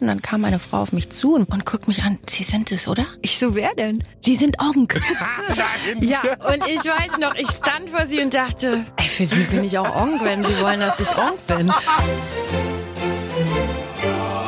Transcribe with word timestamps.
Und 0.00 0.06
dann 0.06 0.22
kam 0.22 0.44
eine 0.44 0.60
Frau 0.60 0.82
auf 0.82 0.92
mich 0.92 1.10
zu 1.10 1.34
und, 1.34 1.50
und 1.50 1.66
guckt 1.66 1.88
mich 1.88 2.04
an. 2.04 2.20
Sie 2.28 2.44
sind 2.44 2.70
es, 2.70 2.86
oder? 2.86 3.04
Ich 3.20 3.36
so, 3.36 3.56
wer 3.56 3.74
denn? 3.74 4.04
Sie 4.20 4.36
sind 4.36 4.56
Onk. 4.60 5.00
ja, 6.00 6.20
und 6.46 6.64
ich 6.68 6.84
weiß 6.84 7.18
noch, 7.18 7.34
ich 7.34 7.50
stand 7.50 7.90
vor 7.90 8.06
sie 8.06 8.20
und 8.20 8.32
dachte, 8.32 8.84
ey, 8.94 9.08
für 9.08 9.26
sie 9.26 9.42
bin 9.50 9.64
ich 9.64 9.76
auch 9.76 9.96
Onk, 10.00 10.22
wenn 10.22 10.44
sie 10.44 10.56
wollen, 10.60 10.78
dass 10.78 11.00
ich 11.00 11.08
Onk 11.18 11.44
bin. 11.48 11.72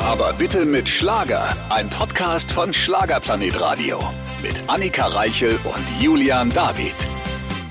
Aber 0.05 0.33
bitte 0.35 0.65
mit 0.65 0.89
Schlager. 0.89 1.57
Ein 1.69 1.91
Podcast 1.91 2.53
von 2.53 2.73
Schlagerplanet 2.73 3.61
Radio. 3.61 3.99
Mit 4.43 4.63
Annika 4.69 5.09
Reichel 5.09 5.59
und 5.65 6.01
Julian 6.01 6.51
David. 6.51 6.95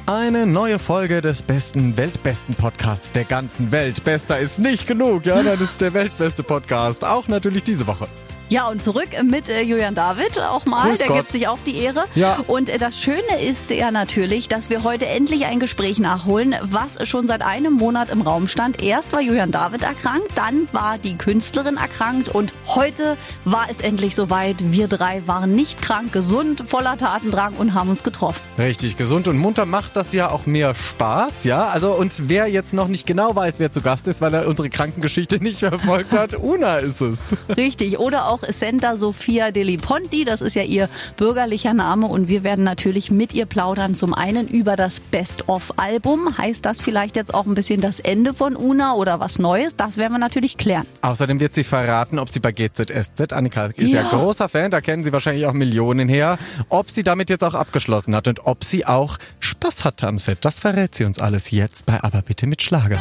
Eine 0.09 0.47
neue 0.47 0.79
Folge 0.79 1.21
des 1.21 1.43
besten, 1.43 1.95
weltbesten 1.95 2.55
Podcasts 2.55 3.11
der 3.11 3.25
ganzen 3.25 3.71
Welt. 3.71 4.03
Bester 4.03 4.39
ist 4.39 4.57
nicht 4.57 4.87
genug, 4.87 5.27
ja, 5.27 5.43
das 5.43 5.61
ist 5.61 5.79
der 5.79 5.93
weltbeste 5.93 6.41
Podcast. 6.41 7.05
Auch 7.05 7.27
natürlich 7.27 7.63
diese 7.63 7.85
Woche. 7.85 8.07
Ja, 8.49 8.67
und 8.67 8.81
zurück 8.81 9.09
mit 9.23 9.47
äh, 9.47 9.61
Julian 9.61 9.93
David 9.93 10.39
auch 10.39 10.65
mal. 10.65 10.89
Grüß 10.89 10.97
Der 10.97 11.07
Gott. 11.07 11.17
gibt 11.17 11.31
sich 11.33 11.47
auch 11.47 11.59
die 11.67 11.77
Ehre. 11.77 12.05
Ja. 12.15 12.39
Und 12.47 12.69
äh, 12.69 12.79
das 12.79 12.99
Schöne 12.99 13.41
ist 13.47 13.69
ja 13.69 13.91
natürlich, 13.91 14.47
dass 14.47 14.71
wir 14.71 14.83
heute 14.83 15.05
endlich 15.05 15.45
ein 15.45 15.59
Gespräch 15.59 15.99
nachholen, 15.99 16.55
was 16.63 17.07
schon 17.07 17.27
seit 17.27 17.43
einem 17.43 17.73
Monat 17.73 18.09
im 18.09 18.21
Raum 18.21 18.47
stand. 18.47 18.81
Erst 18.81 19.11
war 19.13 19.21
Julian 19.21 19.51
David 19.51 19.83
erkrankt, 19.83 20.31
dann 20.33 20.67
war 20.71 20.97
die 20.97 21.15
Künstlerin 21.15 21.77
erkrankt 21.77 22.29
und 22.29 22.53
heute 22.65 23.17
war 23.45 23.67
es 23.69 23.81
endlich 23.81 24.15
soweit. 24.15 24.55
Wir 24.71 24.87
drei 24.87 25.21
waren 25.27 25.51
nicht 25.51 25.81
krank, 25.83 26.11
gesund, 26.11 26.63
voller 26.67 26.97
Tatendrang 26.97 27.53
und 27.53 27.75
haben 27.75 27.89
uns 27.89 28.01
getroffen. 28.01 28.41
Richtig, 28.57 28.97
gesund 28.97 29.27
und 29.27 29.37
munter 29.37 29.67
macht 29.67 29.95
das 29.95 30.11
ja 30.11 30.31
auch 30.31 30.47
mehr 30.47 30.73
Spaß, 30.73 31.43
ja. 31.43 31.65
Also 31.65 31.91
und 31.91 32.29
wer 32.29 32.47
jetzt 32.47 32.73
noch 32.73 32.87
nicht 32.87 33.05
genau 33.05 33.35
weiß, 33.35 33.59
wer 33.59 33.71
zu 33.71 33.81
Gast 33.81 34.07
ist, 34.07 34.21
weil 34.21 34.33
er 34.33 34.47
unsere 34.47 34.71
Krankengeschichte 34.71 35.37
nicht 35.37 35.59
verfolgt 35.59 36.13
hat, 36.13 36.33
Una 36.33 36.77
ist 36.77 37.01
es. 37.01 37.33
Richtig. 37.55 37.99
Oder 37.99 38.27
auch 38.27 38.38
Senta 38.47 38.97
Sofia 38.97 39.51
Deli 39.51 39.77
Ponti, 39.77 40.25
das 40.25 40.41
ist 40.41 40.55
ja 40.55 40.63
ihr 40.63 40.89
bürgerlicher 41.17 41.73
Name. 41.73 42.07
Und 42.07 42.27
wir 42.27 42.43
werden 42.43 42.63
natürlich 42.63 43.11
mit 43.11 43.33
ihr 43.33 43.45
plaudern. 43.45 43.95
Zum 43.95 44.13
einen 44.13 44.47
über 44.47 44.75
das 44.75 44.99
Best-of-Album. 44.99 46.37
Heißt 46.37 46.65
das 46.65 46.81
vielleicht 46.81 47.15
jetzt 47.15 47.33
auch 47.33 47.45
ein 47.45 47.55
bisschen 47.55 47.81
das 47.81 47.99
Ende 47.99 48.33
von 48.33 48.55
Una 48.55 48.93
oder 48.93 49.19
was 49.19 49.39
Neues? 49.39 49.75
Das 49.75 49.97
werden 49.97 50.13
wir 50.13 50.19
natürlich 50.19 50.57
klären. 50.57 50.85
Außerdem 51.01 51.39
wird 51.39 51.53
sie 51.53 51.63
verraten, 51.63 52.19
ob 52.19 52.29
sie 52.29 52.39
bei 52.39 52.51
GZSZ, 52.51 53.33
Annika 53.33 53.65
ist 53.65 53.93
ja. 53.93 54.01
Ja. 54.01 54.09
großer 54.09 54.49
Fan, 54.49 54.71
da 54.71 54.81
kennen 54.81 55.03
sie 55.03 55.11
wahrscheinlich 55.11 55.45
auch 55.45 55.53
Millionen 55.53 56.09
her, 56.09 56.37
ob 56.69 56.89
sie 56.89 57.03
damit 57.03 57.29
jetzt 57.29 57.43
auch 57.43 57.53
abgeschlossen 57.53 58.15
hat 58.15 58.27
und 58.27 58.45
ob 58.45 58.63
sie 58.63 58.85
auch 58.85 59.17
Spaß 59.39 59.85
hatte 59.85 60.07
am 60.07 60.17
Set. 60.17 60.39
Das 60.41 60.59
verrät 60.59 60.95
sie 60.95 61.05
uns 61.05 61.19
alles 61.19 61.51
jetzt 61.51 61.85
bei 61.85 62.01
Aber 62.03 62.21
bitte 62.21 62.47
mit 62.47 62.61
Schlager. 62.61 62.97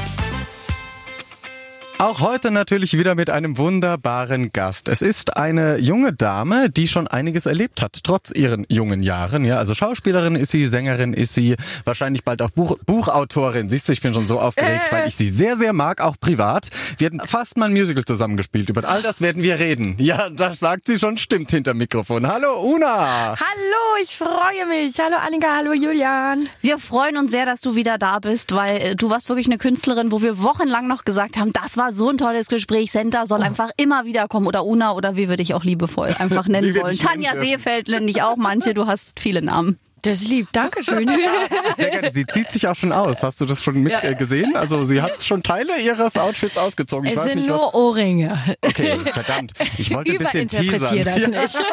Auch 2.00 2.20
heute 2.20 2.52
natürlich 2.52 2.96
wieder 2.96 3.16
mit 3.16 3.28
einem 3.28 3.58
wunderbaren 3.58 4.52
Gast. 4.52 4.88
Es 4.88 5.02
ist 5.02 5.36
eine 5.36 5.78
junge 5.78 6.12
Dame, 6.12 6.70
die 6.70 6.86
schon 6.86 7.08
einiges 7.08 7.44
erlebt 7.44 7.82
hat, 7.82 7.98
trotz 8.04 8.30
ihren 8.30 8.64
jungen 8.68 9.02
Jahren. 9.02 9.44
Ja, 9.44 9.56
also 9.56 9.74
Schauspielerin 9.74 10.36
ist 10.36 10.52
sie, 10.52 10.66
Sängerin 10.66 11.12
ist 11.12 11.34
sie, 11.34 11.56
wahrscheinlich 11.82 12.22
bald 12.22 12.40
auch 12.40 12.50
Buch, 12.50 12.78
Buchautorin. 12.86 13.68
Siehst 13.68 13.88
du, 13.88 13.92
ich 13.92 14.00
bin 14.00 14.14
schon 14.14 14.28
so 14.28 14.38
aufgeregt, 14.38 14.92
weil 14.92 15.08
ich 15.08 15.16
sie 15.16 15.28
sehr, 15.28 15.56
sehr 15.56 15.72
mag, 15.72 16.00
auch 16.00 16.14
privat. 16.20 16.68
Wir 16.98 17.06
hatten 17.06 17.18
fast 17.18 17.56
mal 17.56 17.66
ein 17.66 17.72
Musical 17.72 18.04
zusammengespielt. 18.04 18.68
Über 18.68 18.88
all 18.88 19.02
das 19.02 19.20
werden 19.20 19.42
wir 19.42 19.58
reden. 19.58 19.96
Ja, 19.98 20.30
das 20.30 20.60
sagt 20.60 20.86
sie 20.86 21.00
schon, 21.00 21.18
stimmt 21.18 21.50
hinter 21.50 21.74
Mikrofon. 21.74 22.28
Hallo 22.28 22.60
Una! 22.62 23.34
Hallo, 23.36 24.00
ich 24.00 24.16
freue 24.16 24.66
mich. 24.68 25.00
Hallo 25.00 25.16
Annika, 25.16 25.48
hallo 25.56 25.72
Julian. 25.72 26.48
Wir 26.60 26.78
freuen 26.78 27.16
uns 27.16 27.32
sehr, 27.32 27.44
dass 27.44 27.60
du 27.60 27.74
wieder 27.74 27.98
da 27.98 28.20
bist, 28.20 28.54
weil 28.54 28.76
äh, 28.80 28.94
du 28.94 29.10
warst 29.10 29.28
wirklich 29.28 29.48
eine 29.48 29.58
Künstlerin, 29.58 30.12
wo 30.12 30.22
wir 30.22 30.40
wochenlang 30.40 30.86
noch 30.86 31.04
gesagt 31.04 31.36
haben, 31.36 31.52
das 31.52 31.76
war 31.76 31.87
so 31.92 32.08
ein 32.08 32.18
tolles 32.18 32.48
Gespräch. 32.48 32.92
Senta 32.92 33.26
soll 33.26 33.42
einfach 33.42 33.70
immer 33.76 34.04
wieder 34.04 34.28
kommen 34.28 34.46
oder 34.46 34.64
Una 34.64 34.92
oder 34.92 35.16
wie 35.16 35.28
wir 35.28 35.36
dich 35.36 35.54
auch 35.54 35.64
liebevoll 35.64 36.14
einfach 36.18 36.46
nennen 36.48 36.74
wollen. 36.74 36.96
Tanja. 36.96 37.38
Seefeld 37.38 37.88
nenne 37.88 38.10
ich 38.10 38.22
auch 38.22 38.36
manche. 38.36 38.74
Du 38.74 38.86
hast 38.86 39.20
viele 39.20 39.42
Namen. 39.42 39.78
Das 40.02 40.20
ist 40.20 40.28
lieb, 40.28 40.48
Dankeschön. 40.52 41.08
Sehr 41.76 41.90
gerne. 41.90 42.10
Sie 42.10 42.26
zieht 42.26 42.50
sich 42.50 42.66
auch 42.68 42.74
schon 42.74 42.92
aus. 42.92 43.22
Hast 43.22 43.40
du 43.40 43.46
das 43.46 43.62
schon 43.62 43.82
mit 43.82 43.92
äh, 44.02 44.14
gesehen? 44.14 44.56
Also 44.56 44.84
sie 44.84 45.02
hat 45.02 45.22
schon 45.22 45.42
Teile 45.42 45.80
ihres 45.80 46.16
Outfits 46.16 46.56
ausgezogen. 46.56 47.10
Ich 47.10 47.16
es 47.16 47.24
sind 47.24 47.36
nicht, 47.36 47.48
was 47.48 47.56
nur 47.60 47.74
Ohrringe. 47.74 48.40
Okay, 48.62 48.98
verdammt. 49.12 49.52
Ich 49.76 49.92
wollte 49.94 50.12
ein 50.12 50.18
bisschen 50.18 50.48
teasern. 50.48 51.04
das 51.04 51.26
nicht. 51.26 51.58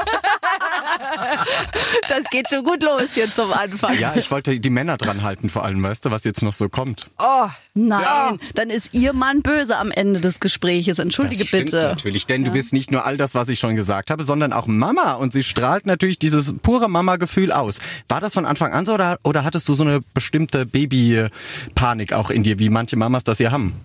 Das 2.07 2.29
geht 2.29 2.49
schon 2.49 2.63
gut 2.63 2.81
los 2.83 3.13
hier 3.13 3.29
zum 3.31 3.51
Anfang. 3.51 3.97
Ja, 3.99 4.13
ich 4.16 4.31
wollte 4.31 4.59
die 4.59 4.69
Männer 4.69 4.97
dran 4.97 5.23
halten, 5.23 5.49
vor 5.49 5.66
allem, 5.66 5.81
weißt 5.83 6.05
du, 6.05 6.11
was 6.11 6.23
jetzt 6.23 6.41
noch 6.44 6.53
so 6.53 6.69
kommt. 6.69 7.07
Oh, 7.19 7.47
Nein, 7.78 8.39
dann 8.53 8.69
ist 8.69 8.94
Ihr 8.94 9.11
Mann 9.11 9.41
böse 9.41 9.78
am 9.78 9.91
Ende 9.91 10.22
des 10.22 10.39
Gespräches. 10.39 10.97
Entschuldige 10.99 11.44
Das 11.44 11.51
bitte. 11.51 11.81
natürlich, 11.89 12.25
denn 12.25 12.45
du 12.45 12.51
bist 12.51 12.72
nicht 12.72 12.89
nur 12.89 13.05
all 13.05 13.17
das, 13.17 13.35
was 13.35 13.49
ich 13.49 13.59
schon 13.59 13.75
gesagt 13.75 14.11
habe, 14.11 14.23
sondern 14.23 14.53
auch 14.53 14.66
Mama 14.67 15.13
und 15.13 15.33
sie 15.33 15.44
strahlt 15.44 15.85
natürlich 15.85 16.17
dieses 16.17 16.55
pure 16.61 16.89
Mama-Gefühl 16.89 17.51
aus. 17.51 17.79
War 18.15 18.21
das 18.21 18.33
von 18.33 18.45
Anfang 18.45 18.71
an 18.71 18.85
so 18.85 18.93
oder, 18.93 19.19
oder 19.25 19.43
hattest 19.43 19.67
du 19.67 19.73
so 19.73 19.83
eine 19.83 19.99
bestimmte 19.99 20.65
Baby-Panik 20.65 22.13
auch 22.13 22.29
in 22.29 22.43
dir, 22.43 22.59
wie 22.59 22.69
manche 22.69 22.95
Mamas 22.95 23.25
das 23.25 23.39
hier 23.39 23.51
haben? 23.51 23.75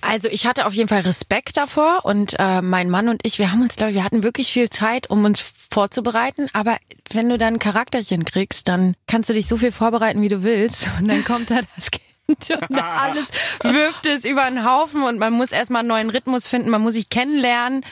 Also 0.00 0.28
ich 0.28 0.46
hatte 0.46 0.66
auf 0.66 0.74
jeden 0.74 0.88
Fall 0.88 1.00
Respekt 1.00 1.56
davor 1.56 2.04
und 2.04 2.36
äh, 2.38 2.62
mein 2.62 2.88
Mann 2.88 3.08
und 3.08 3.22
ich, 3.24 3.40
wir 3.40 3.50
haben 3.50 3.62
uns, 3.62 3.74
glaube 3.74 3.90
ich, 3.90 3.96
wir 3.96 4.04
hatten 4.04 4.22
wirklich 4.22 4.52
viel 4.52 4.70
Zeit, 4.70 5.10
um 5.10 5.24
uns 5.24 5.40
vorzubereiten. 5.40 6.46
Aber 6.52 6.76
wenn 7.10 7.28
du 7.28 7.36
dann 7.36 7.54
ein 7.54 7.58
Charakterchen 7.58 8.24
kriegst, 8.24 8.68
dann 8.68 8.94
kannst 9.08 9.28
du 9.28 9.32
dich 9.32 9.48
so 9.48 9.56
viel 9.56 9.72
vorbereiten, 9.72 10.22
wie 10.22 10.28
du 10.28 10.44
willst. 10.44 10.86
Und 11.00 11.08
dann 11.08 11.24
kommt 11.24 11.50
da 11.50 11.58
das 11.74 11.90
Kind 11.90 12.04
und 12.28 12.78
alles 12.78 13.26
wirft 13.64 14.06
es 14.06 14.24
über 14.24 14.48
den 14.48 14.64
Haufen 14.64 15.02
und 15.02 15.18
man 15.18 15.32
muss 15.32 15.50
erstmal 15.50 15.80
einen 15.80 15.88
neuen 15.88 16.10
Rhythmus 16.10 16.46
finden, 16.46 16.70
man 16.70 16.80
muss 16.80 16.94
sich 16.94 17.10
kennenlernen. 17.10 17.84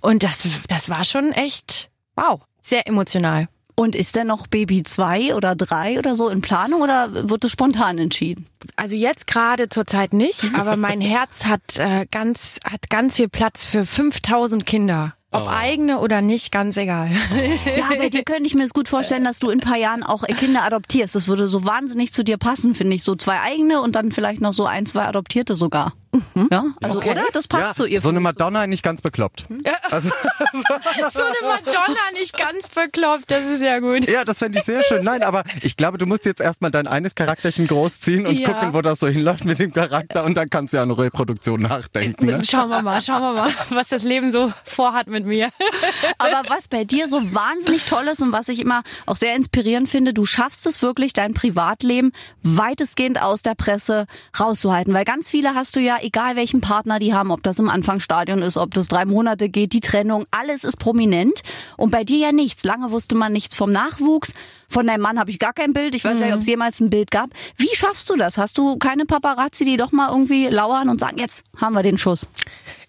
Und 0.00 0.22
das, 0.22 0.46
das 0.68 0.88
war 0.88 1.02
schon 1.02 1.32
echt, 1.32 1.90
wow, 2.14 2.40
sehr 2.62 2.86
emotional. 2.86 3.48
Und 3.76 3.96
ist 3.96 4.14
denn 4.14 4.28
noch 4.28 4.46
Baby 4.46 4.84
2 4.84 5.34
oder 5.34 5.56
3 5.56 5.98
oder 5.98 6.14
so 6.14 6.28
in 6.28 6.42
Planung 6.42 6.82
oder 6.82 7.28
wird 7.28 7.44
es 7.44 7.50
spontan 7.50 7.98
entschieden? 7.98 8.46
Also 8.76 8.94
jetzt 8.94 9.26
gerade 9.26 9.68
zurzeit 9.68 10.12
nicht, 10.12 10.54
aber 10.54 10.76
mein 10.76 11.00
Herz 11.00 11.44
hat 11.44 11.78
äh, 11.78 12.06
ganz 12.10 12.60
hat 12.64 12.88
ganz 12.88 13.16
viel 13.16 13.28
Platz 13.28 13.64
für 13.64 13.84
5000 13.84 14.64
Kinder. 14.64 15.14
Ob 15.34 15.48
eigene 15.48 15.98
oder 15.98 16.22
nicht, 16.22 16.52
ganz 16.52 16.76
egal. 16.76 17.10
Ja, 17.76 17.88
bei 17.98 18.08
dir 18.08 18.22
könnte 18.22 18.44
ich 18.44 18.54
mir 18.54 18.62
das 18.62 18.72
gut 18.72 18.86
vorstellen, 18.88 19.24
dass 19.24 19.40
du 19.40 19.50
in 19.50 19.58
ein 19.58 19.60
paar 19.60 19.76
Jahren 19.76 20.04
auch 20.04 20.22
Kinder 20.22 20.62
adoptierst. 20.62 21.16
Das 21.16 21.26
würde 21.26 21.48
so 21.48 21.64
wahnsinnig 21.64 22.12
zu 22.12 22.22
dir 22.22 22.36
passen, 22.36 22.74
finde 22.74 22.94
ich. 22.94 23.02
So 23.02 23.16
zwei 23.16 23.40
eigene 23.40 23.80
und 23.80 23.96
dann 23.96 24.12
vielleicht 24.12 24.40
noch 24.40 24.52
so 24.52 24.64
ein, 24.64 24.86
zwei 24.86 25.06
Adoptierte 25.06 25.56
sogar. 25.56 25.94
Ja, 26.50 26.64
also 26.82 26.98
oder? 26.98 27.24
Das 27.32 27.48
passt 27.48 27.76
zu 27.76 27.86
ihr. 27.86 28.00
so 28.00 28.08
eine 28.10 28.20
Madonna 28.20 28.66
nicht 28.66 28.82
ganz 28.82 29.00
bekloppt. 29.00 29.46
Also, 29.90 30.10
so 31.10 31.22
eine 31.22 31.34
Madonna 31.42 32.10
nicht 32.12 32.36
ganz 32.36 32.70
bekloppt, 32.70 33.30
das 33.30 33.44
ist 33.44 33.62
ja 33.62 33.78
gut. 33.80 34.08
ja, 34.08 34.24
das 34.24 34.38
fände 34.38 34.58
ich 34.58 34.64
sehr 34.64 34.82
schön. 34.82 35.04
Nein, 35.04 35.22
aber 35.22 35.44
ich 35.62 35.76
glaube, 35.76 35.98
du 35.98 36.06
musst 36.06 36.24
jetzt 36.26 36.40
erstmal 36.40 36.70
dein 36.70 36.86
eines 36.86 37.14
Charakterchen 37.14 37.66
großziehen 37.66 38.26
und 38.26 38.38
Ja. 38.38 38.52
gucken, 38.52 38.74
wo 38.74 38.80
das 38.82 39.00
so 39.00 39.08
hinläuft 39.08 39.44
mit 39.44 39.58
dem 39.58 39.72
Charakter 39.72 40.24
und 40.24 40.36
dann 40.36 40.48
kannst 40.48 40.72
du 40.72 40.76
ja 40.78 40.82
an 40.82 40.90
Reproduktion 40.90 41.62
nachdenken. 41.62 42.24
Ne? 42.26 42.42
Schauen 42.44 42.68
wir 42.70 42.82
mal, 42.82 43.00
schauen 43.02 43.22
wir 43.22 43.32
mal, 43.32 43.50
was 43.70 43.88
das 43.88 44.02
Leben 44.04 44.30
so 44.30 44.52
vorhat 44.64 45.06
mit 45.08 45.24
mir. 45.26 45.50
Aber 46.18 46.42
was 46.48 46.68
bei 46.68 46.84
dir 46.84 47.08
so 47.08 47.34
wahnsinnig 47.34 47.84
toll 47.86 48.06
ist 48.08 48.20
und 48.22 48.32
was 48.32 48.48
ich 48.48 48.60
immer 48.60 48.82
auch 49.06 49.16
sehr 49.16 49.34
inspirierend 49.34 49.88
finde, 49.88 50.12
du 50.14 50.24
schaffst 50.24 50.66
es 50.66 50.82
wirklich, 50.82 51.12
dein 51.12 51.34
Privatleben 51.34 52.12
weitestgehend 52.42 53.20
aus 53.20 53.42
der 53.42 53.54
Presse 53.54 54.06
rauszuhalten. 54.38 54.92
Weil 54.94 55.04
ganz 55.04 55.28
viele 55.28 55.54
hast 55.54 55.76
du 55.76 55.80
ja, 55.80 55.98
egal 56.04 56.36
welchen 56.36 56.60
Partner 56.60 56.98
die 56.98 57.14
haben, 57.14 57.30
ob 57.30 57.42
das 57.42 57.58
im 57.58 57.68
Anfangsstadion 57.68 58.42
ist, 58.42 58.56
ob 58.56 58.74
das 58.74 58.88
drei 58.88 59.04
Monate 59.06 59.48
geht, 59.48 59.72
die 59.72 59.80
Trennung, 59.80 60.26
alles 60.30 60.62
ist 60.62 60.76
prominent. 60.76 61.42
Und 61.76 61.90
bei 61.90 62.04
dir 62.04 62.18
ja 62.18 62.32
nichts. 62.32 62.62
Lange 62.62 62.90
wusste 62.90 63.14
man 63.14 63.32
nichts 63.32 63.56
vom 63.56 63.70
Nachwuchs. 63.70 64.34
Von 64.68 64.86
deinem 64.86 65.00
Mann 65.00 65.18
habe 65.18 65.30
ich 65.30 65.38
gar 65.38 65.52
kein 65.52 65.72
Bild. 65.72 65.94
Ich 65.94 66.04
weiß 66.04 66.18
gar 66.18 66.26
nicht, 66.26 66.34
ob 66.34 66.40
es 66.40 66.46
jemals 66.46 66.80
ein 66.80 66.90
Bild 66.90 67.10
gab. 67.10 67.30
Wie 67.56 67.74
schaffst 67.74 68.08
du 68.10 68.16
das? 68.16 68.38
Hast 68.38 68.58
du 68.58 68.76
keine 68.76 69.06
Paparazzi, 69.06 69.64
die 69.64 69.76
doch 69.76 69.92
mal 69.92 70.10
irgendwie 70.10 70.46
lauern 70.46 70.88
und 70.88 71.00
sagen, 71.00 71.18
jetzt 71.18 71.44
haben 71.56 71.74
wir 71.74 71.82
den 71.82 71.98
Schuss? 71.98 72.28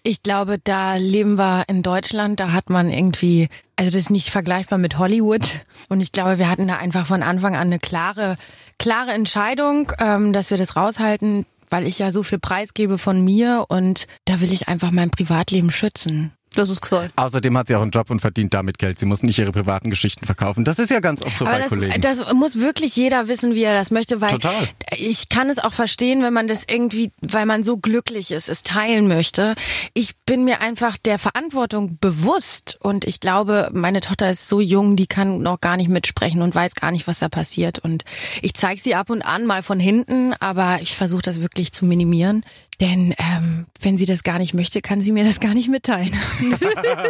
Ich 0.02 0.22
glaube, 0.22 0.58
da 0.62 0.96
leben 0.96 1.36
wir 1.36 1.64
in 1.68 1.82
Deutschland, 1.82 2.38
da 2.38 2.52
hat 2.52 2.70
man 2.70 2.90
irgendwie, 2.90 3.48
also 3.76 3.90
das 3.90 4.02
ist 4.02 4.10
nicht 4.10 4.30
vergleichbar 4.30 4.78
mit 4.78 4.98
Hollywood. 4.98 5.42
Und 5.88 6.00
ich 6.00 6.12
glaube, 6.12 6.38
wir 6.38 6.48
hatten 6.48 6.68
da 6.68 6.76
einfach 6.76 7.06
von 7.06 7.22
Anfang 7.22 7.54
an 7.54 7.68
eine 7.68 7.78
klare, 7.78 8.36
klare 8.78 9.12
Entscheidung, 9.12 9.92
ähm, 9.98 10.32
dass 10.32 10.50
wir 10.50 10.58
das 10.58 10.76
raushalten, 10.76 11.46
weil 11.70 11.86
ich 11.86 11.98
ja 11.98 12.12
so 12.12 12.22
viel 12.22 12.38
preisgebe 12.38 12.98
von 12.98 13.22
mir 13.24 13.66
und 13.68 14.06
da 14.24 14.40
will 14.40 14.52
ich 14.52 14.68
einfach 14.68 14.90
mein 14.90 15.10
Privatleben 15.10 15.70
schützen. 15.70 16.32
Das 16.56 16.70
ist 16.70 16.82
toll. 16.82 17.10
Außerdem 17.16 17.56
hat 17.56 17.68
sie 17.68 17.76
auch 17.76 17.82
einen 17.82 17.90
Job 17.90 18.10
und 18.10 18.20
verdient 18.20 18.54
damit 18.54 18.78
Geld. 18.78 18.98
Sie 18.98 19.06
muss 19.06 19.22
nicht 19.22 19.38
ihre 19.38 19.52
privaten 19.52 19.90
Geschichten 19.90 20.26
verkaufen. 20.26 20.64
Das 20.64 20.78
ist 20.78 20.90
ja 20.90 21.00
ganz 21.00 21.22
oft 21.22 21.38
so 21.38 21.44
Aber 21.46 21.54
bei 21.54 21.60
das, 21.62 21.68
Kollegen. 21.68 22.00
das 22.00 22.32
muss 22.32 22.58
wirklich 22.58 22.96
jeder 22.96 23.28
wissen, 23.28 23.54
wie 23.54 23.62
er 23.62 23.74
das 23.74 23.90
möchte, 23.90 24.20
weil 24.20 24.30
Total. 24.30 24.68
ich 24.96 25.28
kann 25.28 25.50
es 25.50 25.58
auch 25.58 25.72
verstehen, 25.72 26.22
wenn 26.22 26.32
man 26.32 26.48
das 26.48 26.64
irgendwie, 26.68 27.12
weil 27.20 27.46
man 27.46 27.62
so 27.62 27.76
glücklich 27.76 28.30
ist, 28.32 28.48
es 28.48 28.62
teilen 28.62 29.06
möchte. 29.06 29.54
Ich 29.94 30.16
bin 30.24 30.44
mir 30.44 30.60
einfach 30.60 30.96
der 30.96 31.18
Verantwortung 31.18 31.98
bewusst 32.00 32.78
und 32.80 33.04
ich 33.04 33.20
glaube, 33.20 33.70
meine 33.72 34.00
Tochter 34.00 34.30
ist 34.30 34.48
so 34.48 34.60
jung, 34.60 34.96
die 34.96 35.06
kann 35.06 35.42
noch 35.42 35.60
gar 35.60 35.76
nicht 35.76 35.88
mitsprechen 35.88 36.42
und 36.42 36.54
weiß 36.54 36.74
gar 36.74 36.90
nicht, 36.90 37.06
was 37.06 37.18
da 37.18 37.28
passiert. 37.28 37.78
Und 37.78 38.04
ich 38.42 38.54
zeige 38.54 38.80
sie 38.80 38.94
ab 38.94 39.10
und 39.10 39.22
an 39.22 39.46
mal 39.46 39.62
von 39.62 39.78
hinten, 39.78 40.32
aber 40.40 40.78
ich 40.80 40.96
versuche 40.96 41.22
das 41.22 41.40
wirklich 41.42 41.72
zu 41.72 41.84
minimieren. 41.84 42.44
Denn 42.80 43.14
ähm, 43.18 43.66
wenn 43.80 43.96
sie 43.96 44.04
das 44.06 44.22
gar 44.22 44.38
nicht 44.38 44.52
möchte, 44.52 44.82
kann 44.82 45.00
sie 45.00 45.10
mir 45.12 45.24
das 45.24 45.40
gar 45.40 45.54
nicht 45.54 45.68
mitteilen. 45.68 46.12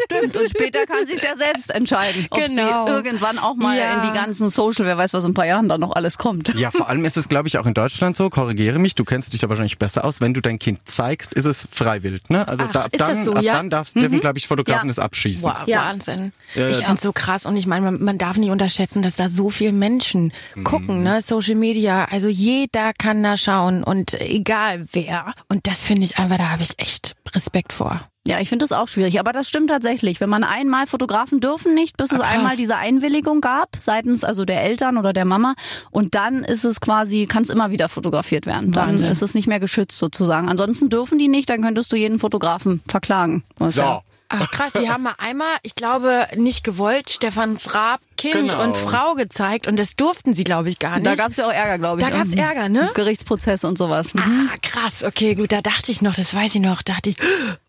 Stimmt. 0.05 0.37
Und 0.37 0.49
später 0.51 0.87
kann 0.87 1.07
sie 1.07 1.15
es 1.15 1.23
ja 1.23 1.37
selbst 1.37 1.71
entscheiden, 1.75 2.27
ob 2.31 2.39
Genau. 2.39 2.87
sie 2.87 2.93
irgendwann 2.93 3.39
auch 3.39 3.57
mal 3.57 3.77
Ja. 3.77 3.95
in 3.95 4.03
die 4.03 4.13
ganzen 4.17 4.49
Social, 4.49 4.85
wer 4.87 4.97
weiß, 4.97 5.13
was 5.15 5.25
in 5.25 5.31
ein 5.31 5.35
paar 5.35 5.47
Jahren 5.47 5.69
da 5.69 5.79
noch 5.79 5.95
alles 5.95 6.19
kommt. 6.19 6.55
Ja, 6.55 6.71
vor 6.71 6.89
allem 6.89 7.05
ist 7.05 7.17
es, 7.17 7.29
glaube 7.29 7.49
ich, 7.49 7.59
auch 7.59 7.67
in 7.67 7.75
Deutschland 7.75 8.17
so, 8.17 8.31
korrigiere 8.31 8.79
mich, 8.79 8.95
du 8.95 9.05
kennst 9.05 9.33
dich 9.33 9.41
da 9.41 9.49
wahrscheinlich 9.49 9.79
besser 9.79 10.05
aus, 10.05 10.21
wenn 10.21 10.35
du 10.35 10.41
dein 10.41 10.59
Kind 10.59 10.89
zeigst, 10.89 11.35
ist 11.35 11.45
es 11.45 11.67
freiwillig, 11.71 12.29
ne? 12.31 12.47
Also 12.47 12.65
Ach, 12.69 12.73
da, 12.73 12.81
ab 12.83 12.89
ist 12.93 13.01
dann, 13.01 13.09
das 13.09 13.25
so, 13.25 13.35
ab 13.35 13.43
ja? 13.43 13.55
dann 13.55 13.71
darfst, 13.71 13.97
dürfen, 13.97 14.21
glaube 14.21 14.39
ich, 14.39 14.47
Fotografen 14.47 14.89
Ja. 14.89 14.93
es 14.93 14.99
abschießen. 14.99 15.49
Wow, 15.51 15.67
Ja. 15.67 15.87
Wahnsinn. 15.87 16.33
Ja, 16.55 16.69
ich 16.69 16.79
find's 16.85 17.03
so 17.03 17.13
krass 17.13 17.47
und 17.47 17.57
ich 17.57 17.67
meine, 17.67 17.91
man, 17.91 18.03
man 18.03 18.19
darf 18.19 18.37
nicht 18.37 18.51
unterschätzen, 18.51 19.03
dass 19.03 19.17
da 19.17 19.29
so 19.29 19.51
viele 19.51 19.73
Menschen 19.73 20.33
Mhm. 20.55 20.65
gucken, 20.65 21.03
ne? 21.03 21.23
Social 21.23 21.55
Media, 21.57 22.07
also 22.11 22.29
jeder 22.29 22.93
kann 22.93 23.23
da 23.23 23.37
schauen 23.37 23.83
und 23.83 24.15
egal 24.21 24.85
wer. 24.93 25.35
Und 25.49 25.56
das 25.65 25.85
finde 25.87 26.05
ich 26.05 26.19
einfach, 26.19 26.39
da 26.39 26.51
habe 26.51 26.63
ich 26.63 26.71
echt 26.79 27.15
Respekt 27.35 27.73
vor. 27.73 28.01
Ja, 28.27 28.41
ich 28.41 28.49
finde 28.49 28.65
das 28.65 28.73
auch 28.73 28.89
schwierig, 28.89 29.21
aber 29.21 29.33
das 29.33 29.49
stimmt 29.49 29.71
tatsächlich. 29.71 30.21
Wenn 30.21 30.29
man 30.29 30.43
einmal 30.43 30.89
Fotografen 30.89 31.39
dürfen 31.41 31.75
nicht, 31.75 31.97
bis 31.97 32.11
es 32.11 32.19
krass. 32.19 32.33
einmal 32.35 32.57
diese 32.57 32.75
Einwilligung 32.77 33.41
gab 33.41 33.77
seitens 33.79 34.25
also 34.25 34.45
der 34.45 34.63
Eltern 34.65 34.97
oder 34.97 35.13
der 35.13 35.25
Mama 35.25 35.55
und 35.93 36.17
dann 36.17 36.43
ist 36.43 36.65
es 36.65 36.81
quasi 36.81 37.27
kann 37.27 37.45
es 37.45 37.51
immer 37.51 37.71
wieder 37.71 37.89
fotografiert 37.89 38.45
werden. 38.47 38.73
Dann 38.73 38.89
Wahnsinn. 38.91 39.07
ist 39.09 39.23
es 39.23 39.35
nicht 39.35 39.47
mehr 39.47 39.61
geschützt 39.61 39.99
sozusagen. 39.99 40.49
Ansonsten 40.49 40.89
dürfen 40.89 41.19
die 41.19 41.29
nicht, 41.29 41.49
dann 41.49 41.63
könntest 41.63 41.93
du 41.93 41.97
jeden 41.97 42.19
Fotografen 42.19 42.83
verklagen. 42.89 43.45
Was 43.59 43.77
So. 43.77 43.83
ja- 43.83 44.03
Ach 44.29 44.51
krass, 44.51 44.73
die 44.73 44.91
haben 44.91 45.05
mal 45.05 45.15
einmal, 45.19 45.57
ich 45.63 45.75
glaube, 45.77 46.27
nicht 46.37 46.65
gewollt, 46.65 47.11
Stefans 47.11 47.75
Raab 47.75 48.01
Kind 48.17 48.35
Genau. 48.51 48.63
und 48.63 48.77
Frau 48.77 49.15
gezeigt 49.15 49.67
und 49.69 49.77
das 49.77 49.95
durften 49.95 50.35
sie, 50.35 50.43
glaube 50.45 50.69
ich, 50.71 50.79
gar 50.79 50.97
nicht. 50.97 51.07
Da 51.07 51.15
gab 51.15 51.31
es 51.31 51.37
ja 51.37 51.47
auch 51.47 51.53
Ärger, 51.53 51.79
glaube 51.79 52.01
ich. 52.01 52.07
Da 52.09 52.13
gab's 52.17 52.31
Mhm. 52.31 52.39
Ärger, 52.39 52.69
ne? 52.69 52.91
Gerichtsprozesse 52.95 53.69
und 53.69 53.79
sowas. 53.79 54.15
Mhm. 54.15 54.49
Ah, 54.53 54.57
krass, 54.63 55.05
okay, 55.05 55.35
gut, 55.35 55.53
da 55.53 55.61
dachte 55.63 55.93
ich 55.93 56.03
noch, 56.03 56.15
das 56.15 56.35
weiß 56.35 56.55
ich 56.57 56.61
noch, 56.61 56.83
dachte 56.83 57.11
ich, 57.11 57.17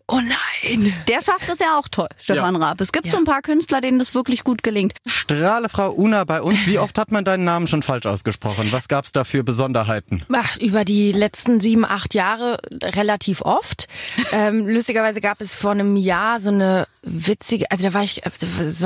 oh 0.08 0.20
nein. 0.20 0.92
Der 1.08 1.22
schafft 1.22 1.48
es 1.48 1.58
ja 1.60 1.78
auch 1.78 1.88
toll, 1.88 2.08
Stefan 2.18 2.56
Raab. 2.56 2.80
Es 2.80 2.92
gibt 2.92 3.06
Ja. 3.06 3.12
so 3.12 3.18
ein 3.18 3.24
paar 3.24 3.42
Künstler, 3.42 3.80
denen 3.80 3.98
das 3.98 4.14
wirklich 4.14 4.42
gut 4.44 4.62
gelingt. 4.62 4.94
Strahle 5.06 5.68
Frau 5.68 5.90
Una 5.92 6.24
bei 6.24 6.42
uns, 6.42 6.66
wie 6.66 6.78
oft 6.78 6.98
hat 6.98 7.12
man 7.12 7.24
deinen 7.24 7.44
Namen 7.44 7.66
schon 7.66 7.82
falsch 7.82 8.06
ausgesprochen? 8.06 8.68
Was 8.72 8.88
gab's 8.88 9.12
da 9.12 9.24
für 9.24 9.44
Besonderheiten? 9.44 10.24
Ach, 10.32 10.56
über 10.58 10.84
die 10.84 11.12
letzten 11.12 11.60
sieben, 11.60 11.84
acht 11.84 12.14
Jahre 12.14 12.58
relativ 12.82 13.42
oft. 13.42 13.86
Ähm, 14.32 14.66
lustigerweise 14.68 15.20
gab 15.20 15.40
es 15.40 15.54
vor 15.54 15.70
einem 15.72 15.96
Jahr 15.96 16.40
so 16.40 16.50
eine 16.50 16.86
witzige, 17.02 17.70
also 17.70 17.88
da 17.88 17.94
war 17.94 18.02
ich, 18.02 18.22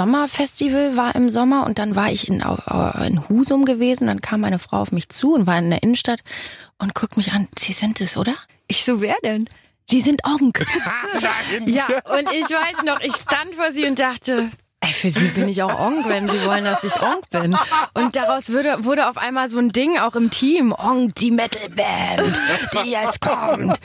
Sommerfestival 0.03 0.97
war 0.97 1.15
im 1.15 1.31
Sommer 1.31 1.65
und 1.65 1.79
dann 1.79 1.97
war 1.97 2.11
ich 2.11 2.29
in, 2.29 2.41
äh, 2.41 3.07
in 3.07 3.29
Husum 3.29 3.65
gewesen, 3.65 4.07
dann 4.09 4.21
kam 4.21 4.41
meine 4.41 4.59
Frau 4.59 4.79
auf 4.79 4.93
mich 4.93 5.09
zu 5.09 5.35
und 5.35 5.47
war 5.47 5.59
in 5.59 5.71
der 5.71 5.83
Innenstadt 5.83 6.21
und 6.79 6.95
guckt 6.95 7.17
mich 7.17 7.33
an, 7.33 7.49
Sie 7.59 7.73
sind 7.73 8.01
es, 8.01 8.17
oder? 8.17 8.35
Ich 8.69 8.85
so, 8.85 9.01
wer 9.01 9.17
denn? 9.23 9.49
Sie 9.89 10.01
sind 10.01 10.23
Onk. 10.25 10.65
ja, 11.67 11.85
und 12.17 12.33
ich 12.33 12.45
weiß 12.49 12.85
noch, 12.85 13.01
ich 13.01 13.15
stand 13.15 13.55
vor 13.55 13.73
sie 13.73 13.85
und 13.87 13.99
dachte, 13.99 14.51
Ey, 14.85 14.93
für 14.93 15.11
sie 15.11 15.29
bin 15.29 15.49
ich 15.49 15.63
auch 15.63 15.79
Onk, 15.79 16.09
wenn 16.09 16.29
sie 16.29 16.45
wollen, 16.45 16.65
dass 16.65 16.83
ich 16.83 17.01
Onk 17.01 17.31
bin. 17.31 17.57
Und 17.95 18.17
daraus 18.17 18.51
wurde, 18.51 18.85
wurde 18.85 19.09
auf 19.09 19.17
einmal 19.17 19.49
so 19.49 19.59
ein 19.61 19.71
Ding 19.71 19.97
auch 19.99 20.17
im 20.17 20.31
Team. 20.33 20.73
Onk, 20.77 21.15
die 21.15 21.31
Metalband, 21.31 22.41
die 22.85 22.91
jetzt 22.91 23.21
kommt. 23.21 23.79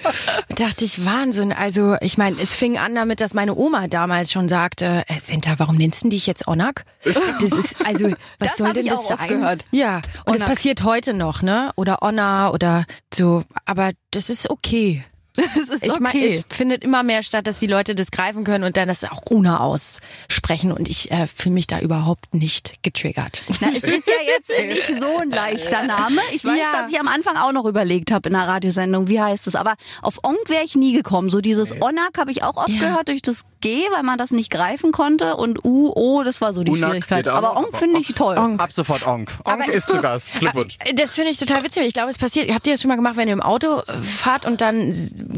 Und 0.49 0.59
dachte 0.59 0.85
ich, 0.85 1.05
Wahnsinn. 1.05 1.53
Also, 1.53 1.97
ich 2.01 2.17
meine, 2.17 2.41
es 2.41 2.55
fing 2.55 2.79
an 2.79 2.95
damit, 2.95 3.21
dass 3.21 3.35
meine 3.35 3.53
Oma 3.53 3.87
damals 3.87 4.31
schon 4.31 4.49
sagte, 4.49 5.03
äh, 5.07 5.19
Senta, 5.23 5.59
warum 5.59 5.75
nennst 5.75 6.03
du 6.03 6.09
dich 6.09 6.25
jetzt 6.25 6.47
Onak? 6.47 6.83
Das 7.03 7.51
ist, 7.51 7.85
also, 7.85 8.09
was 8.09 8.17
Das 8.39 8.57
soll 8.57 8.73
denn 8.73 8.85
ich 8.85 8.89
das 8.91 8.99
auch 9.01 9.19
sein? 9.19 9.27
gehört. 9.27 9.65
Ja, 9.69 9.97
und 10.25 10.33
das 10.33 10.41
Onak. 10.41 10.55
passiert 10.55 10.83
heute 10.83 11.13
noch, 11.13 11.43
ne? 11.43 11.73
Oder 11.75 12.01
Onna 12.01 12.49
oder 12.49 12.85
so. 13.13 13.43
Aber 13.65 13.91
das 14.09 14.31
ist 14.31 14.49
okay. 14.49 15.03
Das 15.55 15.69
ist 15.69 15.85
Ich 15.85 15.99
meine, 15.99 16.19
okay. 16.19 16.43
es 16.49 16.55
findet 16.55 16.83
immer 16.83 17.03
mehr 17.03 17.23
statt, 17.23 17.47
dass 17.47 17.57
die 17.59 17.67
Leute 17.67 17.95
das 17.95 18.11
greifen 18.11 18.43
können 18.43 18.63
und 18.63 18.77
dann 18.77 18.87
das 18.87 19.03
auch 19.05 19.21
Una 19.29 19.59
aussprechen. 19.59 20.71
Und 20.71 20.89
ich 20.89 21.11
äh, 21.11 21.27
fühle 21.27 21.53
mich 21.53 21.67
da 21.67 21.79
überhaupt 21.79 22.33
nicht 22.33 22.83
getriggert. 22.83 23.43
Na, 23.61 23.69
es 23.69 23.83
ist 23.83 24.07
ja 24.07 24.13
jetzt 24.25 24.49
nicht 24.67 24.99
so 24.99 25.17
ein 25.17 25.29
leichter 25.29 25.83
Name. 25.83 26.21
Ich 26.31 26.43
weiß, 26.45 26.57
Ja. 26.57 26.81
dass 26.81 26.91
ich 26.91 26.99
am 26.99 27.07
Anfang 27.07 27.37
auch 27.37 27.51
noch 27.51 27.65
überlegt 27.65 28.11
habe 28.11 28.29
in 28.29 28.35
einer 28.35 28.47
Radiosendung, 28.47 29.07
wie 29.07 29.21
heißt 29.21 29.47
es. 29.47 29.55
Aber 29.55 29.75
auf 30.01 30.23
Onk 30.23 30.37
wäre 30.49 30.63
ich 30.63 30.75
nie 30.75 30.93
gekommen. 30.93 31.29
So 31.29 31.41
dieses 31.41 31.81
Onak 31.81 32.17
habe 32.17 32.31
ich 32.31 32.43
auch 32.43 32.57
oft 32.57 32.69
Ja. 32.69 32.79
gehört 32.89 33.07
durch 33.09 33.21
das 33.21 33.41
G, 33.61 33.83
weil 33.91 34.03
man 34.03 34.17
das 34.17 34.31
nicht 34.31 34.51
greifen 34.51 34.91
konnte. 34.91 35.35
Und 35.35 35.63
U, 35.65 35.91
O, 35.95 36.23
das 36.23 36.41
war 36.41 36.53
so 36.53 36.63
die 36.63 36.71
Unak 36.71 36.89
Schwierigkeit. 36.89 37.27
Aber 37.27 37.57
Onk 37.57 37.75
finde 37.77 37.99
ich 37.99 38.07
toll. 38.13 38.37
Ab 38.37 38.71
sofort 38.71 39.05
Onk. 39.05 39.31
Onk 39.45 39.61
Aber- 39.63 39.71
ist 39.73 39.87
zu 39.87 39.99
Gast. 40.01 40.33
Glückwunsch. 40.39 40.77
Äh, 40.79 40.93
Das 40.93 41.11
finde 41.11 41.31
ich 41.31 41.37
total 41.37 41.63
witzig. 41.63 41.85
Ich 41.87 41.93
glaube, 41.93 42.09
es 42.11 42.17
passiert. 42.17 42.51
Habt 42.53 42.67
ihr 42.67 42.73
das 42.73 42.81
schon 42.81 42.89
mal 42.89 42.95
gemacht, 42.95 43.15
wenn 43.17 43.27
ihr 43.27 43.33
im 43.33 43.41
Auto 43.41 43.81
fahrt 44.01 44.45
und 44.45 44.61
dann 44.61 44.91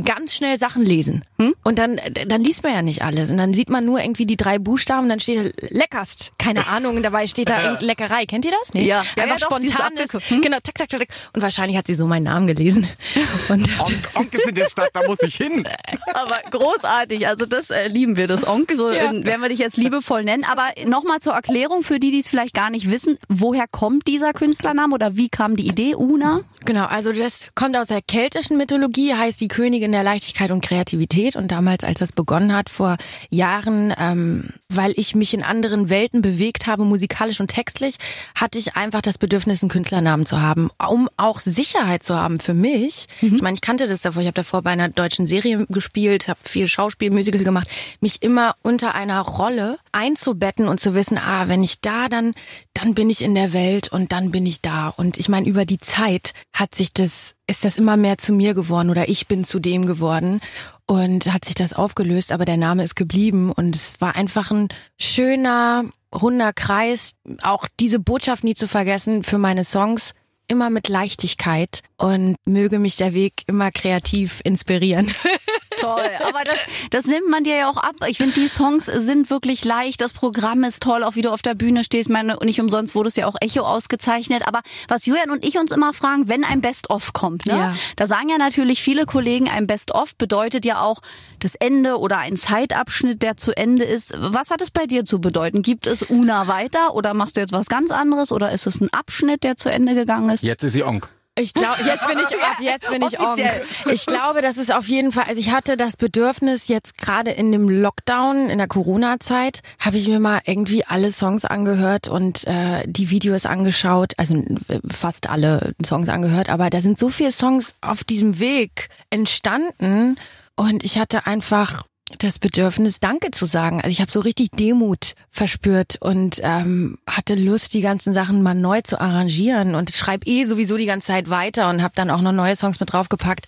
ganz 0.06 0.34
schnell 0.34 0.58
Sachen 0.58 0.84
lesen? 0.84 1.24
Hm? 1.40 1.54
Und 1.64 1.78
dann, 1.80 2.00
dann 2.28 2.42
liest 2.44 2.64
man 2.64 2.74
ja 2.74 2.82
nicht 2.82 3.02
alles. 3.04 3.32
Und 3.32 3.38
dann 3.38 3.54
sieht 3.54 3.70
man 3.70 3.86
nur 3.86 4.00
irgendwie 4.02 4.26
die 4.26 4.38
drei 4.38 4.60
Buchstaben 4.60 5.04
und 5.04 5.10
dann 5.10 5.20
steht 5.20 5.38
da 5.62 5.68
leckerst. 5.70 6.34
Keine 6.38 6.68
Ahnung. 6.68 6.98
Und 6.98 7.04
dabei 7.04 7.28
steht 7.28 7.50
da 7.50 7.58
irgendeine 7.64 7.88
Leckerei. 7.88 8.26
Kennt 8.26 8.46
ihr 8.46 8.52
das? 8.52 8.74
Nee. 8.74 8.86
Ja. 8.86 9.04
Ja, 9.18 9.24
Einfach 9.24 9.40
ja, 9.40 9.46
spontan. 9.46 9.94
Hm? 10.28 10.42
Genau, 10.42 10.58
tak, 10.64 10.76
tak, 10.76 10.90
tak, 10.90 11.00
tak. 11.00 11.10
Und 11.34 11.42
wahrscheinlich 11.42 11.78
hat 11.78 11.88
sie 11.88 11.96
so 11.96 12.06
meinen 12.06 12.24
Namen 12.24 12.48
gelesen. 12.48 12.88
Und 13.50 13.68
Onk, 13.80 13.92
Onk 14.16 14.34
ist 14.34 14.48
in 14.48 14.56
der 14.56 14.68
Stadt, 14.68 14.90
da 14.94 15.06
muss 15.08 15.22
ich 15.22 15.36
hin. 15.36 15.68
Aber 16.14 16.40
großartig. 16.52 17.28
Also 17.28 17.46
das 17.46 17.70
äh, 17.70 17.88
lieben 17.88 18.18
wir, 18.18 18.28
das 18.28 18.48
Onk. 18.48 18.72
So 18.76 18.92
Ja. 18.92 19.12
äh, 19.12 19.24
werden 19.26 19.42
wir 19.42 19.50
dich 19.50 19.60
jetzt 19.60 19.78
liebevoll 19.78 20.24
nennen. 20.24 20.44
Aber 20.44 20.70
nochmal 20.86 21.20
zur 21.20 21.34
Erklärung 21.34 21.84
für 21.84 22.00
die, 22.00 22.12
die 22.12 22.20
es 22.20 22.30
vielleicht 22.30 22.54
gar 22.54 22.70
nicht 22.70 22.92
wissen. 22.92 23.18
Woher 23.28 23.66
kommt 23.68 24.08
dieser 24.08 24.34
Künstlername 24.34 24.94
oder 24.94 25.16
wie 25.16 25.30
kam 25.30 25.56
die 25.56 25.68
Idee, 25.68 25.96
Una? 25.96 26.42
Genau, 26.66 26.86
also 26.86 27.14
das 27.14 27.52
kommt 27.56 27.78
aus 27.78 27.88
der 27.88 28.02
keltischen 28.02 28.58
Mythologie, 28.58 29.14
heißt 29.14 29.40
die 29.40 29.48
Königin 29.48 29.69
der 29.74 30.04
Leichtigkeit 30.04 30.52
und 30.52 30.64
Kreativität. 30.64 31.36
Und 31.36 31.52
damals, 31.52 31.84
als 31.84 32.00
das 32.00 32.12
begonnen 32.12 32.56
hat, 32.56 32.70
vor 32.70 32.98
Jahren, 33.30 33.94
ähm, 34.00 34.50
weil 34.70 34.94
ich 34.96 35.16
mich 35.16 35.34
in 35.34 35.44
anderen 35.44 35.90
Welten 35.90 36.22
bewegt 36.22 36.68
habe, 36.68 36.86
musikalisch 36.86 37.40
und 37.40 37.50
textlich, 37.50 37.96
hatte 38.36 38.58
ich 38.58 38.76
einfach 38.76 39.02
das 39.02 39.18
Bedürfnis, 39.18 39.62
einen 39.62 39.70
Künstlernamen 39.70 40.26
zu 40.26 40.42
haben, 40.42 40.70
um 40.88 41.10
auch 41.18 41.40
Sicherheit 41.40 42.04
zu 42.04 42.16
haben 42.16 42.40
für 42.40 42.54
mich. 42.54 43.08
Ich 43.36 43.42
meine, 43.42 43.56
ich 43.56 43.62
kannte 43.62 43.88
das 43.88 44.02
davor, 44.02 44.22
ich 44.22 44.28
habe 44.28 44.36
davor 44.36 44.62
bei 44.62 44.72
einer 44.72 44.90
deutschen 44.90 45.26
Serie 45.26 45.66
gespielt, 45.70 46.28
habe 46.28 46.40
viel 46.44 46.68
Schauspiel, 46.68 47.12
Musical 47.12 47.44
gemacht, 47.44 47.70
mich 48.02 48.22
immer 48.22 48.56
unter 48.64 48.96
einer 48.96 49.22
Rolle 49.22 49.78
einzubetten 49.92 50.68
und 50.68 50.80
zu 50.80 50.94
wissen, 50.94 51.18
ah, 51.18 51.48
wenn 51.48 51.64
ich 51.64 51.82
da, 51.82 52.08
dann, 52.08 52.34
dann 52.74 52.94
bin 52.96 53.10
ich 53.10 53.24
in 53.24 53.36
der 53.36 53.54
Welt 53.54 53.92
und 53.92 54.12
dann 54.12 54.32
bin 54.32 54.46
ich 54.46 54.62
da. 54.62 54.90
Und 54.90 55.18
ich 55.18 55.30
meine, 55.30 55.48
über 55.48 55.66
die 55.66 55.80
Zeit 55.80 56.34
hat 56.54 56.76
sich 56.76 56.94
das, 56.94 57.36
ist 57.50 57.66
das 57.66 57.78
immer 57.78 57.98
mehr 57.98 58.18
zu 58.18 58.32
mir 58.32 58.54
geworden 58.54 58.90
oder 58.90 59.10
ich 59.10 59.28
bin 59.28 59.44
zu 59.44 59.60
dem 59.60 59.88
geworden 59.88 60.40
und 60.86 61.34
hat 61.34 61.46
sich 61.46 61.56
das 61.56 61.74
aufgelöst, 61.74 62.32
aber 62.32 62.46
der 62.46 62.58
Name 62.58 62.84
ist 62.84 62.96
geblieben 62.96 63.52
und 63.52 63.76
es 63.76 64.00
war 64.00 64.16
einfach 64.16 64.52
ein 64.52 64.70
schöner, 65.00 65.86
runder 66.14 66.54
Kreis, 66.54 67.16
auch 67.42 67.68
diese 67.80 68.00
Botschaft 68.00 68.44
nie 68.44 68.54
zu 68.54 68.68
vergessen 68.68 69.24
für 69.24 69.40
meine 69.40 69.64
Songs. 69.64 70.14
Immer 70.48 70.72
mit 70.72 70.88
Leichtigkeit 70.88 71.84
und 71.98 72.36
möge 72.46 72.80
mich 72.80 72.96
der 72.98 73.14
Weg 73.14 73.44
immer 73.46 73.70
kreativ 73.70 74.42
inspirieren. 74.44 75.14
Toll, 75.80 76.10
aber 76.28 76.44
das, 76.44 76.60
das 76.90 77.06
nimmt 77.06 77.30
man 77.30 77.44
dir 77.44 77.56
ja 77.56 77.70
auch 77.70 77.78
ab. 77.78 77.96
Ich 78.08 78.18
finde, 78.18 78.34
die 78.34 78.48
Songs 78.48 78.86
sind 78.86 79.30
wirklich 79.30 79.66
leicht, 79.66 80.02
das 80.02 80.14
Programm 80.14 80.64
ist 80.64 80.84
toll, 80.84 81.04
auch 81.04 81.16
wie 81.16 81.22
du 81.22 81.32
auf 81.32 81.42
der 81.42 81.56
Bühne 81.56 81.84
stehst. 81.84 82.10
Meine, 82.10 82.38
nicht 82.44 82.60
umsonst 82.60 82.96
wurde 82.96 83.10
es 83.10 83.16
ja 83.16 83.28
auch 83.28 83.36
Echo 83.40 83.62
ausgezeichnet. 83.62 84.44
Aber 84.48 84.62
was 84.88 85.06
Julian 85.06 85.32
und 85.32 85.46
ich 85.46 85.58
uns 85.58 85.72
immer 85.72 85.94
fragen, 85.94 86.28
wenn 86.28 86.44
ein 86.44 86.62
Best-of 86.62 87.14
kommt, 87.14 87.46
ne? 87.46 87.54
Ja. 87.54 87.76
da 87.96 88.08
sagen 88.08 88.30
ja 88.30 88.38
natürlich 88.38 88.82
viele 88.82 89.06
Kollegen, 89.06 89.50
ein 89.50 89.68
Best-of 89.68 90.16
bedeutet 90.16 90.66
ja 90.66 90.82
auch 90.82 91.02
das 91.40 91.56
Ende 91.56 91.98
oder 91.98 92.18
ein 92.18 92.38
Zeitabschnitt, 92.38 93.22
der 93.22 93.38
zu 93.38 93.56
Ende 93.56 93.84
ist. 93.84 94.14
Was 94.18 94.52
hat 94.52 94.62
es 94.62 94.72
bei 94.72 94.86
dir 94.86 95.06
zu 95.06 95.20
bedeuten? 95.20 95.62
Gibt 95.62 95.88
es 95.88 96.04
Una 96.04 96.48
weiter 96.48 96.96
oder 96.96 97.14
machst 97.14 97.38
du 97.38 97.42
jetzt 97.42 97.54
was 97.54 97.68
ganz 97.68 97.92
anderes 97.92 98.32
oder 98.32 98.52
ist 98.52 98.68
es 98.68 98.82
ein 98.82 98.92
Abschnitt, 98.92 99.44
der 99.44 99.58
zu 99.58 99.70
Ende 99.70 99.96
gegangen 99.96 100.30
ist? 100.30 100.44
Jetzt 100.44 100.64
ist 100.64 100.74
sie 100.74 100.84
Onk. 100.84 101.10
Ich 101.40 101.54
glaube, 101.54 101.82
jetzt 101.86 102.06
bin 102.08 102.20
ich 102.20 102.38
ab, 102.44 102.58
jetzt 102.60 102.90
bin 102.90 103.02
ich 103.02 103.20
on. 103.20 103.28
Offiziell. 103.28 103.64
Ich 103.92 104.06
glaube, 104.06 104.42
das 104.42 104.58
ist 104.58 104.74
auf 104.74 104.88
jeden 104.88 105.12
Fall, 105.12 105.26
also 105.28 105.40
ich 105.40 105.52
hatte 105.52 105.78
das 105.78 105.98
Bedürfnis 105.98 106.68
jetzt 106.68 106.98
gerade 106.98 107.32
in 107.32 107.52
dem 107.52 107.70
Lockdown, 107.70 108.50
in 108.50 108.58
der 108.58 108.68
Corona-Zeit, 108.68 109.62
habe 109.80 109.98
ich 109.98 110.08
mir 110.08 110.20
mal 110.20 110.42
irgendwie 110.46 110.86
alle 110.86 111.12
Songs 111.12 111.46
angehört 111.46 112.08
und 112.08 112.46
äh, 112.48 112.84
die 112.86 113.10
Videos 113.10 113.46
angeschaut, 113.46 114.14
also 114.18 114.36
äh, 114.36 114.80
fast 114.90 115.30
alle 115.30 115.74
Songs 115.86 116.10
angehört, 116.10 116.50
aber 116.50 116.70
da 116.70 116.82
sind 116.82 116.98
so 116.98 117.10
viele 117.10 117.32
Songs 117.32 117.76
auf 117.82 118.04
diesem 118.04 118.40
Weg 118.40 118.90
entstanden 119.10 120.18
und 120.56 120.84
ich 120.84 120.98
hatte 120.98 121.26
einfach 121.26 121.84
das 122.18 122.40
Bedürfnis, 122.40 123.00
Danke 123.00 123.32
zu 123.32 123.46
sagen. 123.46 123.82
Also 123.82 123.90
ich 123.90 124.02
habe 124.02 124.12
so 124.12 124.20
richtig 124.20 124.52
Demut 124.52 125.16
verspürt 125.30 125.98
und 126.02 126.42
ähm, 126.44 126.98
hatte 127.08 127.36
Lust, 127.36 127.74
die 127.74 127.82
ganzen 127.82 128.14
Sachen 128.14 128.42
mal 128.42 128.56
neu 128.56 128.82
zu 128.82 129.00
arrangieren 129.00 129.76
und 129.76 129.92
schreibe 129.92 130.26
eh 130.28 130.44
sowieso 130.44 130.78
die 130.78 130.86
ganze 130.86 131.08
Zeit 131.08 131.30
weiter 131.30 131.70
und 131.70 131.82
habe 131.82 131.94
dann 131.96 132.10
auch 132.10 132.22
noch 132.22 132.32
neue 132.32 132.56
Songs 132.56 132.80
mit 132.80 132.92
draufgepackt, 132.92 133.48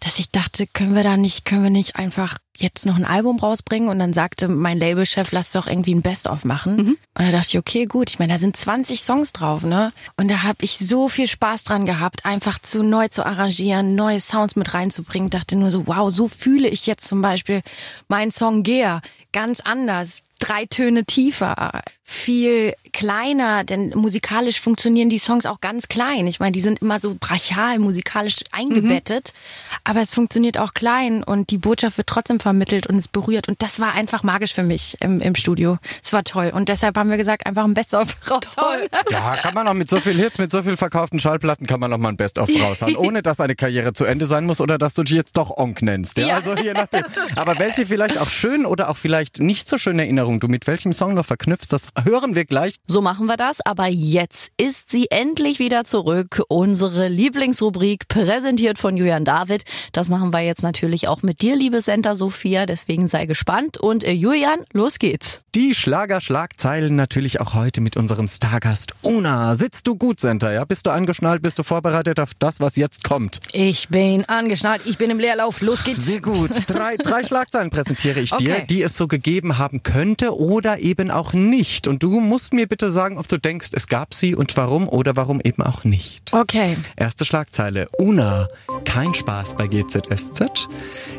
dass 0.00 0.18
ich 0.18 0.30
dachte, 0.30 0.66
können 0.66 0.94
wir 0.94 1.02
da 1.02 1.16
nicht, 1.16 1.44
können 1.44 1.64
wir 1.64 1.70
nicht 1.70 1.96
einfach 1.96 2.38
jetzt 2.58 2.86
noch 2.86 2.96
ein 2.96 3.04
Album 3.04 3.38
rausbringen 3.38 3.88
und 3.88 3.98
dann 3.98 4.12
sagte 4.12 4.48
mein 4.48 4.78
Labelchef, 4.78 5.32
lass 5.32 5.50
doch 5.50 5.66
irgendwie 5.66 5.94
ein 5.94 6.02
Best-of 6.02 6.44
machen. 6.44 6.76
Mhm. 6.76 6.98
Und 7.14 7.24
da 7.24 7.30
dachte 7.30 7.48
ich, 7.48 7.58
okay, 7.58 7.86
gut, 7.86 8.10
ich 8.10 8.18
meine, 8.18 8.32
da 8.32 8.38
sind 8.38 8.56
20 8.56 9.02
Songs 9.02 9.32
drauf, 9.32 9.62
ne? 9.62 9.92
Und 10.16 10.28
da 10.28 10.42
habe 10.42 10.58
ich 10.60 10.78
so 10.78 11.08
viel 11.08 11.26
Spaß 11.26 11.64
dran 11.64 11.86
gehabt, 11.86 12.24
einfach 12.24 12.58
zu 12.58 12.82
neu 12.82 13.08
zu 13.08 13.24
arrangieren, 13.24 13.94
neue 13.94 14.20
Sounds 14.20 14.56
mit 14.56 14.74
reinzubringen. 14.74 15.30
Dachte 15.30 15.56
nur 15.56 15.70
so, 15.70 15.86
wow, 15.86 16.10
so 16.10 16.28
fühle 16.28 16.68
ich 16.68 16.86
jetzt 16.86 17.06
zum 17.06 17.20
Beispiel 17.20 17.62
meinen 18.08 18.30
Song 18.30 18.62
Gear 18.62 19.00
ganz 19.32 19.60
anders 19.60 20.22
drei 20.38 20.66
Töne 20.66 21.04
tiefer, 21.04 21.82
viel 22.08 22.74
kleiner, 22.92 23.64
denn 23.64 23.90
musikalisch 23.90 24.60
funktionieren 24.60 25.10
die 25.10 25.18
Songs 25.18 25.44
auch 25.44 25.60
ganz 25.60 25.88
klein. 25.88 26.28
Ich 26.28 26.38
meine, 26.38 26.52
die 26.52 26.60
sind 26.60 26.80
immer 26.80 27.00
so 27.00 27.16
brachial 27.18 27.80
musikalisch 27.80 28.36
eingebettet, 28.52 29.32
mhm. 29.34 29.76
aber 29.82 30.02
es 30.02 30.14
funktioniert 30.14 30.56
auch 30.56 30.72
klein 30.72 31.24
und 31.24 31.50
die 31.50 31.58
Botschaft 31.58 31.96
wird 31.96 32.06
trotzdem 32.06 32.38
vermittelt 32.38 32.86
und 32.86 32.96
es 32.96 33.08
berührt 33.08 33.48
und 33.48 33.60
das 33.60 33.80
war 33.80 33.92
einfach 33.94 34.22
magisch 34.22 34.54
für 34.54 34.62
mich 34.62 34.96
im, 35.00 35.20
im 35.20 35.34
Studio. 35.34 35.78
Es 36.02 36.12
war 36.12 36.22
toll 36.22 36.52
und 36.54 36.68
deshalb 36.68 36.96
haben 36.96 37.10
wir 37.10 37.16
gesagt, 37.16 37.44
einfach 37.44 37.64
ein 37.64 37.74
Best-of 37.74 38.16
raushauen. 38.30 38.82
Ja, 39.10 39.36
kann 39.36 39.54
man 39.54 39.66
auch 39.66 39.74
mit 39.74 39.90
so 39.90 39.98
viel 39.98 40.14
Hits, 40.14 40.38
mit 40.38 40.52
so 40.52 40.62
viel 40.62 40.76
verkauften 40.76 41.18
Schallplatten 41.18 41.66
kann 41.66 41.80
man 41.80 41.90
noch 41.90 41.98
mal 41.98 42.10
ein 42.10 42.16
Best-of 42.16 42.48
raushauen, 42.60 42.94
ohne 42.96 43.22
dass 43.22 43.40
eine 43.40 43.56
Karriere 43.56 43.94
zu 43.94 44.04
Ende 44.04 44.26
sein 44.26 44.44
muss 44.44 44.60
oder 44.60 44.78
dass 44.78 44.94
du 44.94 45.02
dich 45.02 45.16
jetzt 45.16 45.36
doch 45.36 45.56
Onk 45.56 45.82
nennst. 45.82 46.18
Ja? 46.18 46.28
ja. 46.28 46.36
Also 46.36 46.56
je 46.56 46.72
nachdem. 46.72 47.02
Aber 47.34 47.58
welche 47.58 47.84
vielleicht 47.84 48.18
auch 48.18 48.28
schön 48.28 48.64
oder 48.64 48.90
auch 48.90 48.96
vielleicht 48.96 49.40
nicht 49.40 49.68
so 49.68 49.76
schöne 49.76 50.02
Erinnerungen 50.02 50.25
du 50.26 50.48
mit 50.48 50.66
welchem 50.66 50.92
Song 50.92 51.14
noch 51.14 51.24
verknüpfst, 51.24 51.68
das 51.70 51.88
hören 52.04 52.34
wir 52.34 52.44
gleich. 52.44 52.74
So 52.86 53.00
machen 53.00 53.26
wir 53.26 53.36
das, 53.36 53.60
aber 53.64 53.86
jetzt 53.86 54.50
ist 54.56 54.90
sie 54.90 55.06
endlich 55.10 55.58
wieder 55.58 55.84
zurück. 55.84 56.42
Unsere 56.48 57.08
Lieblingsrubrik, 57.08 58.08
präsentiert 58.08 58.78
von 58.78 58.96
Julian 58.96 59.24
David. 59.24 59.64
Das 59.92 60.08
machen 60.08 60.32
wir 60.32 60.40
jetzt 60.40 60.62
natürlich 60.62 61.06
auch 61.06 61.22
mit 61.22 61.42
dir, 61.42 61.54
liebe 61.54 61.80
Senta 61.80 62.14
Sophia. 62.14 62.66
Deswegen 62.66 63.08
sei 63.08 63.26
gespannt. 63.26 63.78
Und 63.78 64.04
äh, 64.04 64.12
Julian, 64.12 64.64
los 64.72 64.98
geht's. 64.98 65.42
Die 65.54 65.74
Schlager-Schlagzeilen 65.74 66.96
natürlich 66.96 67.40
auch 67.40 67.54
heute 67.54 67.80
mit 67.80 67.96
unserem 67.96 68.28
Stargast 68.28 68.94
Una. 69.00 69.54
Sitzt 69.54 69.86
du 69.86 69.96
gut, 69.96 70.20
Senta? 70.20 70.52
Ja? 70.52 70.66
Bist 70.66 70.86
du 70.86 70.90
angeschnallt? 70.90 71.40
Bist 71.40 71.58
du 71.58 71.62
vorbereitet 71.62 72.20
auf 72.20 72.32
das, 72.38 72.60
was 72.60 72.76
jetzt 72.76 73.04
kommt? 73.04 73.40
Ich 73.52 73.88
bin 73.88 74.26
angeschnallt. 74.26 74.82
Ich 74.84 74.98
bin 74.98 75.08
im 75.10 75.18
Leerlauf. 75.18 75.62
Los 75.62 75.84
geht's. 75.84 76.04
Sehr 76.04 76.20
gut. 76.20 76.50
Drei, 76.66 76.96
drei 76.96 77.22
Schlagzeilen 77.26 77.70
präsentiere 77.70 78.20
ich 78.20 78.32
dir, 78.32 78.56
okay. 78.56 78.66
die 78.68 78.82
es 78.82 78.98
so 78.98 79.08
gegeben 79.08 79.56
haben 79.56 79.82
könnte 79.82 80.15
oder 80.22 80.80
eben 80.80 81.10
auch 81.10 81.32
nicht. 81.32 81.88
Und 81.88 82.02
du 82.02 82.20
musst 82.20 82.52
mir 82.52 82.66
bitte 82.66 82.90
sagen, 82.90 83.18
ob 83.18 83.28
du 83.28 83.38
denkst, 83.38 83.68
es 83.72 83.86
gab 83.88 84.14
sie 84.14 84.34
und 84.34 84.56
warum 84.56 84.88
oder 84.88 85.16
warum 85.16 85.40
eben 85.42 85.62
auch 85.62 85.84
nicht. 85.84 86.32
Okay. 86.32 86.76
Erste 86.96 87.24
Schlagzeile. 87.24 87.86
Una, 87.98 88.48
kein 88.84 89.14
Spaß 89.14 89.56
bei 89.56 89.66
GZSZ. 89.66 90.68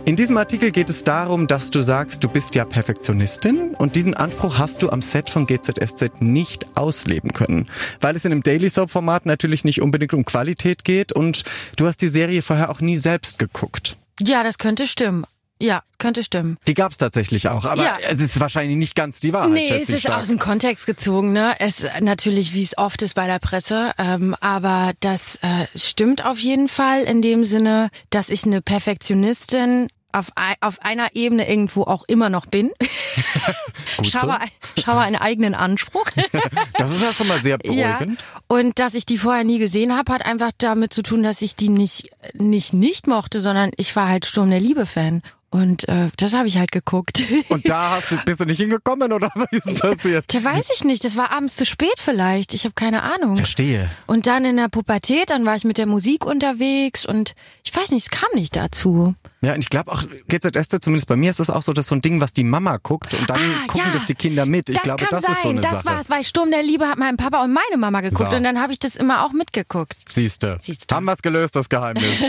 In 0.06 0.16
diesem 0.16 0.38
Artikel 0.38 0.72
geht 0.72 0.90
es 0.90 1.04
darum, 1.04 1.48
dass 1.48 1.72
du 1.72 1.82
sagst, 1.82 2.24
du 2.24 2.30
bist 2.30 2.56
ja 2.56 2.66
Perfektionistin 2.66 3.76
und 3.78 3.96
diesen 3.96 4.14
Anspruch 4.14 4.58
hast 4.58 4.82
du 4.82 4.90
am 4.90 5.02
Set 5.02 5.30
von 5.30 5.46
GZSZ 5.48 6.22
nicht 6.22 6.66
ausleben 6.76 7.34
können, 7.34 7.68
weil 8.02 8.16
es 8.16 8.26
in 8.26 8.32
einem 8.32 8.44
Daily 8.44 8.70
Soap 8.70 8.92
Format 8.92 9.26
natürlich 9.26 9.64
nicht 9.64 9.82
unbedingt 9.82 10.14
um 10.14 10.26
Qualität 10.26 10.84
geht 10.84 11.12
und 11.12 11.44
du 11.76 11.88
hast 11.88 12.02
die 12.02 12.08
Serie 12.08 12.42
vorher 12.42 12.70
auch 12.70 12.82
nie 12.82 12.98
selbst 12.98 13.40
geguckt. 13.40 13.98
Ja, 14.20 14.44
das 14.44 14.58
könnte 14.58 14.88
stimmen. 14.88 15.26
Ja, 15.60 15.82
könnte 15.98 16.24
stimmen. 16.24 16.58
Die 16.68 16.74
gab's 16.74 16.98
tatsächlich 16.98 17.48
auch, 17.50 17.66
aber 17.66 17.84
ja. 17.84 17.98
es 18.08 18.20
ist 18.20 18.40
wahrscheinlich 18.40 18.78
nicht 18.78 18.96
ganz 18.96 19.20
die 19.20 19.34
Wahrheit. 19.34 19.52
Nee, 19.52 19.70
es 19.70 19.90
ist 19.90 20.02
stark. 20.02 20.20
aus 20.20 20.28
dem 20.28 20.38
Kontext 20.38 20.86
gezogen, 20.86 21.32
ne? 21.34 21.56
Es 21.60 21.86
natürlich, 22.02 22.54
wie 22.54 22.64
es 22.64 22.78
oft 22.78 23.02
ist 23.02 23.16
bei 23.16 23.26
der 23.26 23.40
Presse, 23.40 23.92
ähm, 23.98 24.36
aber 24.40 24.94
das 25.00 25.38
äh, 25.38 25.66
stimmt 25.76 26.24
auf 26.26 26.38
jeden 26.40 26.70
Fall 26.70 27.04
in 27.04 27.22
dem 27.22 27.44
Sinne, 27.44 27.90
dass 28.12 28.30
ich 28.30 28.44
eine 28.44 28.62
Perfektionistin 28.62 29.88
auf, 30.12 30.32
auf 30.62 30.82
einer 30.82 31.16
Ebene 31.16 31.50
irgendwo 31.50 31.84
auch 31.84 32.04
immer 32.08 32.30
noch 32.30 32.46
bin. 32.46 32.72
schaue, 34.04 34.40
so. 34.76 34.82
schaue 34.84 35.02
einen 35.02 35.16
eigenen 35.16 35.56
Anspruch. 35.56 36.10
das 36.78 36.94
ist 36.94 37.02
ja 37.02 37.14
schon 37.14 37.28
mal 37.28 37.42
sehr 37.42 37.58
beruhigend. 37.58 38.20
Ja. 38.20 38.42
Und 38.48 38.80
dass 38.80 38.94
ich 38.94 39.06
die 39.06 39.18
vorher 39.18 39.44
nie 39.44 39.60
gesehen 39.60 39.96
habe, 39.96 40.12
hat 40.14 40.26
einfach 40.26 40.52
damit 40.58 40.94
zu 40.94 41.04
tun, 41.04 41.24
dass 41.24 41.42
ich 41.42 41.56
die 41.56 41.70
nicht 41.70 42.10
nicht 42.34 42.74
nicht 42.74 43.08
mochte, 43.08 43.40
sondern 43.40 43.72
ich 43.78 43.96
war 43.96 44.08
halt 44.08 44.26
Sturm 44.26 44.50
der 44.50 44.60
Liebe 44.60 44.86
Fan. 44.86 45.22
Und 45.50 45.88
äh, 45.88 46.10
das 46.18 46.34
habe 46.34 46.48
ich 46.48 46.58
halt 46.58 46.74
geguckt. 46.74 47.24
Und 47.50 47.70
da 47.70 47.92
hast 47.92 48.12
du, 48.12 48.18
bist 48.26 48.42
du 48.42 48.46
nicht 48.46 48.60
hingekommen 48.60 49.14
oder 49.14 49.32
was 49.36 49.48
ist 49.52 49.80
passiert? 49.80 50.34
Da 50.34 50.44
weiß 50.44 50.70
ich 50.76 50.84
nicht. 50.84 51.06
Das 51.06 51.16
war 51.16 51.32
abends 51.32 51.56
zu 51.56 51.66
spät 51.66 51.96
vielleicht. 51.98 52.54
Ich 52.54 52.66
habe 52.66 52.74
keine 52.76 53.02
Ahnung. 53.04 53.38
Verstehe. 53.38 53.90
Und 54.08 54.28
dann 54.28 54.44
in 54.44 54.58
der 54.58 54.68
Pubertät, 54.68 55.30
dann 55.30 55.46
war 55.46 55.56
ich 55.56 55.64
mit 55.64 55.78
der 55.78 55.86
Musik 55.86 56.26
unterwegs 56.26 57.06
und 57.06 57.34
ich 57.64 57.74
weiß 57.74 57.92
nicht, 57.92 58.04
es 58.04 58.10
kam 58.10 58.30
nicht 58.34 58.56
dazu. 58.58 59.16
Ja, 59.42 59.54
und 59.54 59.60
ich 59.60 59.70
glaube 59.70 59.92
auch, 59.92 60.04
GZSZ, 60.28 60.84
zumindest 60.84 61.08
bei 61.08 61.16
mir 61.16 61.30
ist 61.30 61.40
das 61.40 61.50
auch 61.50 61.62
so, 61.62 61.72
dass 61.72 61.88
so 61.88 61.96
ein 61.96 62.02
Ding, 62.02 62.20
was 62.20 62.34
die 62.34 62.44
Mama 62.44 62.78
guckt 62.78 63.14
und 63.14 63.30
dann 63.30 63.38
ah, 63.38 63.68
gucken 63.68 63.82
ja, 63.86 63.94
das 63.94 64.06
die 64.06 64.16
Kinder 64.16 64.46
mit. 64.46 64.70
Ich 64.70 64.76
das 64.76 64.84
glaube, 64.84 65.06
das 65.10 65.22
sein. 65.22 65.32
ist 65.32 65.44
so 65.44 65.50
eine 65.50 65.62
das 65.62 65.72
Sache. 65.72 65.84
Das 65.86 65.94
war's, 65.94 66.10
weil 66.10 66.24
Sturm 66.24 66.50
der 66.52 66.64
Liebe 66.64 66.88
hat 66.88 66.98
mein 66.98 67.16
Papa 67.16 67.44
und 67.44 67.54
meine 67.54 67.78
Mama 67.78 68.02
geguckt 68.02 68.32
so. 68.32 68.36
und 68.36 68.44
dann 68.44 68.60
habe 68.60 68.74
ich 68.74 68.80
das 68.80 68.96
immer 68.96 69.24
auch 69.24 69.32
mitgeguckt. 69.32 69.96
Siehste. 70.10 70.58
Siehste. 70.60 70.94
Haben 70.94 71.06
wir's 71.06 71.22
gelöst, 71.22 71.56
das 71.56 71.70
Geheimnis. 71.70 72.24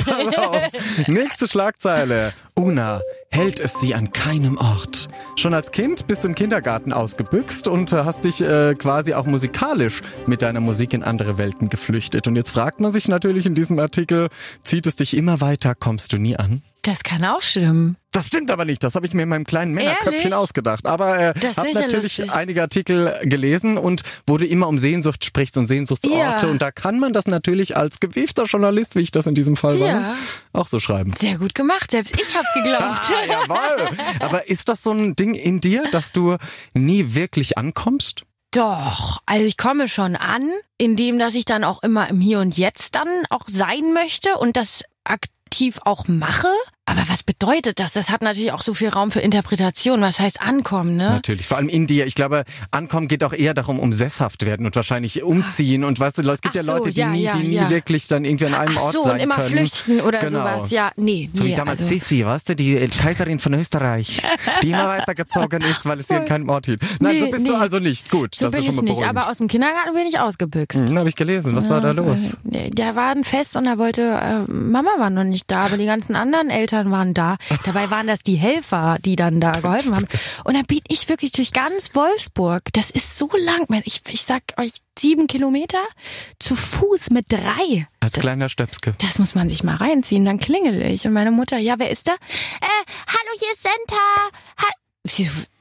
Nächste 1.09 1.49
Schlagzeile. 1.49 2.33
Una 2.57 3.01
hält 3.31 3.61
es 3.61 3.81
sie 3.81 3.95
an 3.95 4.13
keinem 4.13 4.57
Ort. 4.57 5.09
Schon 5.37 5.55
als 5.55 5.71
Kind 5.71 6.07
bist 6.07 6.25
du 6.25 6.29
im 6.29 6.35
Kindergarten 6.35 6.93
ausgebüxt 6.93 7.69
und 7.69 7.93
hast 7.93 8.25
dich 8.25 8.41
äh, 8.41 8.75
quasi 8.75 9.15
auch 9.15 9.27
musikalisch 9.27 10.03
mit 10.27 10.43
deiner 10.43 10.61
Musik 10.61 10.93
in 10.95 11.03
andere 11.03 11.39
Welten 11.39 11.69
geflüchtet. 11.69 12.27
Und 12.27 12.37
jetzt 12.37 12.51
fragt 12.51 12.81
man 12.81 12.93
sich 12.93 13.09
natürlich 13.09 13.47
in 13.47 13.55
diesem 13.55 13.79
Artikel, 13.79 14.29
zieht 14.63 14.87
es 14.87 14.97
dich 14.97 15.17
immer 15.17 15.41
weiter, 15.41 15.75
kommst 15.75 16.13
du 16.13 16.19
nie 16.19 16.37
an? 16.37 16.63
Das 16.83 17.03
kann 17.03 17.25
auch 17.25 17.43
stimmen. 17.43 17.97
Das 18.13 18.27
stimmt 18.29 18.51
aber 18.51 18.65
nicht. 18.65 18.83
Das 18.83 18.95
habe 18.95 19.07
ich 19.07 19.13
mir 19.13 19.25
in 19.25 19.29
meinem 19.29 19.45
kleinen 19.45 19.73
Männerköpfchen 19.73 20.15
Ehrlich? 20.15 20.35
ausgedacht. 20.35 20.87
Aber 20.87 21.19
äh, 21.19 21.35
habe 21.57 21.73
natürlich 21.75 22.19
lustig. 22.19 22.33
einige 22.33 22.63
Artikel 22.63 23.19
gelesen 23.23 23.77
und 23.77 24.03
wurde 24.27 24.47
immer 24.47 24.69
um 24.69 24.79
Sehnsucht 24.79 25.25
spricht 25.25 25.57
und 25.57 25.67
Sehnsuchtsorte. 25.67 26.47
Ja. 26.47 26.51
Und 26.51 26.63
da 26.63 26.71
kann 26.71 26.99
man 26.99 27.13
das 27.13 27.27
natürlich 27.27 27.77
als 27.77 28.01
gewiefter 28.01 28.45
Journalist, 28.45 28.97
wie 28.97 29.01
ich 29.01 29.11
das 29.11 29.27
in 29.27 29.35
diesem 29.35 29.57
Fall 29.57 29.79
war, 29.81 29.89
ja. 29.89 30.15
auch 30.53 30.67
so 30.67 30.81
schreiben. 30.81 31.13
Sehr 31.19 31.39
gut 31.39 31.55
gemacht. 31.55 31.91
Selbst 31.91 32.19
ich 32.21 32.35
hab's 32.35 32.53
geglaubt. 32.55 32.83
ah, 33.13 33.25
jawohl. 33.27 33.89
Aber 34.21 34.49
ist 34.49 34.69
das 34.69 34.83
so 34.83 34.93
ein 34.93 35.17
Ding 35.17 35.35
in 35.35 35.61
dir, 35.61 35.85
dass 35.91 36.13
du 36.13 36.37
nie 36.75 37.15
wirklich 37.15 37.59
ankommst? 37.59 38.25
Doch, 38.53 39.19
also 39.27 39.45
ich 39.45 39.59
komme 39.59 39.89
schon 39.89 40.17
an, 40.17 40.51
indem 40.79 41.19
dass 41.19 41.35
ich 41.35 41.45
dann 41.45 41.65
auch 41.65 41.83
immer 41.83 42.09
im 42.09 42.21
Hier 42.21 42.41
und 42.41 42.57
Jetzt 42.57 42.95
dann 42.95 43.09
auch 43.29 43.45
sein 43.47 43.93
möchte 43.93 44.37
und 44.39 44.57
das 44.57 44.85
aktiv 45.05 45.38
auch 45.85 46.09
mache. 46.09 46.49
Aber 46.89 47.07
was 47.09 47.23
bedeutet 47.23 47.81
das? 47.81 47.93
Das 47.93 48.11
hat 48.11 48.23
natürlich 48.23 48.53
auch 48.53 48.63
so 48.63 48.73
viel 48.73 48.89
Raum 48.89 49.11
für 49.11 49.21
Interpretation. 49.21 50.01
Was 50.01 50.21
heißt 50.21 50.41
ankommen, 50.41 50.97
ne? 50.97 51.11
Natürlich. 51.11 51.47
Vor 51.47 51.59
allem 51.59 51.69
in 51.69 51.87
dir. 51.87 52.07
Ich 52.07 52.15
glaube, 52.15 52.45
ankommen 52.71 53.09
geht 53.09 53.23
auch 53.25 53.35
eher 53.35 53.53
darum, 53.53 53.79
um 53.79 53.93
sesshaft 53.93 54.47
werden 54.47 54.65
und 54.65 54.75
wahrscheinlich 54.75 55.23
umziehen. 55.23 55.85
Und 55.85 56.01
weißt 56.01 56.17
du, 56.19 56.31
es 56.31 56.41
gibt 56.41 56.57
Ach 56.57 56.65
ja 56.65 56.73
Leute, 56.73 56.91
die 56.91 57.01
ja, 57.01 57.11
nie, 57.11 57.23
ja, 57.25 57.33
die 57.33 57.47
nie 57.47 57.55
ja. 57.55 57.69
wirklich 57.69 58.07
dann 58.07 58.25
irgendwie 58.25 58.47
an 58.47 58.55
einem 58.55 58.79
Ach 58.79 58.85
Ort 58.85 58.93
so, 58.95 59.05
sein 59.05 59.13
und 59.13 59.21
immer 59.21 59.35
können. 59.35 59.49
flüchten 59.49 60.01
oder 60.01 60.19
genau. 60.21 60.39
sowas. 60.39 60.71
Ja, 60.71 60.91
nee. 60.97 61.29
So 61.35 61.45
nee, 61.45 61.51
wie 61.51 61.55
damals 61.57 61.81
also. 61.81 61.91
Sissi, 61.91 62.25
weißt 62.25 62.49
du, 62.49 62.57
die 62.57 62.89
Kaiserin 62.89 63.39
von 63.39 63.53
Österreich, 63.53 64.23
die 64.63 64.71
immer 64.71 64.89
weitergezogen 64.89 65.61
ist, 65.61 65.85
weil 65.85 66.01
es 66.01 66.11
an 66.11 66.25
keinem 66.25 66.49
Ort 66.49 66.67
hielt. 66.67 66.81
Nein, 67.01 67.17
nee, 67.17 67.21
so 67.21 67.31
bist 67.31 67.45
nee. 67.45 67.51
du 67.51 67.57
also 67.57 67.79
nicht. 67.81 68.11
Gut, 68.11 68.35
so 68.35 68.47
das 68.47 68.55
bin 68.55 68.61
ist 68.61 68.67
schon 68.67 68.77
mal 68.77 68.91
ich 68.91 68.99
nicht. 68.99 69.07
Aber 69.07 69.29
aus 69.29 69.37
dem 69.37 69.49
Kindergarten 69.49 69.93
bin 69.93 70.07
ich 70.07 70.19
ausgebüxt. 70.19 70.89
Hm, 70.89 70.99
habe 70.99 71.11
ich 71.11 71.17
gelesen. 71.17 71.55
Was 71.55 71.69
war 71.69 71.83
da 71.83 71.91
los? 71.91 72.39
Der 72.45 72.97
war 72.97 73.11
ein 73.11 73.25
Fest 73.25 73.59
und 73.59 73.67
er 73.67 73.77
wollte, 73.77 74.03
äh, 74.03 74.51
Mama 74.51 74.93
war 74.97 75.11
noch 75.11 75.25
nicht 75.25 75.51
da, 75.51 75.67
aber 75.67 75.77
die 75.77 75.85
ganzen 75.85 76.17
anderen 76.17 76.49
Eltern 76.49 76.78
waren 76.87 77.15
da. 77.15 77.37
Dabei 77.65 77.91
waren 77.91 78.07
das 78.07 78.21
die 78.21 78.37
Helfer, 78.37 78.99
die 79.05 79.17
dann 79.17 79.41
da 79.41 79.53
geholfen 79.53 79.95
haben. 79.95 80.09
Und 80.45 80.55
dann 80.55 80.65
bin 80.65 80.81
ich 80.89 81.09
wirklich 81.09 81.33
durch 81.33 81.53
ganz 81.53 81.95
Wolfsburg. 81.95 82.63
Das 82.73 82.91
ist 82.91 83.19
so 83.19 83.31
lang. 83.37 83.67
Ich, 83.85 84.03
ich 84.09 84.23
sag 84.23 84.43
euch, 84.57 84.73
sieben 84.99 85.27
Kilometer 85.27 85.83
zu 86.39 86.55
Fuß 86.55 87.11
mit 87.11 87.33
drei. 87.33 87.87
Als 88.01 88.13
das, 88.15 88.23
kleiner 88.23 88.49
Stöpske. 88.49 88.95
Das 89.01 89.19
muss 89.19 89.35
man 89.35 89.49
sich 89.49 89.63
mal 89.63 89.77
reinziehen. 89.77 90.25
Dann 90.25 90.39
klingel 90.39 90.83
ich. 90.83 91.07
Und 91.07 91.13
meine 91.13 91.31
Mutter, 91.31 91.59
ja, 91.59 91.79
wer 91.79 91.91
ist 91.91 92.09
da? 92.09 92.13
Äh, 92.13 92.85
hallo, 93.07 93.39
hier 93.39 93.53
ist 93.53 93.63
Senta. 93.63 93.97
Ha 94.63 94.69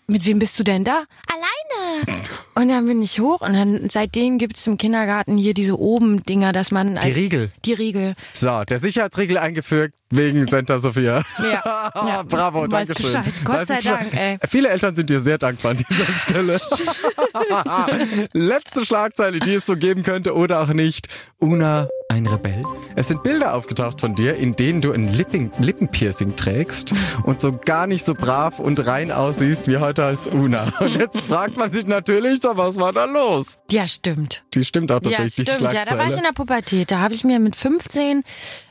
mit 0.07 0.25
wem 0.25 0.39
bist 0.39 0.57
du 0.57 0.63
denn 0.63 0.85
da? 0.85 1.03
Alleine. 1.27 2.07
Und 2.55 2.69
dann 2.69 2.85
bin 2.87 3.01
ich 3.01 3.19
hoch 3.19 3.41
und 3.41 3.53
dann 3.53 3.89
seitdem 3.89 4.37
gibt 4.37 4.57
es 4.57 4.65
im 4.65 4.77
Kindergarten 4.77 5.37
hier 5.37 5.53
diese 5.53 5.77
oben 5.77 6.23
Dinger, 6.23 6.53
dass 6.53 6.71
man 6.71 6.95
die 6.95 7.11
Riegel. 7.11 7.51
Die 7.65 7.73
Riegel. 7.73 8.15
So, 8.33 8.63
der 8.63 8.79
Sicherheitsriegel 8.79 9.37
eingeführt 9.37 9.93
wegen 10.09 10.47
Santa 10.47 10.79
Sophia. 10.79 11.23
Ja. 11.39 11.91
ja. 11.93 12.23
Bravo, 12.23 12.67
danke 12.67 12.95
schön. 12.95 13.05
Bescheid. 13.05 13.33
Gott 13.43 13.67
sei 13.67 13.81
Dank, 13.81 14.13
ey. 14.15 14.37
Viele 14.49 14.69
Eltern 14.69 14.95
sind 14.95 15.09
dir 15.09 15.19
sehr 15.19 15.37
dankbar 15.37 15.71
an 15.71 15.77
dieser 15.77 16.05
Stelle. 16.25 16.61
Letzte 18.33 18.85
Schlagzeile, 18.85 19.39
die 19.39 19.55
es 19.55 19.65
so 19.65 19.75
geben 19.75 20.03
könnte 20.03 20.35
oder 20.35 20.61
auch 20.61 20.73
nicht. 20.73 21.09
Una 21.39 21.87
ein 22.09 22.25
Rebell? 22.25 22.63
Es 22.95 23.09
sind 23.09 23.21
Bilder 23.21 23.53
aufgetaucht 23.53 24.01
von 24.01 24.15
dir, 24.15 24.35
in 24.35 24.55
denen 24.55 24.81
du 24.81 24.91
ein 24.91 25.07
Lipping, 25.07 25.51
Lippenpiercing 25.59 26.35
trägst 26.35 26.93
und 27.23 27.41
so 27.41 27.51
gar 27.51 27.85
nicht 27.85 28.05
so 28.05 28.13
brav 28.13 28.59
und 28.59 28.87
rein 28.87 29.11
aussiehst 29.11 29.67
wie 29.67 29.77
heute 29.77 29.96
als 30.03 30.27
Una. 30.27 30.71
Und 30.79 30.95
jetzt 30.95 31.19
fragt 31.21 31.57
man 31.57 31.71
sich 31.71 31.85
natürlich, 31.85 32.41
so, 32.41 32.55
was 32.55 32.77
war 32.77 32.93
da 32.93 33.05
los? 33.05 33.59
Ja, 33.71 33.87
stimmt. 33.87 34.43
Die 34.53 34.63
stimmt 34.63 34.91
auch 34.91 35.01
Ja, 35.03 35.17
tatsächlich, 35.17 35.47
die 35.47 35.53
stimmt. 35.53 35.73
Ja, 35.73 35.85
da 35.85 35.97
war 35.97 36.09
ich 36.09 36.17
in 36.17 36.23
der 36.23 36.33
Pubertät. 36.33 36.91
Da 36.91 36.99
habe 36.99 37.13
ich 37.13 37.23
mir 37.23 37.39
mit 37.39 37.55
15 37.55 38.23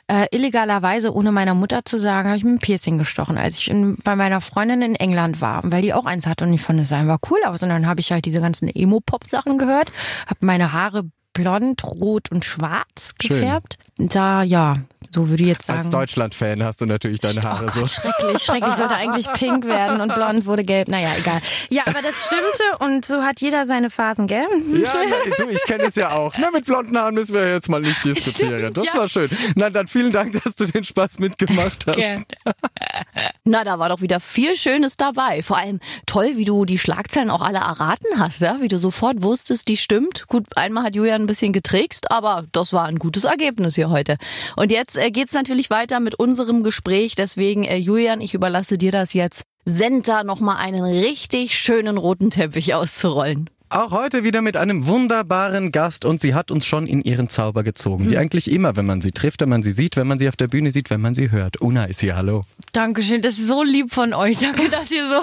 äh, 0.08 0.26
illegalerweise, 0.30 1.12
ohne 1.12 1.32
meiner 1.32 1.54
Mutter 1.54 1.84
zu 1.84 1.98
sagen, 1.98 2.28
habe 2.28 2.38
ich 2.38 2.44
mir 2.44 2.52
ein 2.52 2.58
Piercing 2.58 2.98
gestochen, 2.98 3.38
als 3.38 3.58
ich 3.58 3.70
in, 3.70 3.96
bei 4.04 4.14
meiner 4.14 4.40
Freundin 4.40 4.82
in 4.82 4.94
England 4.94 5.40
war, 5.40 5.62
weil 5.64 5.82
die 5.82 5.94
auch 5.94 6.06
eins 6.06 6.26
hatte 6.26 6.44
und 6.44 6.52
ich 6.52 6.62
fand, 6.62 6.80
es 6.80 6.90
sah 6.90 7.00
einfach 7.00 7.18
cool 7.30 7.40
aus. 7.44 7.62
Und 7.62 7.70
dann 7.70 7.86
habe 7.86 8.00
ich 8.00 8.12
halt 8.12 8.24
diese 8.24 8.40
ganzen 8.40 8.68
Emo-Pop-Sachen 8.68 9.58
gehört, 9.58 9.90
habe 10.26 10.46
meine 10.46 10.72
Haare 10.72 11.04
blond, 11.36 11.84
rot 11.84 12.30
und 12.30 12.44
schwarz 12.44 13.14
Schön. 13.20 13.38
gefärbt. 13.38 13.78
Da, 13.98 14.42
ja, 14.42 14.74
so 15.10 15.28
würde 15.28 15.42
ich 15.42 15.48
jetzt 15.48 15.70
Als 15.70 15.86
sagen. 15.86 15.90
Deutschland-Fan 15.90 16.62
hast 16.62 16.80
du 16.80 16.86
natürlich 16.86 17.20
deine 17.20 17.40
Oh 17.40 17.48
Haare 17.48 17.66
Gott, 17.66 17.74
so. 17.74 17.86
schrecklich, 17.86 18.42
schrecklich. 18.42 18.74
Sollte 18.74 18.94
eigentlich 18.94 19.32
pink 19.32 19.66
werden 19.66 20.00
und 20.00 20.14
blond 20.14 20.46
wurde 20.46 20.64
gelb. 20.64 20.88
Naja, 20.88 21.10
egal. 21.18 21.40
Ja, 21.70 21.84
aber 21.86 22.02
das 22.02 22.26
stimmte 22.26 22.84
und 22.84 23.04
so 23.04 23.22
hat 23.22 23.40
jeder 23.40 23.66
seine 23.66 23.88
Phasen, 23.90 24.26
gell? 24.26 24.46
Ja, 24.74 24.92
na, 25.08 25.44
du, 25.44 25.50
ich 25.50 25.62
kenne 25.62 25.84
es 25.84 25.94
ja 25.94 26.12
auch. 26.12 26.34
Na, 26.38 26.50
mit 26.50 26.66
blonden 26.66 26.96
Haaren 26.98 27.14
müssen 27.14 27.34
wir 27.34 27.50
jetzt 27.50 27.68
mal 27.68 27.80
nicht 27.80 28.04
diskutieren. 28.04 28.72
Das 28.74 28.84
ja. 28.84 28.94
war 28.94 29.08
schön. 29.08 29.30
Na, 29.54 29.70
dann 29.70 29.86
vielen 29.86 30.12
Dank, 30.12 30.42
dass 30.42 30.56
du 30.56 30.66
den 30.66 30.84
Spaß 30.84 31.18
mitgemacht 31.18 31.86
hast. 31.86 31.96
Gern. 31.96 32.24
Na, 33.44 33.64
da 33.64 33.78
war 33.78 33.88
doch 33.88 34.00
wieder 34.00 34.20
viel 34.20 34.56
Schönes 34.56 34.96
dabei. 34.96 35.42
Vor 35.42 35.56
allem 35.56 35.80
toll, 36.06 36.32
wie 36.36 36.44
du 36.44 36.64
die 36.64 36.78
Schlagzeilen 36.78 37.30
auch 37.30 37.42
alle 37.42 37.58
erraten 37.58 38.18
hast, 38.18 38.40
ja? 38.40 38.60
wie 38.60 38.68
du 38.68 38.78
sofort 38.78 39.22
wusstest, 39.22 39.68
die 39.68 39.76
stimmt. 39.76 40.26
Gut, 40.26 40.44
einmal 40.56 40.84
hat 40.84 40.94
Julian 40.94 41.25
ein 41.26 41.28
bisschen 41.28 41.52
getrickst, 41.52 42.10
aber 42.10 42.44
das 42.52 42.72
war 42.72 42.84
ein 42.84 42.98
gutes 42.98 43.24
Ergebnis 43.24 43.74
hier 43.74 43.90
heute. 43.90 44.16
Und 44.56 44.70
jetzt 44.70 44.96
äh, 44.96 45.10
geht's 45.10 45.32
natürlich 45.32 45.70
weiter 45.70 46.00
mit 46.00 46.14
unserem 46.14 46.62
Gespräch. 46.62 47.14
Deswegen, 47.16 47.64
äh, 47.64 47.76
Julian, 47.76 48.20
ich 48.20 48.34
überlasse 48.34 48.78
dir 48.78 48.92
das 48.92 49.12
jetzt. 49.12 49.42
Send 49.64 50.06
da 50.06 50.22
nochmal 50.22 50.58
einen 50.58 50.84
richtig 50.84 51.58
schönen 51.58 51.98
roten 51.98 52.30
Teppich 52.30 52.74
auszurollen. 52.74 53.50
Auch 53.68 53.90
heute 53.90 54.22
wieder 54.22 54.42
mit 54.42 54.56
einem 54.56 54.86
wunderbaren 54.86 55.72
Gast 55.72 56.04
und 56.04 56.20
sie 56.20 56.34
hat 56.34 56.52
uns 56.52 56.64
schon 56.64 56.86
in 56.86 57.02
ihren 57.02 57.28
Zauber 57.28 57.64
gezogen. 57.64 58.08
Wie 58.08 58.16
eigentlich 58.16 58.48
immer, 58.48 58.76
wenn 58.76 58.86
man 58.86 59.00
sie 59.00 59.10
trifft, 59.10 59.40
wenn 59.40 59.48
man 59.48 59.64
sie 59.64 59.72
sieht, 59.72 59.96
wenn 59.96 60.06
man 60.06 60.20
sie 60.20 60.28
auf 60.28 60.36
der 60.36 60.46
Bühne 60.46 60.70
sieht, 60.70 60.88
wenn 60.88 61.00
man 61.00 61.14
sie 61.14 61.32
hört. 61.32 61.60
Una 61.60 61.86
ist 61.86 61.98
hier, 61.98 62.14
hallo. 62.14 62.42
Dankeschön, 62.70 63.22
das 63.22 63.38
ist 63.38 63.48
so 63.48 63.64
lieb 63.64 63.92
von 63.92 64.14
euch. 64.14 64.38
Danke, 64.40 64.68
dass 64.68 64.88
ihr 64.92 65.08
so, 65.08 65.20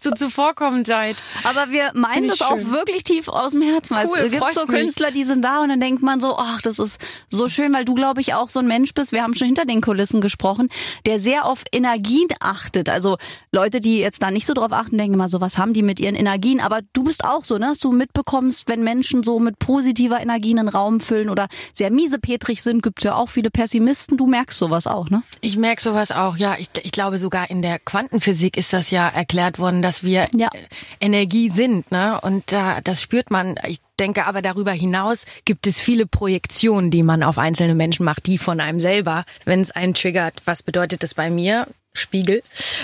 so 0.00 0.12
zuvorkommend 0.12 0.86
seid. 0.86 1.16
Aber 1.44 1.70
wir 1.70 1.90
meinen 1.92 2.28
das 2.28 2.36
ich 2.36 2.42
auch 2.42 2.56
schön. 2.56 2.72
wirklich 2.72 3.04
tief 3.04 3.28
aus 3.28 3.52
dem 3.52 3.60
Herzen. 3.60 3.98
Cool, 3.98 4.20
es 4.24 4.30
gibt 4.30 4.54
so 4.54 4.62
mich. 4.62 4.70
Künstler, 4.70 5.10
die 5.10 5.24
sind 5.24 5.42
da 5.42 5.62
und 5.62 5.68
dann 5.68 5.80
denkt 5.80 6.02
man 6.02 6.20
so, 6.20 6.38
ach, 6.38 6.62
das 6.62 6.78
ist 6.78 6.98
so 7.28 7.50
schön, 7.50 7.74
weil 7.74 7.84
du, 7.84 7.94
glaube 7.94 8.22
ich, 8.22 8.32
auch 8.32 8.48
so 8.48 8.60
ein 8.60 8.66
Mensch 8.66 8.94
bist. 8.94 9.12
Wir 9.12 9.22
haben 9.22 9.34
schon 9.34 9.48
hinter 9.48 9.66
den 9.66 9.82
Kulissen 9.82 10.22
gesprochen, 10.22 10.70
der 11.04 11.18
sehr 11.18 11.44
auf 11.44 11.64
Energien 11.70 12.28
achtet. 12.40 12.88
Also 12.88 13.18
Leute, 13.50 13.80
die 13.80 13.98
jetzt 13.98 14.22
da 14.22 14.30
nicht 14.30 14.46
so 14.46 14.54
drauf 14.54 14.72
achten, 14.72 14.96
denken 14.96 15.14
immer 15.14 15.28
so, 15.28 15.42
was 15.42 15.58
haben 15.58 15.74
die 15.74 15.82
mit 15.82 16.00
ihren 16.00 16.14
Energien? 16.14 16.58
Aber 16.58 16.80
du 16.94 17.04
bist 17.04 17.24
auch 17.24 17.41
so, 17.44 17.58
ne? 17.58 17.66
Dass 17.66 17.78
du 17.78 17.92
mitbekommst, 17.92 18.68
wenn 18.68 18.82
Menschen 18.82 19.22
so 19.22 19.38
mit 19.38 19.58
positiver 19.58 20.20
Energie 20.20 20.50
einen 20.58 20.68
Raum 20.68 21.00
füllen 21.00 21.28
oder 21.30 21.48
sehr 21.72 21.90
miesepetrig 21.90 22.62
sind, 22.62 22.82
gibt's 22.82 23.04
ja 23.04 23.14
auch 23.14 23.28
viele 23.28 23.50
Pessimisten. 23.50 24.16
Du 24.16 24.26
merkst 24.26 24.58
sowas 24.58 24.86
auch, 24.86 25.10
ne? 25.10 25.22
Ich 25.40 25.56
merke 25.56 25.82
sowas 25.82 26.10
auch, 26.12 26.36
ja. 26.36 26.56
Ich, 26.58 26.68
ich 26.82 26.92
glaube, 26.92 27.18
sogar 27.18 27.50
in 27.50 27.62
der 27.62 27.78
Quantenphysik 27.78 28.56
ist 28.56 28.72
das 28.72 28.90
ja 28.90 29.08
erklärt 29.08 29.58
worden, 29.58 29.82
dass 29.82 30.02
wir 30.02 30.26
Ja. 30.34 30.48
äh, 30.52 30.58
Energie 31.00 31.50
sind. 31.50 31.90
Ne? 31.90 32.20
Und 32.20 32.52
äh, 32.52 32.80
das 32.84 33.02
spürt 33.02 33.30
man. 33.30 33.56
Ich 33.66 33.80
denke 33.98 34.26
aber 34.26 34.42
darüber 34.42 34.72
hinaus 34.72 35.26
gibt 35.44 35.66
es 35.66 35.80
viele 35.80 36.06
Projektionen, 36.06 36.90
die 36.90 37.02
man 37.02 37.22
auf 37.22 37.38
einzelne 37.38 37.74
Menschen 37.74 38.04
macht, 38.04 38.26
die 38.26 38.38
von 38.38 38.60
einem 38.60 38.80
selber, 38.80 39.24
wenn 39.44 39.60
es 39.60 39.70
einen 39.70 39.94
triggert, 39.94 40.42
was 40.44 40.62
bedeutet 40.62 41.02
das 41.02 41.14
bei 41.14 41.30
mir? 41.30 41.66
Spiegel 41.94 42.42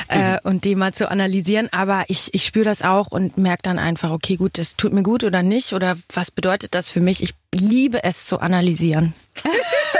äh, 0.08 0.38
und 0.42 0.64
die 0.64 0.74
mal 0.74 0.92
zu 0.92 1.10
analysieren. 1.10 1.68
Aber 1.72 2.04
ich, 2.08 2.34
ich 2.34 2.44
spüre 2.44 2.64
das 2.64 2.82
auch 2.82 3.08
und 3.08 3.38
merke 3.38 3.62
dann 3.62 3.78
einfach, 3.78 4.10
okay, 4.10 4.36
gut, 4.36 4.58
das 4.58 4.76
tut 4.76 4.92
mir 4.92 5.02
gut 5.02 5.24
oder 5.24 5.42
nicht 5.42 5.72
oder 5.72 5.96
was 6.12 6.30
bedeutet 6.30 6.74
das 6.74 6.90
für 6.90 7.00
mich? 7.00 7.22
Ich 7.22 7.34
liebe 7.52 8.04
es 8.04 8.26
zu 8.26 8.40
analysieren. 8.40 9.14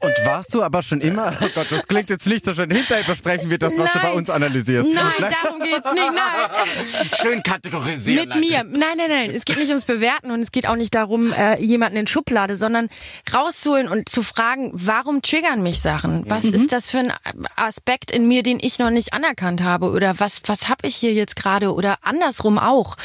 Und 0.00 0.14
warst 0.24 0.54
du 0.54 0.62
aber 0.62 0.82
schon 0.82 1.00
immer, 1.00 1.36
oh 1.40 1.48
Gott, 1.52 1.66
das 1.70 1.88
klingt 1.88 2.08
jetzt 2.08 2.26
nicht 2.26 2.44
so 2.44 2.52
schön, 2.54 2.70
hinterher 2.70 3.02
besprechen 3.04 3.50
wir 3.50 3.58
das, 3.58 3.76
was 3.76 3.90
du 3.90 3.98
Nein. 3.98 4.06
bei 4.06 4.12
uns 4.12 4.30
analysierst. 4.30 4.88
Nein, 4.88 5.34
darum 5.42 5.60
geht's 5.60 5.92
nicht. 5.92 6.12
Nein. 6.12 7.10
Schön 7.20 7.42
kategorisieren. 7.42 8.28
Mit 8.28 8.38
mir. 8.38 8.62
Nein, 8.62 8.96
nein, 8.96 9.08
nein. 9.08 9.30
Es 9.32 9.44
geht 9.44 9.58
nicht 9.58 9.70
ums 9.70 9.86
Bewerten 9.86 10.30
und 10.30 10.40
es 10.40 10.52
geht 10.52 10.68
auch 10.68 10.76
nicht 10.76 10.94
darum, 10.94 11.32
äh, 11.32 11.60
jemanden 11.60 11.98
in 11.98 12.06
Schublade, 12.06 12.56
sondern 12.56 12.88
rauszuholen 13.34 13.88
und 13.88 14.08
zu 14.08 14.22
fragen, 14.22 14.70
warum 14.72 15.20
triggern 15.20 15.64
mich 15.64 15.80
Sachen? 15.80 16.24
Was 16.28 16.44
ist 16.44 16.70
das 16.72 16.90
für 16.92 16.98
ein 16.98 17.12
Aspekt 17.56 18.12
in 18.12 18.28
mir, 18.28 18.44
den 18.44 18.60
ich 18.60 18.78
noch 18.78 18.90
nicht 18.90 19.12
anerkannt 19.14 19.62
habe? 19.62 19.90
Oder 19.90 20.20
was, 20.20 20.42
was 20.46 20.68
habe 20.68 20.86
ich 20.86 20.94
hier 20.94 21.12
jetzt 21.12 21.34
gerade? 21.34 21.74
Oder 21.74 21.98
andersrum 22.02 22.58
auch. 22.58 22.96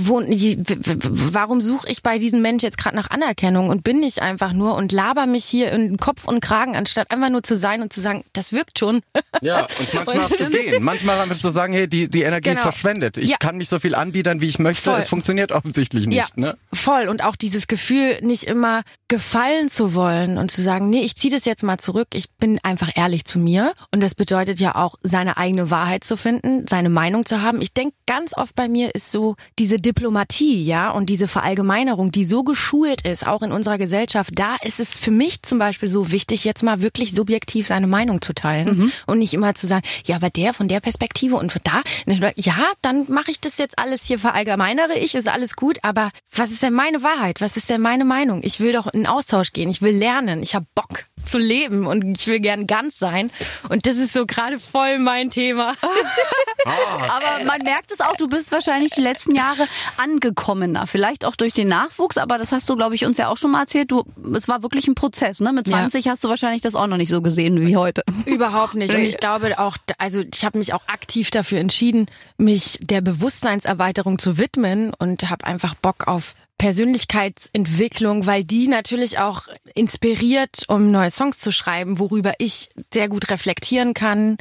Wo, 0.00 0.20
warum 1.32 1.60
suche 1.60 1.88
ich 1.90 2.02
bei 2.02 2.18
diesem 2.18 2.40
Mensch 2.40 2.62
jetzt 2.62 2.78
gerade 2.78 2.94
nach 2.94 3.10
Anerkennung 3.10 3.68
und 3.68 3.82
bin 3.84 4.02
ich 4.02 4.22
einfach 4.22 4.52
nur 4.52 4.76
und 4.76 4.92
laber 4.92 5.26
mich 5.26 5.44
hier 5.44 5.72
in 5.72 5.96
Kopf 5.96 6.26
und 6.26 6.40
Kragen, 6.40 6.76
anstatt 6.76 7.10
einfach 7.10 7.30
nur 7.30 7.42
zu 7.42 7.56
sein 7.56 7.82
und 7.82 7.92
zu 7.92 8.00
sagen, 8.00 8.24
das 8.32 8.52
wirkt 8.52 8.78
schon. 8.78 9.00
Ja, 9.42 9.62
und 9.66 9.94
manchmal 9.94 10.24
Und- 10.26 10.38
zu 10.38 10.50
gehen. 10.50 10.82
Manchmal 10.82 11.20
einfach 11.20 11.38
zu 11.38 11.50
sagen, 11.50 11.72
hey, 11.72 11.86
die, 11.88 12.08
die 12.08 12.22
Energie 12.22 12.50
ist 12.50 12.56
Genau. 12.56 12.70
verschwendet. 12.72 13.18
Ich 13.18 13.30
Ja. 13.30 13.36
kann 13.38 13.56
nicht 13.58 13.68
so 13.68 13.78
viel 13.78 13.94
anbiedern, 13.94 14.40
wie 14.40 14.46
ich 14.46 14.58
möchte. 14.58 14.90
Voll. 14.90 14.98
Es 14.98 15.08
funktioniert 15.08 15.52
offensichtlich 15.52 16.06
nicht. 16.06 16.16
Ja, 16.16 16.26
Ne? 16.34 16.56
voll. 16.72 17.08
Und 17.08 17.22
auch 17.22 17.36
dieses 17.36 17.66
Gefühl, 17.68 18.18
nicht 18.22 18.44
immer 18.44 18.82
gefallen 19.06 19.68
zu 19.68 19.94
wollen 19.94 20.38
und 20.38 20.50
zu 20.50 20.60
sagen, 20.62 20.90
nee, 20.90 21.02
ich 21.02 21.16
ziehe 21.16 21.32
das 21.32 21.44
jetzt 21.44 21.62
mal 21.62 21.78
zurück. 21.78 22.08
Ich 22.14 22.30
bin 22.38 22.58
einfach 22.62 22.90
ehrlich 22.96 23.24
zu 23.26 23.38
mir. 23.38 23.74
Und 23.92 24.02
das 24.02 24.14
bedeutet 24.14 24.58
ja 24.60 24.74
auch, 24.74 24.96
seine 25.02 25.36
eigene 25.36 25.70
Wahrheit 25.70 26.02
zu 26.04 26.16
finden, 26.16 26.66
seine 26.68 26.88
Meinung 26.88 27.24
zu 27.26 27.42
haben. 27.42 27.60
Ich 27.60 27.72
denke, 27.72 27.94
ganz 28.06 28.36
oft 28.36 28.54
bei 28.56 28.68
mir 28.68 28.94
ist 28.94 29.12
so 29.12 29.36
diese 29.58 29.76
Diplomatie, 29.88 30.62
ja, 30.62 30.90
und 30.90 31.08
diese 31.08 31.28
Verallgemeinerung, 31.28 32.12
die 32.12 32.26
so 32.26 32.42
geschult 32.42 33.00
ist, 33.06 33.26
auch 33.26 33.40
in 33.40 33.52
unserer 33.52 33.78
Gesellschaft. 33.78 34.32
Da 34.34 34.56
ist 34.62 34.80
es 34.80 34.98
für 34.98 35.10
mich 35.10 35.42
zum 35.42 35.58
Beispiel 35.58 35.88
so 35.88 36.12
wichtig, 36.12 36.44
jetzt 36.44 36.62
mal 36.62 36.82
wirklich 36.82 37.12
subjektiv 37.12 37.66
seine 37.66 37.86
Meinung 37.86 38.20
zu 38.20 38.34
teilen 38.34 38.92
und 39.06 39.18
nicht 39.18 39.32
immer 39.32 39.54
zu 39.54 39.66
sagen, 39.66 39.86
ja, 40.04 40.16
aber 40.16 40.28
der 40.28 40.52
von 40.52 40.68
der 40.68 40.80
Perspektive 40.80 41.36
und 41.36 41.52
von 41.52 41.62
da, 41.64 41.80
ja, 42.36 42.56
dann 42.82 43.06
mache 43.08 43.30
ich 43.30 43.40
das 43.40 43.56
jetzt 43.56 43.78
alles 43.78 44.04
hier 44.04 44.18
verallgemeinere 44.18 44.98
ich, 44.98 45.14
ist 45.14 45.26
alles 45.28 45.56
gut, 45.56 45.78
aber 45.82 46.10
was 46.34 46.50
ist 46.50 46.62
denn 46.62 46.74
meine 46.74 47.02
Wahrheit? 47.02 47.40
Was 47.40 47.56
ist 47.56 47.70
denn 47.70 47.80
meine 47.80 48.04
Meinung? 48.04 48.42
Ich 48.42 48.60
will 48.60 48.72
doch 48.72 48.88
in 48.88 49.06
Austausch 49.06 49.54
gehen, 49.54 49.70
ich 49.70 49.80
will 49.80 49.96
lernen, 49.96 50.42
ich 50.42 50.54
habe 50.54 50.66
Bock 50.74 51.07
zu 51.30 51.38
leben 51.38 51.86
und 51.86 52.18
ich 52.20 52.26
will 52.26 52.40
gern 52.40 52.66
ganz 52.66 52.98
sein 52.98 53.30
und 53.68 53.86
das 53.86 53.96
ist 53.98 54.12
so 54.12 54.26
gerade 54.26 54.58
voll 54.58 54.98
mein 54.98 55.30
Thema. 55.30 55.74
Aber 56.64 57.44
man 57.44 57.62
merkt 57.62 57.90
es 57.92 58.00
auch, 58.00 58.16
du 58.16 58.28
bist 58.28 58.52
wahrscheinlich 58.52 58.92
die 58.92 59.00
letzten 59.00 59.34
Jahre 59.34 59.66
angekommener. 59.96 60.86
Vielleicht 60.86 61.24
auch 61.24 61.36
durch 61.36 61.52
den 61.52 61.68
Nachwuchs, 61.68 62.18
aber 62.18 62.36
das 62.38 62.52
hast 62.52 62.68
du, 62.68 62.76
glaube 62.76 62.94
ich, 62.94 63.04
uns 63.06 63.16
ja 63.18 63.28
auch 63.28 63.36
schon 63.36 63.52
mal 63.52 63.60
erzählt. 63.62 63.90
Du, 63.90 64.04
es 64.34 64.48
war 64.48 64.62
wirklich 64.62 64.86
ein 64.88 64.94
Prozess, 64.94 65.40
ne? 65.40 65.52
Mit 65.52 65.68
Ja. 65.68 65.78
20 65.78 66.08
hast 66.08 66.24
du 66.24 66.28
wahrscheinlich 66.28 66.62
das 66.62 66.74
auch 66.74 66.86
noch 66.86 66.96
nicht 66.96 67.10
so 67.10 67.22
gesehen 67.22 67.60
wie 67.66 67.76
heute. 67.76 68.02
Überhaupt 68.26 68.74
nicht. 68.74 68.92
Und 68.94 69.00
ich 69.00 69.18
glaube 69.18 69.58
auch, 69.58 69.76
also 69.98 70.22
ich 70.34 70.44
habe 70.44 70.58
mich 70.58 70.74
auch 70.74 70.86
aktiv 70.88 71.30
dafür 71.30 71.58
entschieden, 71.60 72.06
mich 72.36 72.78
der 72.82 73.00
Bewusstseinserweiterung 73.00 74.18
zu 74.18 74.38
widmen 74.38 74.92
und 74.98 75.30
habe 75.30 75.46
einfach 75.46 75.74
Bock 75.74 76.06
auf 76.08 76.34
Persönlichkeitsentwicklung, 76.58 78.26
weil 78.26 78.44
die 78.44 78.68
natürlich 78.68 79.18
auch 79.18 79.42
inspiriert, 79.74 80.64
um 80.68 80.90
neue 80.90 81.10
Songs 81.10 81.38
zu 81.38 81.52
schreiben, 81.52 81.98
worüber 81.98 82.34
ich 82.38 82.70
sehr 82.92 83.08
gut 83.08 83.30
reflektieren 83.30 83.94
kann, 83.94 84.38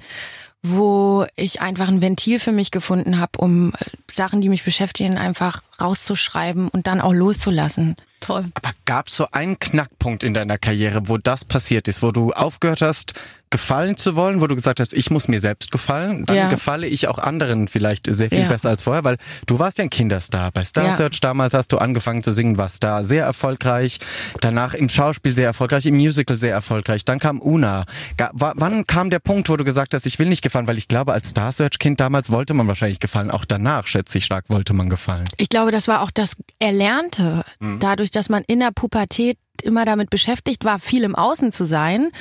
wo 0.64 1.26
ich 1.36 1.62
einfach 1.62 1.88
ein 1.88 2.02
Ventil 2.02 2.40
für 2.40 2.52
mich 2.52 2.72
gefunden 2.72 3.20
habe, 3.20 3.40
um 3.40 3.74
Sachen, 4.12 4.42
die 4.42 4.50
mich 4.50 4.64
beschäftigen, 4.64 5.18
einfach 5.18 5.62
rauszuschreiben 5.80 6.68
und 6.70 6.88
dann 6.88 7.02
auch 7.02 7.14
loszulassen. 7.14 7.96
Toll. 8.20 8.46
Aber 8.56 8.72
gab 8.86 9.08
es 9.08 9.16
so 9.16 9.28
einen 9.32 9.60
Knackpunkt 9.60 10.24
in 10.24 10.34
deiner 10.34 10.58
Karriere, 10.58 11.08
wo 11.08 11.18
das 11.18 11.46
passiert 11.46 11.88
ist, 11.88 12.02
wo 12.02 12.12
du 12.12 12.32
aufgehört 12.32 12.82
hast, 12.82 13.14
gefallen 13.50 13.98
zu 13.98 14.16
wollen, 14.16 14.42
wo 14.42 14.48
du 14.48 14.56
gesagt 14.56 14.80
hast, 14.80 14.94
ich 14.94 15.10
muss 15.12 15.28
mir 15.28 15.40
selbst 15.40 15.72
gefallen, 15.72 16.26
dann 16.26 16.36
Ja. 16.36 16.50
gefalle 16.50 16.88
ich 16.88 17.08
auch 17.08 17.18
anderen 17.18 17.68
vielleicht 17.68 18.08
sehr 18.14 18.30
viel 18.30 18.42
Ja. 18.42 18.48
besser 18.48 18.70
als 18.70 18.84
vorher, 18.84 19.04
weil 19.04 19.18
du 19.46 19.60
warst 19.60 19.78
ja 19.78 19.84
ein 19.84 19.90
Kinderstar. 19.90 20.52
Bei 20.52 20.64
Star 20.64 20.86
Ja. 20.88 20.96
Search 20.96 21.20
damals 21.22 21.54
hast 21.54 21.72
du 21.72 21.78
angefangen 21.78 22.24
zu 22.24 22.32
singen, 22.32 22.58
warst 22.58 22.84
da 22.84 23.04
sehr 23.04 23.24
erfolgreich, 23.26 24.00
danach 24.42 24.74
im 24.74 24.90
Schauspiel 24.90 25.34
sehr 25.34 25.46
erfolgreich, 25.46 25.86
im 25.86 25.96
Musical 25.96 26.38
sehr 26.38 26.54
erfolgreich, 26.54 27.06
dann 27.06 27.20
kam 27.20 27.42
Una. 27.42 27.86
Wa- 28.34 28.54
wann 28.56 28.86
kam 28.86 29.10
der 29.10 29.20
Punkt, 29.20 29.50
wo 29.50 29.56
du 29.58 29.64
gesagt 29.64 29.94
hast, 29.94 30.06
ich 30.06 30.20
will 30.20 30.28
nicht 30.28 30.42
gefallen, 30.42 30.68
weil 30.68 30.78
ich 30.78 30.88
glaube, 30.88 31.14
als 31.14 31.30
Star 31.30 31.52
Search 31.52 31.80
Kind 31.80 32.00
damals 32.00 32.32
wollte 32.32 32.54
man 32.54 32.68
wahrscheinlich 32.68 33.00
gefallen, 33.00 33.32
auch 33.32 33.46
danach, 33.46 33.88
schätze 33.88 34.18
ich 34.18 34.26
stark, 34.26 34.46
wollte 34.50 34.74
man 34.74 34.90
gefallen. 34.90 35.26
Ich 35.38 35.50
glaube, 35.50 35.72
das 35.72 35.88
war 35.88 36.02
auch 36.02 36.12
das 36.12 36.36
Erlernte, 36.60 37.44
dadurch, 37.80 38.12
dass 38.12 38.30
man 38.30 38.44
in 38.48 38.60
der 38.60 38.72
Pubertät 38.72 39.38
immer 39.62 39.86
damit 39.86 40.10
beschäftigt 40.10 40.66
war, 40.66 40.80
viel 40.80 41.04
im 41.04 41.16
Außen 41.16 41.52
zu 41.52 41.66
sein 41.66 42.12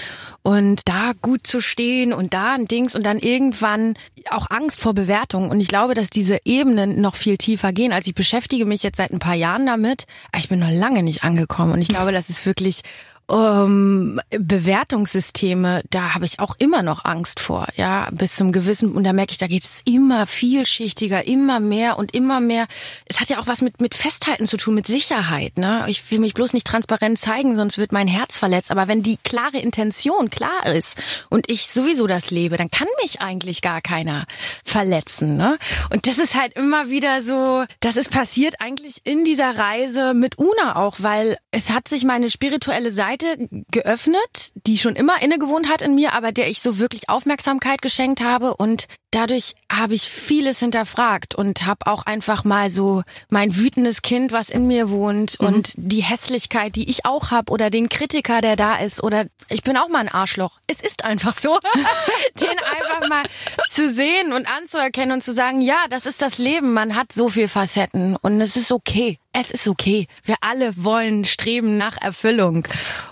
und 0.42 0.82
da 0.88 1.12
gut 1.22 1.46
zu 1.46 1.60
stehen 1.60 2.12
und 2.12 2.34
da 2.34 2.54
ein 2.54 2.66
Dings 2.66 2.94
und 2.94 3.04
dann 3.04 3.18
irgendwann 3.18 3.94
auch 4.30 4.46
Angst 4.50 4.80
vor 4.80 4.94
Bewertung. 4.94 5.50
Und 5.50 5.60
ich 5.60 5.68
glaube, 5.68 5.94
dass 5.94 6.10
diese 6.10 6.38
Ebenen 6.44 7.00
noch 7.00 7.14
viel 7.14 7.36
tiefer 7.36 7.72
gehen. 7.72 7.92
Also 7.92 8.08
ich 8.08 8.14
beschäftige 8.14 8.66
mich 8.66 8.82
jetzt 8.82 8.96
seit 8.96 9.12
ein 9.12 9.18
paar 9.18 9.34
Jahren 9.34 9.66
damit. 9.66 10.06
Aber 10.32 10.38
ich 10.38 10.48
bin 10.48 10.58
noch 10.58 10.70
lange 10.70 11.02
nicht 11.02 11.24
angekommen. 11.24 11.72
Und 11.72 11.80
ich 11.80 11.88
glaube, 11.88 12.12
das 12.12 12.30
ist 12.30 12.46
wirklich 12.46 12.82
ähm, 13.30 14.20
Bewertungssysteme, 14.30 15.82
da 15.90 16.14
habe 16.14 16.24
ich 16.24 16.38
auch 16.38 16.54
immer 16.58 16.82
noch 16.82 17.04
Angst 17.04 17.40
vor, 17.40 17.66
ja, 17.76 18.08
bis 18.12 18.36
zum 18.36 18.52
gewissen, 18.52 18.92
und 18.92 19.04
da 19.04 19.12
merke 19.12 19.32
ich, 19.32 19.38
da 19.38 19.46
geht 19.46 19.64
es 19.64 19.82
immer 19.84 20.26
vielschichtiger, 20.26 21.26
immer 21.26 21.58
mehr 21.60 21.98
und 21.98 22.14
immer 22.14 22.40
mehr. 22.40 22.66
Es 23.06 23.20
hat 23.20 23.28
ja 23.28 23.38
auch 23.40 23.46
was 23.46 23.62
mit, 23.62 23.80
mit 23.80 23.94
Festhalten 23.94 24.46
zu 24.46 24.56
tun, 24.56 24.74
mit 24.74 24.86
Sicherheit, 24.86 25.58
ne? 25.58 25.84
Ich 25.88 26.08
will 26.10 26.20
mich 26.20 26.34
bloß 26.34 26.52
nicht 26.52 26.66
transparent 26.66 27.18
zeigen, 27.18 27.56
sonst 27.56 27.78
wird 27.78 27.92
mein 27.92 28.08
Herz 28.08 28.36
verletzt. 28.36 28.70
Aber 28.70 28.86
wenn 28.88 29.02
die 29.02 29.18
klare 29.22 29.58
Intention 29.58 30.30
klar 30.30 30.66
ist 30.66 30.96
und 31.28 31.50
ich 31.50 31.68
sowieso 31.68 32.06
das 32.06 32.30
lebe, 32.30 32.56
dann 32.56 32.70
kann 32.70 32.88
mich 33.02 33.20
eigentlich 33.20 33.62
gar 33.62 33.80
keiner 33.80 34.26
verletzen, 34.64 35.36
ne? 35.36 35.58
Und 35.90 36.06
das 36.06 36.18
ist 36.18 36.38
halt 36.38 36.52
immer 36.54 36.90
wieder 36.90 37.22
so, 37.22 37.64
das 37.80 37.96
ist 37.96 38.10
passiert 38.10 38.60
eigentlich 38.60 39.00
in 39.04 39.24
dieser 39.24 39.58
Reise 39.58 40.14
mit 40.14 40.38
Una 40.38 40.76
auch, 40.76 40.96
weil 40.98 41.38
es 41.50 41.70
hat 41.70 41.88
sich 41.88 42.04
meine 42.04 42.30
spirituelle 42.30 42.92
Seite 42.92 43.15
Seite 43.16 43.48
geöffnet, 43.70 44.52
die 44.66 44.78
schon 44.78 44.96
immer 44.96 45.22
inne 45.22 45.38
gewohnt 45.38 45.68
hat 45.68 45.82
in 45.82 45.94
mir, 45.94 46.12
aber 46.12 46.32
der 46.32 46.48
ich 46.48 46.60
so 46.60 46.78
wirklich 46.78 47.08
Aufmerksamkeit 47.08 47.82
geschenkt 47.82 48.20
habe 48.20 48.56
und 48.56 48.88
dadurch 49.16 49.54
habe 49.72 49.94
ich 49.94 50.02
vieles 50.02 50.58
hinterfragt 50.58 51.34
und 51.34 51.64
habe 51.64 51.86
auch 51.86 52.04
einfach 52.04 52.44
mal 52.44 52.68
so 52.68 53.02
mein 53.30 53.56
wütendes 53.56 54.02
Kind, 54.02 54.30
was 54.30 54.50
in 54.50 54.66
mir 54.66 54.90
wohnt 54.90 55.40
mhm. 55.40 55.46
und 55.46 55.72
die 55.76 56.02
Hässlichkeit, 56.02 56.76
die 56.76 56.90
ich 56.90 57.06
auch 57.06 57.30
habe 57.30 57.50
oder 57.50 57.70
den 57.70 57.88
Kritiker, 57.88 58.42
der 58.42 58.56
da 58.56 58.76
ist 58.76 59.02
oder 59.02 59.24
ich 59.48 59.62
bin 59.62 59.76
auch 59.78 59.88
mal 59.88 60.00
ein 60.00 60.08
Arschloch. 60.10 60.58
Es 60.66 60.80
ist 60.80 61.04
einfach 61.04 61.32
so, 61.32 61.58
den 62.40 62.48
einfach 62.48 63.08
mal 63.08 63.22
zu 63.68 63.90
sehen 63.90 64.32
und 64.34 64.46
anzuerkennen 64.46 65.12
und 65.12 65.22
zu 65.22 65.32
sagen, 65.32 65.62
ja, 65.62 65.84
das 65.88 66.04
ist 66.04 66.20
das 66.20 66.36
Leben. 66.36 66.74
Man 66.74 66.94
hat 66.94 67.12
so 67.12 67.30
viel 67.30 67.48
Facetten 67.48 68.16
und 68.16 68.40
es 68.40 68.56
ist 68.56 68.70
okay 68.70 69.18
es 69.38 69.50
ist 69.50 69.68
okay. 69.68 70.08
Wir 70.24 70.36
alle 70.40 70.72
wollen 70.82 71.26
streben 71.26 71.76
nach 71.76 72.00
Erfüllung. 72.00 72.66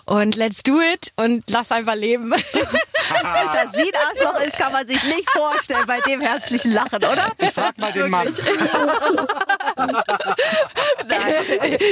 Und 0.07 0.37
let's 0.37 0.62
do 0.62 0.81
it 0.81 1.12
und 1.17 1.51
lass 1.51 1.71
einfach 1.71 1.95
leben. 1.95 2.33
Dass 3.55 3.73
sie 3.73 3.93
ein 3.93 3.95
Arschloch 4.09 4.40
ist, 4.40 4.57
kann 4.57 4.73
man 4.73 4.87
sich 4.87 5.03
nicht 5.05 5.29
vorstellen 5.31 5.85
bei 5.87 6.01
dem 6.01 6.21
herzlichen 6.21 6.73
Lachen, 6.73 6.99
oder? 6.99 7.33
Ich 7.38 7.51
frag 7.51 7.79
mal 7.79 7.93
den 7.93 8.11
Mann. 8.11 8.29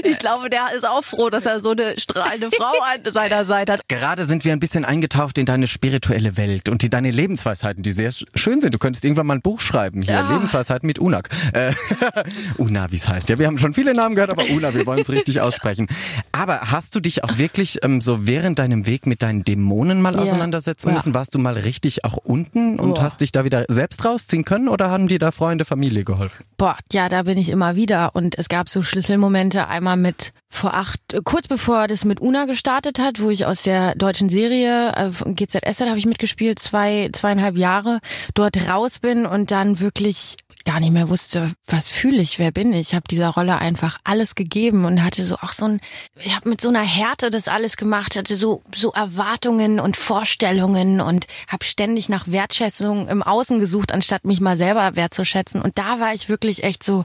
ich 0.05 0.19
glaube, 0.19 0.51
der 0.51 0.73
ist 0.75 0.87
auch 0.87 1.05
froh, 1.05 1.31
dass 1.31 1.47
er 1.47 1.61
so 1.61 1.71
eine 1.71 1.99
strahlende 1.99 2.51
Frau 2.51 2.73
an 2.83 3.11
seiner 3.13 3.45
Seite 3.45 3.73
hat. 3.75 3.89
Gerade 3.89 4.25
sind 4.25 4.45
wir 4.45 4.53
ein 4.53 4.61
bisschen 4.61 4.85
eingetaucht 4.85 5.39
in 5.39 5.47
deine 5.47 5.67
spirituelle 5.67 6.37
Welt 6.37 6.69
und 6.69 6.85
in 6.85 6.91
deine 6.91 7.11
Lebensweisheiten, 7.11 7.83
die 7.83 7.93
sehr 7.93 8.11
schön 8.35 8.61
sind. 8.61 8.75
Du 8.75 8.79
könntest 8.79 9.05
irgendwann 9.05 9.27
mal 9.27 9.35
ein 9.35 9.43
Buch 9.43 9.61
schreiben 9.61 10.03
hier, 10.03 10.15
ja. 10.15 10.31
Lebensweisheiten 10.31 10.87
mit 10.87 10.99
Unak. 10.99 11.29
Äh, 11.53 11.73
Una, 12.59 12.91
wie 12.91 12.97
es 12.97 13.09
heißt. 13.09 13.29
Ja, 13.29 13.39
wir 13.39 13.47
haben 13.47 13.59
schon 13.59 13.75
viele 13.75 13.93
Namen 13.93 14.15
gehört, 14.15 14.31
aber 14.31 14.45
Una, 14.51 14.75
wir 14.75 14.87
wollen 14.87 15.01
es 15.01 15.11
richtig 15.11 15.41
aussprechen. 15.41 15.89
Aber 16.33 16.71
hast 16.71 16.95
du 16.95 17.01
dich 17.01 17.25
auch 17.25 17.39
wirklich 17.39 17.83
ähm, 17.83 18.01
so 18.01 18.27
während 18.27 18.59
deinem 18.59 18.87
Weg 18.87 19.07
mit 19.07 19.23
deinen 19.23 19.45
Dämonen 19.45 20.01
mal 20.01 20.15
ja. 20.15 20.23
auseinandersetzen 20.23 20.89
ja. 20.89 20.95
Müssen? 21.07 21.15
Warst 21.15 21.35
du 21.35 21.39
mal 21.39 21.55
richtig 21.55 22.05
auch 22.05 22.17
unten 22.17 22.79
und 22.79 22.95
Boah. 22.95 23.03
hast 23.03 23.21
dich 23.21 23.33
da 23.33 23.45
wieder 23.45 23.65
selbst 23.69 24.05
rausziehen 24.05 24.45
können 24.45 24.69
oder 24.69 24.91
haben 24.91 25.09
dir 25.09 25.19
da 25.19 25.31
Freunde, 25.31 25.65
Familie 25.65 26.05
geholfen? 26.05 26.45
Boah, 26.57 26.77
ja, 26.93 27.09
da 27.09 27.25
bin 27.25 27.39
ich 27.39 27.51
immer 27.51 27.77
wieder 27.77 28.15
und 28.15 28.39
es 28.39 28.49
gab 28.49 28.69
so 28.69 28.83
Schlüsselmomente 28.83 29.69
einmal 29.69 29.97
mit 29.97 30.33
vor 30.49 30.75
acht, 30.75 31.01
kurz 31.25 31.49
bevor 31.49 31.89
das 31.89 32.05
mit 32.05 32.21
Una 32.21 32.45
gestartet 32.45 32.99
hat, 32.99 33.23
wo 33.23 33.31
ich 33.31 33.47
aus 33.47 33.63
der 33.63 33.95
deutschen 33.95 34.29
Serie 34.29 34.93
äh, 34.95 35.33
GZS, 35.33 35.79
da 35.79 35.87
habe 35.87 35.99
ich 35.99 36.05
mitgespielt, 36.07 36.59
zwei, 36.59 37.09
zweieinhalb 37.13 37.57
Jahre 37.57 38.01
dort 38.35 38.69
raus 38.69 38.99
bin 38.99 39.25
und 39.25 39.51
dann 39.51 39.81
wirklich 39.81 40.37
gar 40.65 40.81
nicht 40.81 40.93
mehr 40.93 41.09
wusste, 41.09 41.53
was 41.67 41.89
fühle 41.89 42.23
ich, 42.23 42.39
wer 42.39 42.51
bin 42.53 42.73
ich. 42.73 42.89
Ich 42.89 42.95
habe 42.95 43.07
dieser 43.11 43.29
Rolle 43.29 43.59
einfach 43.59 43.99
alles 44.05 44.35
gegeben 44.35 44.85
und 44.85 45.03
hatte 45.03 45.25
so 45.25 45.37
auch 45.37 45.53
so 45.53 45.67
ein, 45.67 45.81
ich 46.17 46.35
habe 46.35 46.49
mit 46.49 46.61
so 46.61 46.69
einer 46.69 46.83
Härte 46.83 47.31
das 47.31 47.49
alles 47.49 47.77
gemacht, 47.77 48.17
hatte 48.17 48.37
so 48.37 48.63
so 48.75 48.93
Erwartungen 48.93 49.81
und 49.81 49.97
Vorstellungen 49.97 51.01
und 51.01 51.27
habe 51.49 51.65
ständig 51.65 52.09
nach 52.09 52.29
Wertschätzung 52.29 53.09
im 53.09 53.23
Außen 53.23 53.59
gesucht, 53.59 53.93
anstatt 53.93 54.25
mich 54.25 54.41
mal 54.41 54.57
selber 54.57 54.97
wertzuschätzen. 54.97 55.63
Und 55.63 55.79
da 55.79 56.01
war 56.01 56.15
ich 56.15 56.29
wirklich 56.29 56.65
echt 56.65 56.83
so, 56.83 57.05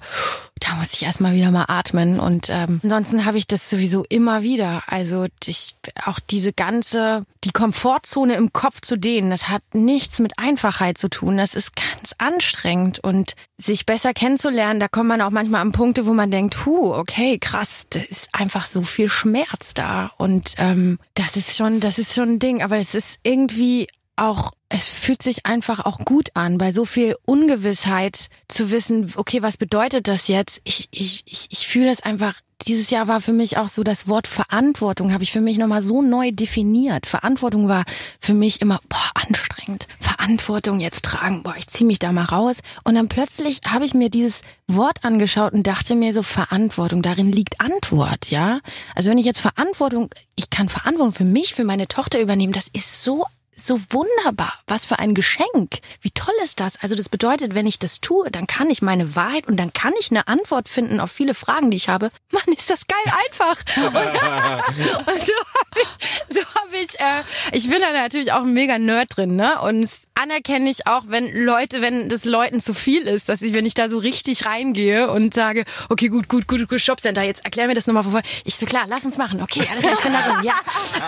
da 0.60 0.76
muss 0.76 0.94
ich 0.94 1.04
erstmal 1.04 1.34
wieder 1.34 1.52
mal 1.52 1.66
atmen. 1.68 2.20
Und 2.20 2.50
ähm, 2.50 2.80
ansonsten 2.84 3.26
habe 3.26 3.38
ich 3.38 3.48
das 3.48 3.70
sowieso 3.70 4.04
immer 4.10 4.44
wieder. 4.44 4.84
Also 4.88 5.26
ich 5.46 5.76
auch 6.06 6.20
diese 6.20 6.54
ganze, 6.54 7.24
die 7.44 7.52
Komfortzone 7.52 8.36
im 8.36 8.54
Kopf 8.54 8.82
zu 8.82 8.98
dehnen, 8.98 9.30
das 9.30 9.50
hat 9.50 9.64
nichts 9.74 10.20
mit 10.20 10.38
Einfachheit 10.38 10.98
zu 10.98 11.10
tun. 11.10 11.38
Das 11.38 11.56
ist 11.56 11.74
ganz 11.76 12.16
anstrengend 12.18 13.00
und 13.00 13.36
sich 13.60 13.86
besser 13.86 14.14
kennenzulernen, 14.14 14.80
da 14.80 14.88
kommt 14.88 15.10
man 15.10 15.22
auch 15.22 15.32
manchmal 15.32 15.62
an 15.62 15.72
Punkte, 15.72 16.06
wo 16.06 16.14
man 16.14 16.30
denkt, 16.30 16.66
hu, 16.66 16.94
okay, 16.94 17.40
krass, 17.40 17.88
da 17.90 18.00
ist 18.00 18.30
einfach 18.34 18.68
so 18.68 18.84
viel 18.84 19.10
Schmerz 19.10 19.74
da. 19.74 20.12
Und 20.18 20.54
ähm, 20.58 21.00
das 21.16 21.36
ist 21.36 21.58
schon, 21.58 21.80
das 21.80 21.98
ist 21.98 22.14
schon 22.14 22.34
ein 22.34 22.40
Ding. 22.40 22.62
Aber 22.62 22.78
es 22.78 22.94
ist 22.94 23.20
irgendwie 23.24 23.88
auch, 24.16 24.52
es 24.70 24.88
fühlt 24.88 25.24
sich 25.24 25.46
einfach 25.46 25.86
auch 25.86 26.00
gut 26.00 26.30
an, 26.36 26.58
bei 26.58 26.72
so 26.72 26.86
viel 26.86 27.16
Ungewissheit 27.26 28.30
zu 28.48 28.72
wissen, 28.72 29.14
okay, 29.16 29.42
was 29.42 29.58
bedeutet 29.58 30.08
das 30.08 30.28
jetzt? 30.28 30.62
Ich, 30.64 30.88
ich, 30.92 31.24
ich, 31.26 31.48
ich 31.50 31.68
fühle 31.68 31.90
es 31.90 32.02
einfach 32.02 32.42
dieses 32.68 32.90
Jahr 32.90 33.08
war 33.08 33.22
für 33.22 33.34
mich 33.34 33.58
auch 33.58 33.68
so 33.68 33.84
das 33.84 34.08
Wort 34.08 34.28
Verantwortung 34.28 35.14
habe 35.14 35.24
ich 35.24 35.32
für 35.32 35.42
mich 35.42 35.58
nochmal 35.58 35.82
so 35.82 36.02
neu 36.02 36.32
definiert. 36.32 37.06
Verantwortung 37.06 37.68
war 37.68 37.86
für 38.20 38.34
mich 38.34 38.62
immer, 38.62 38.80
boah, 38.90 39.12
anstrengend. 39.16 39.88
Verantwortung 40.00 40.80
jetzt 40.80 41.06
tragen, 41.06 41.44
boah, 41.44 41.56
ich 41.58 41.68
ziehe 41.68 41.88
mich 41.88 42.00
da 42.00 42.12
mal 42.12 42.26
raus. 42.26 42.62
Und 42.84 42.96
dann 42.96 43.08
plötzlich 43.08 43.62
habe 43.68 43.86
ich 43.86 43.94
mir 43.94 44.10
dieses 44.10 44.42
Wort 44.68 45.04
angeschaut 45.04 45.54
und 45.54 45.66
dachte 45.66 45.96
mir 45.96 46.14
so, 46.14 46.24
Verantwortung, 46.24 47.02
darin 47.02 47.32
liegt 47.32 47.62
Antwort, 47.62 48.30
ja. 48.30 48.60
Also 48.96 49.10
wenn 49.10 49.18
ich 49.18 49.26
jetzt 49.26 49.40
Verantwortung, 49.40 50.10
ich 50.36 50.50
kann 50.50 50.70
Verantwortung 50.70 51.14
für 51.14 51.24
mich, 51.24 51.54
für 51.54 51.64
meine 51.64 51.88
Tochter 51.88 52.20
übernehmen, 52.20 52.54
das 52.54 52.68
ist 52.68 53.04
so 53.04 53.26
so 53.58 53.80
wunderbar. 53.90 54.54
Was 54.68 54.86
für 54.86 55.00
ein 55.00 55.16
Geschenk. 55.16 55.80
Wie 56.02 56.12
toll 56.12 56.34
ist 56.44 56.60
das? 56.60 56.82
Also 56.82 56.96
das 56.96 57.10
bedeutet, 57.10 57.56
wenn 57.56 57.68
ich 57.68 57.80
das 57.80 58.00
tue, 58.00 58.30
dann 58.32 58.48
kann 58.48 58.70
ich 58.70 58.82
meine 58.82 59.16
Wahrheit 59.16 59.48
und 59.48 59.58
dann 59.58 59.74
kann 59.74 59.94
ich 60.00 60.12
eine 60.12 60.28
Antwort 60.28 60.70
finden 60.70 61.00
auf 61.00 61.12
viele 61.12 61.34
Fragen, 61.34 61.72
die 61.72 61.78
ich 61.78 61.90
habe. 61.90 62.12
Mann, 62.32 62.56
ist 62.56 62.70
das 62.70 62.88
geil 62.88 63.14
einfach. 63.26 63.58
und 63.76 65.20
so 65.26 65.34
habe 65.34 65.82
ich, 65.82 66.36
so 66.36 66.42
hab 66.42 66.74
ich, 66.74 67.00
äh, 67.00 67.24
ich 67.52 67.70
bin 67.70 67.82
da 67.82 67.92
natürlich 67.92 68.32
auch 68.32 68.44
ein 68.44 68.54
mega 68.54 68.78
Nerd 68.78 69.18
drin, 69.18 69.36
ne? 69.36 69.60
Und 69.62 69.90
anerkenne 70.22 70.70
ich 70.70 70.88
auch, 70.88 71.04
wenn 71.08 71.46
Leute, 71.46 71.82
wenn 71.82 72.10
das 72.10 72.26
Leuten 72.26 72.60
zu 72.60 72.74
viel 72.74 73.04
ist, 73.04 73.30
dass 73.30 73.42
ich, 73.42 73.54
wenn 73.54 73.66
ich 73.66 73.74
da 73.74 73.90
so 73.90 73.98
richtig 73.98 74.46
reingehe 74.46 75.10
und 75.12 75.34
sage, 75.34 75.66
okay, 75.90 76.08
gut, 76.08 76.28
gut, 76.28 76.48
gut, 76.48 76.68
gut, 76.68 76.82
Shopcenter, 76.82 77.24
jetzt 77.24 77.46
erklär 77.46 77.68
mir 77.68 77.74
das 77.76 77.88
nochmal 77.88 78.04
vor. 78.04 78.22
Ich 78.44 78.56
so, 78.56 78.66
klar, 78.66 78.86
lass 78.88 79.06
uns 79.06 79.18
machen. 79.18 79.42
Okay, 79.42 79.68
alles 79.72 79.84
klar, 79.84 79.94
ich 79.94 80.02
bin 80.02 80.14
da 80.14 80.22
drin. 80.22 80.46
Ja, 80.46 80.56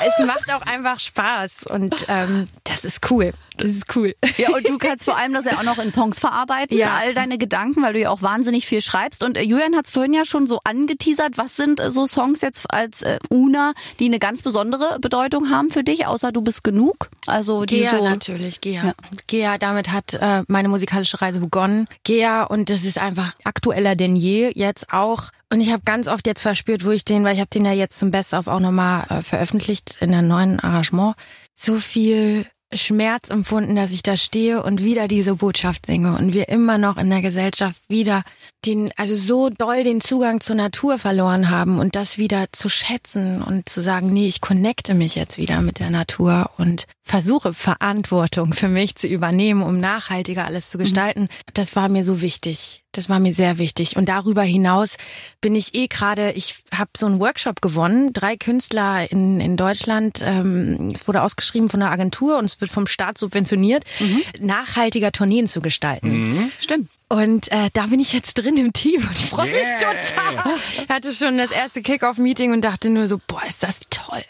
es 0.07 0.25
macht 0.25 0.51
auch 0.53 0.61
einfach 0.61 0.99
Spaß 0.99 1.67
und 1.67 2.05
ähm, 2.07 2.47
das 2.63 2.85
ist 2.85 3.09
cool. 3.11 3.33
Das 3.59 3.71
ist 3.71 3.95
cool. 3.95 4.15
Ja, 4.37 4.55
und 4.55 4.67
du 4.67 4.77
kannst 4.77 5.05
vor 5.05 5.17
allem 5.17 5.33
das 5.33 5.45
ja 5.45 5.57
auch 5.57 5.63
noch 5.63 5.77
in 5.79 5.91
Songs 5.91 6.19
verarbeiten, 6.19 6.77
ja. 6.77 6.95
all 6.95 7.13
deine 7.13 7.37
Gedanken, 7.37 7.81
weil 7.83 7.93
du 7.93 7.99
ja 7.99 8.09
auch 8.09 8.21
wahnsinnig 8.21 8.65
viel 8.65 8.81
schreibst. 8.81 9.23
Und 9.23 9.37
äh, 9.37 9.41
Julian 9.43 9.75
hat 9.75 9.85
es 9.85 9.91
vorhin 9.91 10.13
ja 10.13 10.23
schon 10.23 10.47
so 10.47 10.59
angeteasert. 10.63 11.37
Was 11.37 11.57
sind 11.57 11.79
äh, 11.79 11.91
so 11.91 12.07
Songs 12.07 12.41
jetzt 12.41 12.71
als 12.73 13.01
äh, 13.01 13.19
Una, 13.29 13.73
die 13.99 14.05
eine 14.05 14.19
ganz 14.19 14.41
besondere 14.41 14.97
Bedeutung 15.01 15.49
haben 15.49 15.71
für 15.71 15.83
dich, 15.83 16.05
außer 16.05 16.31
du 16.31 16.41
bist 16.41 16.63
genug? 16.63 17.09
Also 17.27 17.65
die 17.65 17.81
Gea 17.81 17.91
so 17.91 18.03
natürlich, 18.03 18.61
Gea. 18.61 18.85
Ja. 18.85 18.93
Gea, 19.27 19.57
damit 19.57 19.91
hat 19.91 20.13
äh, 20.13 20.43
meine 20.47 20.69
musikalische 20.69 21.21
Reise 21.21 21.39
begonnen. 21.39 21.87
Gea 22.03 22.43
und 22.43 22.69
das 22.69 22.83
ist 22.83 22.99
einfach 22.99 23.33
aktueller 23.43 23.95
denn 23.95 24.15
je 24.15 24.51
jetzt 24.55 24.91
auch. 24.91 25.29
Und 25.51 25.61
ich 25.61 25.71
habe 25.71 25.81
ganz 25.85 26.07
oft 26.07 26.27
jetzt 26.27 26.41
verspürt, 26.41 26.85
wo 26.85 26.91
ich 26.91 27.05
den, 27.05 27.23
weil 27.23 27.33
ich 27.33 27.39
habe 27.39 27.49
den 27.49 27.65
ja 27.65 27.71
jetzt 27.71 27.99
zum 27.99 28.11
Best 28.11 28.33
of 28.33 28.47
auch 28.47 28.59
nochmal 28.59 29.05
äh, 29.09 29.21
veröffentlicht 29.21 29.97
in 29.99 30.13
einem 30.13 30.27
neuen 30.27 30.59
Arrangement, 30.59 31.15
so 31.55 31.77
viel 31.77 32.45
Schmerz 32.73 33.29
empfunden, 33.29 33.75
dass 33.75 33.91
ich 33.91 34.03
da 34.03 34.15
stehe 34.15 34.61
und 34.61 34.83
wieder 34.83 35.07
diese 35.07 35.35
Botschaft 35.35 35.85
singe 35.87 36.15
und 36.17 36.33
wir 36.33 36.49
immer 36.49 36.77
noch 36.77 36.97
in 36.97 37.09
der 37.09 37.21
Gesellschaft 37.21 37.81
wieder 37.87 38.23
den, 38.65 38.91
also 38.97 39.15
so 39.15 39.49
doll 39.49 39.83
den 39.83 40.01
Zugang 40.01 40.41
zur 40.41 40.55
Natur 40.55 40.99
verloren 40.99 41.49
haben 41.49 41.79
und 41.79 41.95
das 41.95 42.17
wieder 42.17 42.45
zu 42.51 42.69
schätzen 42.69 43.41
und 43.41 43.69
zu 43.69 43.81
sagen, 43.81 44.11
nee, 44.11 44.27
ich 44.27 44.41
connecte 44.41 44.93
mich 44.93 45.15
jetzt 45.15 45.37
wieder 45.37 45.61
mit 45.61 45.79
der 45.79 45.89
Natur 45.89 46.51
und 46.57 46.85
versuche 47.03 47.53
Verantwortung 47.53 48.53
für 48.53 48.67
mich 48.67 48.95
zu 48.95 49.07
übernehmen, 49.07 49.63
um 49.63 49.79
nachhaltiger 49.79 50.45
alles 50.45 50.69
zu 50.69 50.77
mhm. 50.77 50.83
gestalten. 50.83 51.29
Das 51.53 51.75
war 51.75 51.89
mir 51.89 52.05
so 52.05 52.21
wichtig. 52.21 52.83
Das 52.91 53.07
war 53.07 53.19
mir 53.19 53.33
sehr 53.33 53.57
wichtig. 53.59 53.97
Und 53.97 54.09
darüber 54.09 54.41
hinaus 54.41 54.97
bin 55.41 55.55
ich 55.55 55.75
eh 55.75 55.87
gerade, 55.87 56.31
ich 56.31 56.55
habe 56.73 56.89
so 56.97 57.05
einen 57.05 57.19
Workshop 57.19 57.61
gewonnen, 57.61 58.13
drei 58.13 58.35
Künstler 58.35 59.11
in, 59.11 59.39
in 59.39 59.57
Deutschland. 59.57 60.21
Ähm, 60.23 60.89
es 60.93 61.07
wurde 61.07 61.21
ausgeschrieben 61.21 61.69
von 61.69 61.81
einer 61.81 61.91
Agentur 61.91 62.37
und 62.39 62.45
es 62.45 62.59
wird 62.61 62.71
vom 62.71 62.87
Staat 62.87 63.19
subventioniert, 63.19 63.83
mhm. 63.99 64.21
nachhaltiger 64.41 65.11
Tourneen 65.11 65.47
zu 65.47 65.61
gestalten. 65.61 66.23
Mhm. 66.23 66.51
Stimmt. 66.59 66.89
Und 67.11 67.51
äh, 67.51 67.69
da 67.73 67.87
bin 67.87 67.99
ich 67.99 68.13
jetzt 68.13 68.35
drin 68.35 68.55
im 68.57 68.71
Team 68.71 69.01
und 69.01 69.19
ich 69.19 69.25
freue 69.25 69.49
Yeah. 69.49 69.63
mich 69.63 70.13
total. 70.13 70.55
Ich 70.83 70.89
hatte 70.89 71.13
schon 71.13 71.39
das 71.39 71.49
erste 71.49 71.81
Kick-Off-Meeting 71.81 72.53
und 72.53 72.61
dachte 72.61 72.91
nur 72.91 73.07
so, 73.07 73.19
boah, 73.25 73.41
ist 73.47 73.63
das 73.63 73.79
toll. 73.89 74.23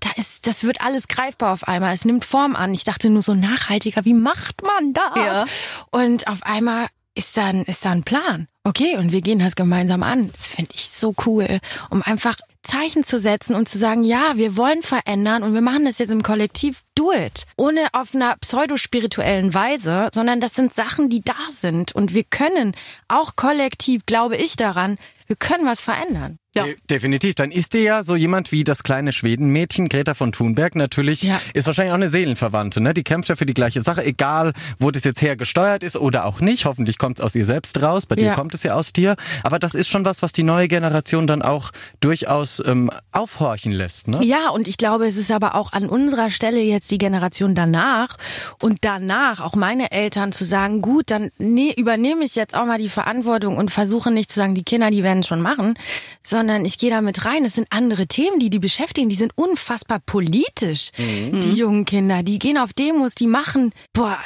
Da 0.00 0.10
ist, 0.16 0.46
das 0.46 0.64
wird 0.64 0.80
alles 0.80 1.08
greifbar 1.08 1.52
auf 1.52 1.68
einmal. 1.68 1.92
Es 1.92 2.06
nimmt 2.06 2.24
Form 2.24 2.56
an. 2.56 2.72
Ich 2.72 2.84
dachte 2.84 3.10
nur 3.10 3.20
so 3.20 3.34
nachhaltiger, 3.34 4.06
wie 4.06 4.14
macht 4.14 4.62
man 4.62 4.94
das? 4.94 5.16
Ja. 5.16 5.44
Und 5.90 6.26
auf 6.26 6.42
einmal 6.42 6.86
ist 7.14 7.36
da, 7.36 7.46
ein, 7.46 7.62
ist 7.64 7.84
da 7.84 7.90
ein 7.90 8.04
Plan. 8.04 8.48
Okay, 8.64 8.96
und 8.96 9.12
wir 9.12 9.20
gehen 9.20 9.38
das 9.38 9.56
gemeinsam 9.56 10.02
an. 10.02 10.30
Das 10.32 10.48
finde 10.48 10.72
ich 10.74 10.88
so 10.88 11.14
cool, 11.26 11.60
um 11.90 12.02
einfach 12.02 12.36
Zeichen 12.62 13.04
zu 13.04 13.18
setzen 13.18 13.54
und 13.54 13.68
zu 13.68 13.78
sagen, 13.78 14.04
ja, 14.04 14.36
wir 14.36 14.56
wollen 14.56 14.82
verändern 14.82 15.42
und 15.42 15.52
wir 15.52 15.62
machen 15.62 15.84
das 15.84 15.98
jetzt 15.98 16.12
im 16.12 16.22
Kollektiv, 16.22 16.82
do 17.02 17.12
it. 17.12 17.44
Ohne 17.56 17.86
auf 17.92 18.14
einer 18.14 18.36
pseudospirituellen 18.36 19.54
Weise, 19.54 20.08
sondern 20.12 20.40
das 20.40 20.54
sind 20.54 20.74
Sachen, 20.74 21.08
die 21.08 21.22
da 21.22 21.34
sind 21.50 21.92
und 21.94 22.14
wir 22.14 22.24
können 22.24 22.74
auch 23.08 23.36
kollektiv, 23.36 24.06
glaube 24.06 24.36
ich 24.36 24.56
daran, 24.56 24.96
wir 25.26 25.36
können 25.36 25.64
was 25.66 25.80
verändern. 25.80 26.38
Ja. 26.54 26.64
De- 26.64 26.76
Definitiv. 26.90 27.34
Dann 27.36 27.50
ist 27.50 27.72
dir 27.72 27.80
ja 27.80 28.02
so 28.02 28.14
jemand 28.16 28.52
wie 28.52 28.64
das 28.64 28.82
kleine 28.82 29.12
Schwedenmädchen 29.12 29.88
Greta 29.88 30.12
von 30.12 30.32
Thunberg 30.32 30.74
natürlich, 30.74 31.22
Ja. 31.22 31.40
ist 31.54 31.66
wahrscheinlich 31.66 31.92
auch 31.92 31.96
eine 31.96 32.10
Seelenverwandte, 32.10 32.82
ne? 32.82 32.92
Die 32.92 33.02
kämpft 33.04 33.30
ja 33.30 33.36
für 33.36 33.46
die 33.46 33.54
gleiche 33.54 33.80
Sache, 33.80 34.04
egal 34.04 34.52
wo 34.78 34.90
das 34.90 35.04
jetzt 35.04 35.22
hergesteuert 35.22 35.82
ist 35.82 35.96
oder 35.96 36.26
auch 36.26 36.40
nicht. 36.40 36.66
Hoffentlich 36.66 36.98
kommt 36.98 37.18
es 37.18 37.24
aus 37.24 37.34
ihr 37.34 37.46
selbst 37.46 37.80
raus. 37.80 38.04
Bei 38.04 38.16
dir 38.16 38.26
Ja. 38.26 38.34
kommt 38.34 38.52
es 38.52 38.62
ja 38.64 38.74
aus 38.74 38.92
dir. 38.92 39.16
Aber 39.44 39.58
das 39.58 39.74
ist 39.74 39.88
schon 39.88 40.04
was, 40.04 40.20
was 40.20 40.32
die 40.32 40.42
neue 40.42 40.68
Generation 40.68 41.26
dann 41.26 41.40
auch 41.40 41.70
durchaus 42.00 42.62
ähm, 42.66 42.90
aufhorchen 43.12 43.72
lässt, 43.72 44.08
ne? 44.08 44.22
Ja, 44.22 44.50
und 44.50 44.68
ich 44.68 44.76
glaube, 44.76 45.06
es 45.06 45.16
ist 45.16 45.30
aber 45.30 45.54
auch 45.54 45.72
an 45.72 45.88
unserer 45.88 46.28
Stelle 46.28 46.60
jetzt 46.60 46.90
die 46.92 46.98
Generation 46.98 47.54
danach 47.54 48.16
und 48.60 48.78
danach 48.82 49.40
auch 49.40 49.54
meine 49.54 49.90
Eltern 49.90 50.32
zu 50.32 50.44
sagen, 50.44 50.80
gut, 50.82 51.10
dann 51.10 51.30
ne, 51.38 51.74
übernehme 51.76 52.24
ich 52.24 52.36
jetzt 52.36 52.54
auch 52.54 52.66
mal 52.66 52.78
die 52.78 52.88
Verantwortung 52.88 53.56
und 53.56 53.70
versuche 53.70 54.10
nicht 54.10 54.30
zu 54.30 54.36
sagen, 54.36 54.54
die 54.54 54.62
Kinder, 54.62 54.90
die 54.90 55.02
werden 55.02 55.20
es 55.20 55.26
schon 55.26 55.40
machen, 55.40 55.74
sondern 56.22 56.64
ich 56.64 56.78
gehe 56.78 56.90
da 56.90 57.00
mit 57.00 57.24
rein. 57.24 57.44
Es 57.44 57.54
sind 57.54 57.66
andere 57.70 58.06
Themen, 58.06 58.38
die 58.38 58.50
die 58.50 58.58
beschäftigen. 58.58 59.08
Die 59.08 59.16
sind 59.16 59.32
unfassbar 59.36 60.00
politisch, 60.04 60.90
die 60.98 61.54
jungen 61.54 61.84
Kinder. 61.84 62.22
Die 62.22 62.38
gehen 62.38 62.58
auf 62.58 62.72
Demos, 62.72 63.14
die 63.14 63.26
machen, 63.26 63.72
boah, 63.92 64.18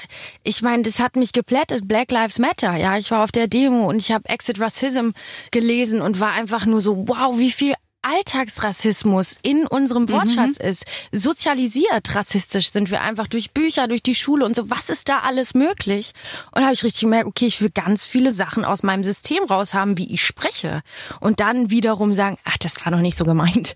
ich 0.42 0.62
meine, 0.62 0.82
das 0.82 0.98
hat 0.98 1.16
mich 1.16 1.32
geplättet. 1.32 1.88
Black 1.88 2.10
Lives 2.10 2.38
Matter. 2.38 2.76
Ja, 2.76 2.98
ich 2.98 3.10
war 3.10 3.24
auf 3.24 3.32
der 3.32 3.46
Demo 3.46 3.88
und 3.88 3.96
ich 3.96 4.12
habe 4.12 4.28
Exit 4.28 4.60
Racism 4.60 5.10
gelesen 5.50 6.02
und 6.02 6.20
war 6.20 6.32
einfach 6.32 6.66
nur 6.66 6.80
so, 6.80 7.08
wow, 7.08 7.38
wie 7.38 7.50
viel 7.50 7.74
Alltagsrassismus 8.06 9.36
in 9.42 9.66
unserem 9.66 10.08
Wortschatz 10.10 10.58
ist. 10.58 10.84
Sozialisiert 11.10 12.14
rassistisch 12.14 12.70
sind 12.70 12.90
wir 12.90 13.00
einfach 13.00 13.26
durch 13.26 13.50
Bücher, 13.50 13.88
durch 13.88 14.02
die 14.02 14.14
Schule 14.14 14.44
und 14.44 14.54
so. 14.54 14.70
Was 14.70 14.90
ist 14.90 15.08
da 15.08 15.20
alles 15.20 15.54
möglich? 15.54 16.12
Und 16.52 16.60
da 16.60 16.66
habe 16.66 16.74
ich 16.74 16.84
richtig 16.84 17.02
gemerkt, 17.02 17.26
okay, 17.26 17.46
ich 17.46 17.60
will 17.60 17.70
ganz 17.70 18.06
viele 18.06 18.32
Sachen 18.32 18.64
aus 18.64 18.82
meinem 18.82 19.02
System 19.02 19.42
raushaben, 19.44 19.98
wie 19.98 20.12
ich 20.14 20.24
spreche. 20.24 20.82
Und 21.20 21.40
dann 21.40 21.70
wiederum 21.70 22.12
sagen, 22.12 22.38
ach, 22.44 22.58
das 22.58 22.84
war 22.84 22.92
doch 22.92 23.00
nicht 23.00 23.18
so 23.18 23.24
gemeint. 23.24 23.74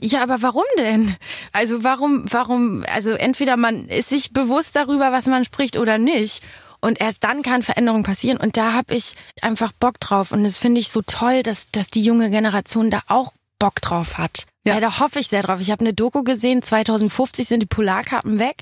Ja, 0.00 0.22
aber 0.22 0.40
warum 0.42 0.64
denn? 0.78 1.16
Also 1.52 1.82
warum, 1.82 2.24
warum, 2.30 2.84
also 2.92 3.10
entweder 3.10 3.56
man 3.56 3.88
ist 3.88 4.08
sich 4.08 4.32
bewusst 4.32 4.76
darüber, 4.76 5.10
was 5.10 5.26
man 5.26 5.44
spricht 5.44 5.76
oder 5.76 5.98
nicht. 5.98 6.42
Und 6.80 7.00
erst 7.00 7.24
dann 7.24 7.42
kann 7.42 7.62
Veränderung 7.62 8.02
passieren. 8.02 8.36
Und 8.36 8.56
da 8.56 8.74
habe 8.74 8.94
ich 8.94 9.14
einfach 9.40 9.72
Bock 9.72 9.98
drauf. 10.00 10.32
Und 10.32 10.44
das 10.44 10.58
finde 10.58 10.80
ich 10.80 10.90
so 10.90 11.00
toll, 11.00 11.42
dass, 11.42 11.70
dass 11.70 11.90
die 11.90 12.04
junge 12.04 12.30
Generation 12.30 12.90
da 12.90 13.00
auch 13.08 13.32
Bock 13.64 13.80
drauf 13.80 14.18
hat. 14.18 14.44
Ja. 14.66 14.74
Ja, 14.74 14.80
da 14.80 15.00
hoffe 15.00 15.20
ich 15.20 15.28
sehr 15.28 15.42
drauf. 15.42 15.58
Ich 15.58 15.70
habe 15.70 15.80
eine 15.80 15.94
Doku 15.94 16.22
gesehen, 16.22 16.62
2050 16.62 17.48
sind 17.48 17.60
die 17.60 17.66
Polarkappen 17.66 18.38
weg. 18.38 18.56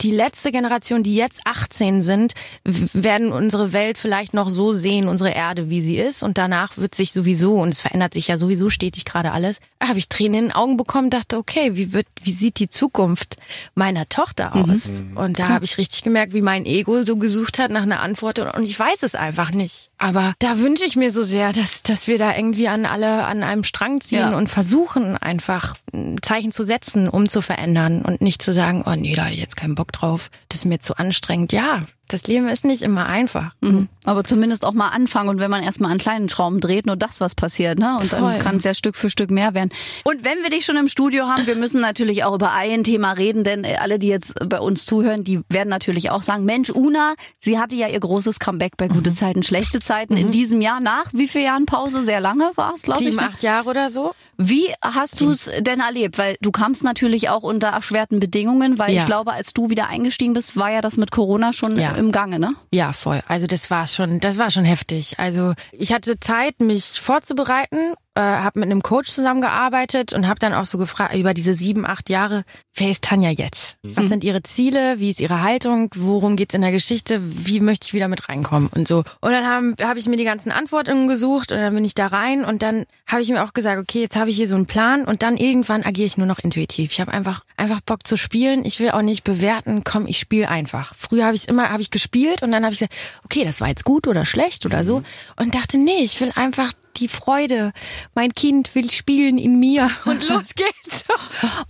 Die 0.00 0.10
letzte 0.10 0.50
Generation, 0.52 1.02
die 1.02 1.14
jetzt 1.14 1.42
18 1.44 2.00
sind, 2.00 2.32
werden 2.64 3.30
unsere 3.30 3.74
Welt 3.74 3.98
vielleicht 3.98 4.32
noch 4.32 4.48
so 4.48 4.72
sehen, 4.72 5.06
unsere 5.06 5.30
Erde, 5.30 5.68
wie 5.68 5.82
sie 5.82 5.98
ist. 5.98 6.22
Und 6.22 6.38
danach 6.38 6.78
wird 6.78 6.94
sich 6.94 7.12
sowieso, 7.12 7.56
und 7.56 7.68
es 7.68 7.82
verändert 7.82 8.14
sich 8.14 8.28
ja 8.28 8.38
sowieso 8.38 8.70
stetig 8.70 9.04
gerade 9.04 9.32
alles, 9.32 9.60
da 9.78 9.88
habe 9.88 9.98
ich 9.98 10.08
Tränen 10.08 10.34
in 10.34 10.44
den 10.46 10.52
Augen 10.52 10.76
bekommen, 10.78 11.10
dachte, 11.10 11.36
okay, 11.36 11.76
wie 11.76 11.92
wird, 11.92 12.06
wie 12.22 12.32
sieht 12.32 12.58
die 12.58 12.70
Zukunft 12.70 13.36
meiner 13.74 14.08
Tochter 14.08 14.56
aus? 14.56 15.04
Und 15.14 15.38
da 15.38 15.48
habe 15.48 15.66
ich 15.66 15.76
richtig 15.76 16.02
gemerkt, 16.02 16.32
wie 16.32 16.42
mein 16.42 16.64
Ego 16.64 17.02
so 17.04 17.16
gesucht 17.16 17.58
hat 17.58 17.70
nach 17.70 17.82
einer 17.82 18.00
Antwort. 18.00 18.38
Und 18.38 18.64
ich 18.64 18.78
weiß 18.78 19.02
es 19.02 19.14
einfach 19.14 19.52
nicht. 19.52 19.90
Aber 20.02 20.34
da 20.40 20.58
wünsche 20.58 20.84
ich 20.84 20.96
mir 20.96 21.10
so 21.12 21.22
sehr, 21.22 21.52
dass, 21.52 21.82
dass 21.84 22.08
wir 22.08 22.18
da 22.18 22.34
irgendwie 22.36 22.66
an 22.68 22.86
alle 22.86 23.24
an 23.24 23.42
einem 23.42 23.62
Strang 23.62 24.00
ziehen 24.00 24.18
Ja. 24.32 24.36
und 24.36 24.48
versuchen 24.48 25.16
einfach 25.16 25.76
ein 25.94 26.16
Zeichen 26.22 26.50
zu 26.50 26.64
setzen, 26.64 27.08
um 27.08 27.28
zu 27.28 27.40
verändern 27.40 28.02
und 28.02 28.20
nicht 28.20 28.42
zu 28.42 28.52
sagen, 28.52 28.82
oh 28.84 28.94
nee, 28.96 29.14
da 29.14 29.24
hab 29.26 29.30
ich 29.32 29.38
jetzt 29.38 29.56
keinen 29.56 29.76
Bock 29.76 29.92
drauf, 29.92 30.30
das 30.48 30.60
ist 30.60 30.64
mir 30.64 30.80
zu 30.80 30.96
anstrengend. 30.96 31.52
Ja, 31.52 31.80
das 32.12 32.26
Leben 32.26 32.48
ist 32.48 32.64
nicht 32.64 32.82
immer 32.82 33.06
einfach. 33.06 33.52
Mhm. 33.60 33.88
Aber 34.04 34.24
zumindest 34.24 34.64
auch 34.64 34.72
mal 34.72 34.88
anfangen 34.88 35.28
und 35.28 35.38
wenn 35.40 35.50
man 35.50 35.62
erstmal 35.62 35.90
an 35.92 35.98
kleinen 35.98 36.28
Schrauben 36.28 36.60
dreht, 36.60 36.86
nur 36.86 36.96
das 36.96 37.20
was 37.20 37.34
passiert, 37.34 37.78
ne? 37.78 37.96
Und 38.00 38.12
dann 38.12 38.20
Voll. 38.20 38.38
kann 38.38 38.56
es 38.56 38.64
ja 38.64 38.74
Stück 38.74 38.96
für 38.96 39.10
Stück 39.10 39.30
mehr 39.30 39.54
werden. 39.54 39.70
Und 40.04 40.24
wenn 40.24 40.42
wir 40.42 40.50
dich 40.50 40.64
schon 40.64 40.76
im 40.76 40.88
Studio 40.88 41.26
haben, 41.26 41.46
wir 41.46 41.56
müssen 41.56 41.80
natürlich 41.80 42.24
auch 42.24 42.34
über 42.34 42.52
ein 42.52 42.84
Thema 42.84 43.12
reden, 43.12 43.44
denn 43.44 43.64
alle, 43.80 43.98
die 43.98 44.08
jetzt 44.08 44.34
bei 44.48 44.60
uns 44.60 44.86
zuhören, 44.86 45.24
die 45.24 45.40
werden 45.48 45.68
natürlich 45.68 46.10
auch 46.10 46.22
sagen, 46.22 46.44
Mensch, 46.44 46.70
Una, 46.70 47.14
sie 47.38 47.58
hatte 47.58 47.74
ja 47.74 47.88
ihr 47.88 48.00
großes 48.00 48.38
Comeback 48.38 48.76
bei 48.76 48.88
Mhm. 48.88 48.94
gute 48.94 49.14
Zeiten, 49.14 49.42
schlechte 49.42 49.80
Zeiten 49.80 50.16
in 50.16 50.30
diesem 50.30 50.60
Jahr 50.60 50.80
nach 50.80 51.06
wie 51.12 51.28
vielen 51.28 51.44
Jahren 51.44 51.66
Pause? 51.66 52.02
Sehr 52.02 52.20
lange 52.20 52.50
war 52.56 52.74
es, 52.74 52.82
glaube 52.82 53.00
ich. 53.02 53.06
Sieben, 53.10 53.16
ne? 53.22 53.30
acht 53.30 53.42
Jahre 53.42 53.70
oder 53.70 53.90
so. 53.90 54.14
Wie 54.48 54.72
hast 54.82 55.20
du 55.20 55.30
es 55.30 55.50
denn 55.60 55.80
erlebt? 55.80 56.18
Weil 56.18 56.36
du 56.40 56.50
kamst 56.50 56.84
natürlich 56.84 57.28
auch 57.28 57.42
unter 57.42 57.68
erschwerten 57.68 58.20
Bedingungen, 58.20 58.78
weil 58.78 58.92
Ja. 58.92 59.00
ich 59.00 59.06
glaube, 59.06 59.32
als 59.32 59.52
du 59.54 59.70
wieder 59.70 59.88
eingestiegen 59.88 60.32
bist, 60.32 60.56
war 60.56 60.70
ja 60.70 60.80
das 60.80 60.96
mit 60.96 61.10
Corona 61.10 61.52
schon 61.52 61.78
Ja. 61.78 61.92
im 61.92 62.12
Gange, 62.12 62.38
ne? 62.38 62.52
Ja, 62.72 62.92
voll. 62.92 63.22
Also 63.28 63.46
das 63.46 63.70
war 63.70 63.86
schon, 63.86 64.20
das 64.20 64.38
war 64.38 64.50
schon 64.50 64.64
heftig. 64.64 65.14
Also 65.18 65.54
ich 65.72 65.92
hatte 65.92 66.18
Zeit, 66.20 66.60
mich 66.60 67.00
vorzubereiten, 67.00 67.94
äh, 68.14 68.20
habe 68.20 68.60
mit 68.60 68.70
einem 68.70 68.82
Coach 68.82 69.10
zusammengearbeitet 69.10 70.12
und 70.12 70.28
habe 70.28 70.38
dann 70.38 70.52
auch 70.52 70.66
so 70.66 70.78
gefragt 70.78 71.14
über 71.14 71.32
diese 71.32 71.54
sieben, 71.54 71.86
acht 71.86 72.10
Jahre, 72.10 72.44
wer 72.74 72.90
ist 72.90 73.04
Tanja 73.04 73.30
jetzt? 73.30 73.76
Was 73.82 74.08
sind 74.08 74.22
ihre 74.22 74.42
Ziele? 74.42 74.98
Wie 74.98 75.10
ist 75.10 75.20
ihre 75.20 75.42
Haltung? 75.42 75.88
Worum 75.94 76.36
geht's 76.36 76.54
in 76.54 76.60
der 76.60 76.72
Geschichte? 76.72 77.20
Wie 77.22 77.60
möchte 77.60 77.86
ich 77.86 77.94
wieder 77.94 78.08
mit 78.08 78.28
reinkommen 78.28 78.68
und 78.74 78.86
so? 78.86 78.98
Und 79.20 79.32
dann 79.32 79.46
habe 79.46 79.74
hab 79.82 79.96
ich 79.96 80.08
mir 80.08 80.16
die 80.16 80.24
ganzen 80.24 80.52
Antworten 80.52 81.06
gesucht 81.06 81.52
und 81.52 81.58
dann 81.58 81.74
bin 81.74 81.84
ich 81.84 81.94
da 81.94 82.08
rein 82.08 82.44
und 82.44 82.62
dann 82.62 82.84
habe 83.06 83.22
ich 83.22 83.30
mir 83.30 83.42
auch 83.42 83.54
gesagt, 83.54 83.80
okay, 83.80 84.02
jetzt 84.02 84.16
habe 84.16 84.30
ich 84.30 84.36
hier 84.36 84.48
so 84.48 84.56
einen 84.56 84.66
Plan 84.66 85.04
und 85.04 85.22
dann 85.22 85.36
irgendwann 85.36 85.82
agiere 85.82 86.06
ich 86.06 86.18
nur 86.18 86.26
noch 86.26 86.38
intuitiv. 86.38 86.92
Ich 86.92 87.00
habe 87.00 87.12
einfach 87.12 87.44
einfach 87.56 87.80
Bock 87.80 88.06
zu 88.06 88.16
spielen. 88.16 88.64
Ich 88.64 88.78
will 88.78 88.90
auch 88.90 89.02
nicht 89.02 89.24
bewerten. 89.24 89.82
Komm, 89.84 90.06
ich 90.06 90.18
spiele 90.18 90.48
einfach. 90.48 90.94
Früher 90.96 91.24
habe 91.24 91.36
ich 91.36 91.48
immer 91.48 91.70
habe 91.70 91.82
ich 91.82 91.90
gespielt 91.90 92.42
und 92.42 92.52
dann 92.52 92.64
habe 92.64 92.74
ich 92.74 92.80
gesagt, 92.80 92.94
okay, 93.24 93.44
das 93.44 93.60
war 93.60 93.68
jetzt 93.68 93.84
gut 93.84 94.06
oder 94.06 94.26
schlecht 94.26 94.66
oder 94.66 94.84
so 94.84 95.02
und 95.36 95.54
dachte, 95.54 95.78
nee, 95.78 96.02
ich 96.02 96.20
will 96.20 96.32
einfach 96.34 96.72
die 96.96 97.08
Freude. 97.08 97.72
Mein 98.14 98.32
Kind 98.32 98.74
will 98.74 98.90
spielen 98.90 99.38
in 99.38 99.58
mir 99.58 99.90
und 100.04 100.26
los 100.28 100.54
geht's. 100.54 101.04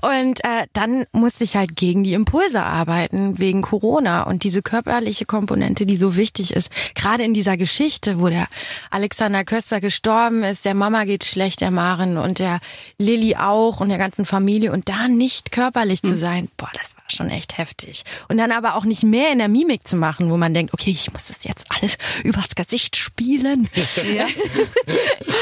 Und 0.03 0.45
äh, 0.45 0.67
dann 0.73 1.05
musste 1.13 1.45
ich 1.45 1.57
halt 1.57 1.77
gegen 1.77 2.05
die 2.05 2.15
Impulse 2.15 2.63
arbeiten 2.63 3.39
wegen 3.39 3.63
Corona 3.63 4.23
und 4.25 4.45
diese 4.45 4.63
körperliche 4.63 5.25
Komponente, 5.25 5.87
die 5.87 5.97
so 5.97 6.17
wichtig 6.17 6.53
ist. 6.53 6.71
Gerade 6.95 7.25
in 7.25 7.35
dieser 7.35 7.57
Geschichte, 7.57 8.21
wo 8.21 8.29
der 8.29 8.47
Alexander 8.91 9.45
Köster 9.45 9.81
gestorben 9.81 10.43
ist, 10.43 10.65
der 10.65 10.75
Mama 10.75 11.05
geht 11.05 11.25
schlecht, 11.25 11.61
der 11.61 11.71
Maren 11.71 12.19
und 12.19 12.39
der 12.39 12.61
Lilly 12.99 13.37
auch 13.37 13.81
und 13.81 13.89
der 13.89 13.99
ganzen 13.99 14.25
Familie 14.25 14.73
und 14.73 14.89
da 14.89 15.09
nicht 15.09 15.53
körperlich 15.53 16.03
zu 16.03 16.17
sein, 16.17 16.49
boah, 16.57 16.71
das 16.73 16.92
schon 17.13 17.31
echt 17.31 17.59
heftig. 17.59 18.05
Und 18.29 18.39
dann 18.39 18.53
aber 18.53 18.75
auch 18.77 18.85
nicht 18.85 19.03
mehr 19.03 19.33
in 19.33 19.39
der 19.39 19.49
Mimik 19.49 19.87
zu 19.87 19.97
machen, 19.97 20.31
wo 20.31 20.37
man 20.37 20.55
denkt, 20.55 20.75
okay, 20.75 20.91
ich 20.91 21.13
muss 21.13 21.27
das 21.27 21.45
jetzt 21.45 21.67
alles 21.71 21.97
übers 22.25 22.55
Gesicht 22.55 22.97
spielen. 22.97 23.69
Ja. 24.03 24.27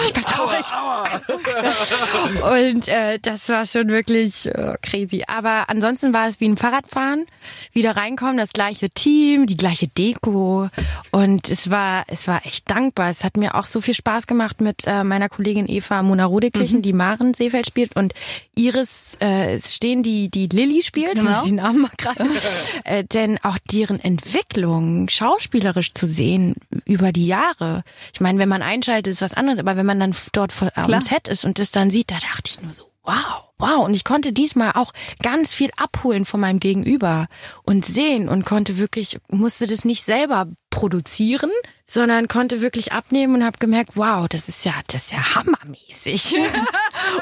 Ich 0.04 0.12
bin 0.12 0.22
traurig. 0.24 0.64
Und 2.74 2.88
äh, 2.88 3.18
das 3.18 3.48
war 3.48 3.66
schon 3.66 3.88
wirklich 3.88 4.46
äh, 4.46 4.76
crazy. 4.82 5.24
Aber 5.26 5.68
ansonsten 5.68 6.12
war 6.12 6.28
es 6.28 6.40
wie 6.40 6.48
ein 6.48 6.56
Fahrradfahren. 6.56 7.26
Wieder 7.72 7.96
reinkommen, 7.96 8.36
das 8.36 8.52
gleiche 8.52 8.90
Team, 8.90 9.46
die 9.46 9.56
gleiche 9.56 9.88
Deko. 9.88 10.68
Und 11.10 11.50
es 11.50 11.70
war, 11.70 12.04
es 12.08 12.28
war 12.28 12.44
echt 12.46 12.70
dankbar. 12.70 13.10
Es 13.10 13.24
hat 13.24 13.36
mir 13.36 13.54
auch 13.54 13.66
so 13.66 13.80
viel 13.80 13.94
Spaß 13.94 14.26
gemacht 14.26 14.60
mit 14.60 14.86
äh, 14.86 15.04
meiner 15.04 15.28
Kollegin 15.28 15.68
Eva 15.68 16.02
Mona-Rodekirchen, 16.02 16.82
die 16.82 16.92
Maren 16.92 17.34
Seefeld 17.34 17.66
spielt. 17.66 17.96
Und 17.96 18.14
Iris 18.54 19.16
äh, 19.20 19.60
Stehen, 19.60 20.02
die, 20.02 20.28
die 20.30 20.46
Lilly 20.46 20.82
spielt. 20.82 21.16
Genau. 21.16 21.42
Den 21.60 21.64
Namen 21.66 21.82
mal 21.82 21.90
gerade. 21.96 22.24
äh, 22.84 23.04
denn 23.04 23.38
auch 23.42 23.58
deren 23.70 24.00
Entwicklung 24.00 25.08
schauspielerisch 25.08 25.94
zu 25.94 26.06
sehen 26.06 26.54
über 26.84 27.12
die 27.12 27.26
Jahre. 27.26 27.82
Ich 28.12 28.20
meine, 28.20 28.38
wenn 28.38 28.48
man 28.48 28.62
einschaltet, 28.62 29.12
ist 29.12 29.22
was 29.22 29.34
anderes. 29.34 29.58
Aber 29.58 29.76
wenn 29.76 29.86
man 29.86 30.00
dann 30.00 30.14
dort 30.32 30.52
vor, 30.52 30.70
am. 30.74 31.00
Set 31.00 31.28
ist 31.28 31.44
und 31.44 31.58
das 31.58 31.70
dann 31.70 31.90
sieht, 31.90 32.10
da 32.10 32.16
dachte 32.16 32.50
ich 32.50 32.62
nur 32.62 32.72
so, 32.72 32.90
wow, 33.02 33.44
wow. 33.58 33.84
Und 33.84 33.94
ich 33.94 34.04
konnte 34.04 34.32
diesmal 34.32 34.72
auch 34.72 34.92
ganz 35.22 35.54
viel 35.54 35.70
abholen 35.76 36.24
von 36.24 36.40
meinem 36.40 36.60
Gegenüber 36.60 37.26
und 37.62 37.84
sehen 37.84 38.28
und 38.28 38.44
konnte 38.44 38.78
wirklich, 38.78 39.18
musste 39.28 39.66
das 39.66 39.84
nicht 39.84 40.04
selber 40.04 40.46
produzieren, 40.70 41.50
sondern 41.90 42.28
konnte 42.28 42.60
wirklich 42.60 42.92
abnehmen 42.92 43.34
und 43.34 43.44
habe 43.44 43.58
gemerkt, 43.58 43.96
wow, 43.96 44.28
das 44.28 44.48
ist 44.48 44.64
ja, 44.64 44.74
das 44.86 45.06
ist 45.06 45.12
ja 45.12 45.34
hammermäßig. 45.34 46.34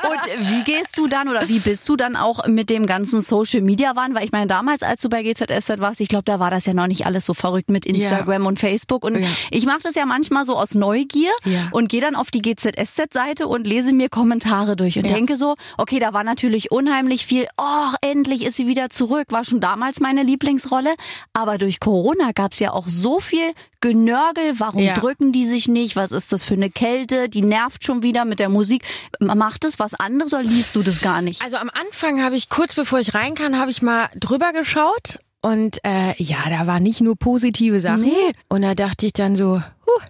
Und 0.03 0.49
wie 0.49 0.65
gehst 0.65 0.99
du 0.99 1.07
dann 1.07 1.29
oder 1.29 1.49
wie 1.49 1.61
bist 1.61 1.89
du 1.89 1.97
dann 1.97 2.17
auch 2.17 2.47
mit 2.47 2.69
dem 2.69 2.85
ganzen 2.87 3.21
Social 3.21 3.63
Media 3.63 3.97
Wahn? 3.97 4.15
Weil 4.15 4.25
ich 4.25 4.33
meine, 4.33 4.47
damals, 4.47 4.83
als 4.83 5.01
du 5.01 5.09
bei 5.09 5.23
GZSZ 5.23 5.79
warst, 5.79 6.01
ich 6.01 6.09
glaube, 6.09 6.25
da 6.25 6.39
war 6.41 6.51
das 6.51 6.67
ja 6.67 6.75
noch 6.75 6.87
nicht 6.87 7.07
alles 7.07 7.25
so 7.25 7.33
verrückt 7.33 7.71
mit 7.71 7.87
Instagram 7.87 8.43
Ja. 8.43 8.49
und 8.49 8.59
Facebook. 8.59 9.05
Und 9.05 9.19
Ja. 9.19 9.29
ich 9.51 9.65
mache 9.67 9.81
das 9.83 9.95
ja 9.95 10.05
manchmal 10.05 10.45
so 10.45 10.57
aus 10.57 10.75
Neugier 10.75 11.31
Ja. 11.45 11.69
und 11.71 11.89
gehe 11.89 12.01
dann 12.01 12.15
auf 12.17 12.31
die 12.31 12.43
GZSZ-Seite 12.43 13.47
und 13.49 13.67
lese 13.67 13.93
mir 13.95 14.09
Kommentare 14.09 14.77
durch 14.77 14.99
und 14.99 15.09
denke 15.09 15.37
so, 15.37 15.55
okay, 15.79 15.99
da 15.99 16.13
war 16.13 16.25
natürlich 16.25 16.71
unheimlich 16.71 17.25
viel, 17.25 17.47
oh, 17.57 17.95
endlich 18.03 18.45
ist 18.45 18.57
sie 18.57 18.67
wieder 18.67 18.91
zurück. 18.91 19.29
War 19.31 19.45
schon 19.45 19.61
damals 19.61 20.01
meine 20.01 20.23
Lieblingsrolle. 20.23 20.95
Aber 21.33 21.57
durch 21.59 21.81
Corona 21.81 22.33
gab 22.33 22.53
es 22.53 22.59
ja 22.59 22.73
auch 22.73 22.87
so 22.89 23.21
viel 23.21 23.53
Genörgel. 23.81 24.59
Warum 24.59 24.81
Ja. 24.83 24.95
drücken 24.95 25.33
die 25.33 25.47
sich 25.47 25.69
nicht? 25.69 25.97
Was 25.97 26.11
ist 26.13 26.33
das 26.33 26.43
für 26.43 26.55
eine 26.55 26.71
Kälte? 26.71 27.29
Die 27.29 27.43
nervt 27.43 27.85
schon 27.85 28.03
wieder 28.03 28.25
mit 28.25 28.39
der 28.41 28.49
Musik. 28.49 28.83
Macht 29.21 29.65
es 29.65 29.79
was 29.79 29.95
anderes 29.95 30.33
oder 30.35 30.43
liest 30.43 30.75
du 30.77 30.83
das 30.83 31.01
gar 31.01 31.23
nicht? 31.23 31.43
Also 31.43 31.57
am 31.57 31.71
Anfang 31.73 32.23
habe 32.23 32.37
ich 32.37 32.49
kurz 32.49 32.75
bevor 32.75 32.99
ich 33.01 33.15
rein 33.15 33.35
kann, 33.35 33.59
habe 33.59 33.71
ich 33.71 33.83
mal 33.83 34.09
drüber 34.17 34.53
geschaut 34.53 35.21
und 35.41 35.79
äh, 35.85 36.21
ja, 36.23 36.39
da 36.49 36.67
war 36.67 36.81
nicht 36.81 37.01
nur 37.01 37.17
positive 37.17 37.79
Sachen. 37.81 38.03
Nee. 38.03 38.33
Und 38.49 38.63
da 38.63 38.75
dachte 38.75 39.07
ich 39.07 39.13
dann 39.13 39.37
so, 39.37 39.57
huh, 39.87 40.03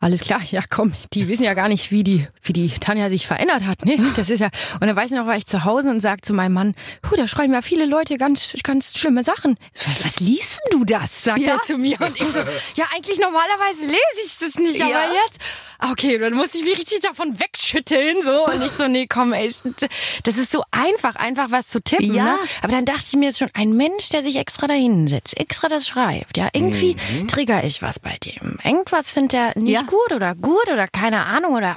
alles 0.00 0.22
klar, 0.22 0.40
ja 0.50 0.62
komm, 0.68 0.94
die 1.12 1.28
wissen 1.28 1.44
ja 1.44 1.54
gar 1.54 1.68
nicht, 1.68 1.90
wie 1.90 2.02
die, 2.02 2.26
wie 2.42 2.52
die 2.54 2.70
Tanja 2.70 3.10
sich 3.10 3.26
verändert 3.26 3.64
hat. 3.66 3.84
Ne? 3.84 3.98
Das 4.16 4.30
ist 4.30 4.40
ja. 4.40 4.48
Und 4.80 4.86
dann 4.86 4.96
weiß 4.96 5.10
ich 5.10 5.16
noch, 5.16 5.26
war 5.26 5.36
ich 5.36 5.46
zu 5.46 5.64
Hause 5.64 5.90
und 5.90 6.00
sag 6.00 6.24
zu 6.24 6.32
meinem 6.32 6.54
Mann, 6.54 6.74
huh, 7.10 7.16
da 7.16 7.28
schreiben 7.28 7.52
ja 7.52 7.60
viele 7.62 7.84
Leute 7.86 8.16
ganz, 8.16 8.54
ganz 8.62 8.98
schlimme 8.98 9.24
Sachen. 9.24 9.56
Was, 9.74 10.04
was 10.04 10.20
liest 10.20 10.60
denn 10.70 10.78
du 10.78 10.84
das? 10.84 11.24
sagt 11.24 11.40
Ja. 11.40 11.54
er 11.54 11.60
zu 11.60 11.76
mir. 11.76 12.00
Und 12.00 12.16
ich 12.16 12.26
so, 12.26 12.38
ja, 12.76 12.86
eigentlich 12.94 13.18
normalerweise 13.18 13.80
lese 13.82 14.26
ich 14.26 14.38
das 14.40 14.54
nicht, 14.56 14.78
Ja. 14.78 14.86
aber 14.86 15.14
jetzt. 15.14 15.38
Okay, 15.92 16.18
dann 16.18 16.34
musste 16.34 16.58
ich 16.58 16.64
mich 16.64 16.78
richtig 16.78 17.00
davon 17.00 17.38
wegschütteln. 17.38 18.22
So. 18.22 18.46
Und 18.46 18.62
ich 18.64 18.70
so, 18.72 18.88
nee, 18.88 19.06
komm, 19.06 19.32
ey, 19.32 19.50
das 20.24 20.36
ist 20.36 20.50
so 20.52 20.62
einfach, 20.70 21.16
einfach 21.16 21.50
was 21.50 21.68
zu 21.68 21.82
tippen. 21.82 22.14
Ja. 22.14 22.24
Ne? 22.24 22.38
Aber 22.62 22.72
dann 22.72 22.84
dachte 22.84 23.04
ich 23.06 23.16
mir 23.16 23.26
jetzt 23.26 23.38
schon, 23.38 23.50
ein 23.54 23.74
Mensch, 23.76 24.08
der 24.10 24.22
sich 24.22 24.36
extra 24.36 24.66
dahin 24.66 25.08
setzt, 25.08 25.36
extra 25.38 25.68
das 25.68 25.86
schreibt, 25.86 26.36
ja, 26.36 26.48
irgendwie 26.52 26.96
trigger 27.26 27.64
ich 27.64 27.82
was 27.82 27.98
bei 27.98 28.16
dem. 28.24 28.58
Irgendwas 28.64 29.12
findet 29.12 29.34
er 29.34 29.49
nicht 29.56 29.74
Ja. 29.80 29.82
gut 29.82 30.12
oder 30.14 30.34
gut 30.34 30.68
oder 30.72 30.86
keine 30.88 31.24
Ahnung 31.26 31.54
oder 31.54 31.76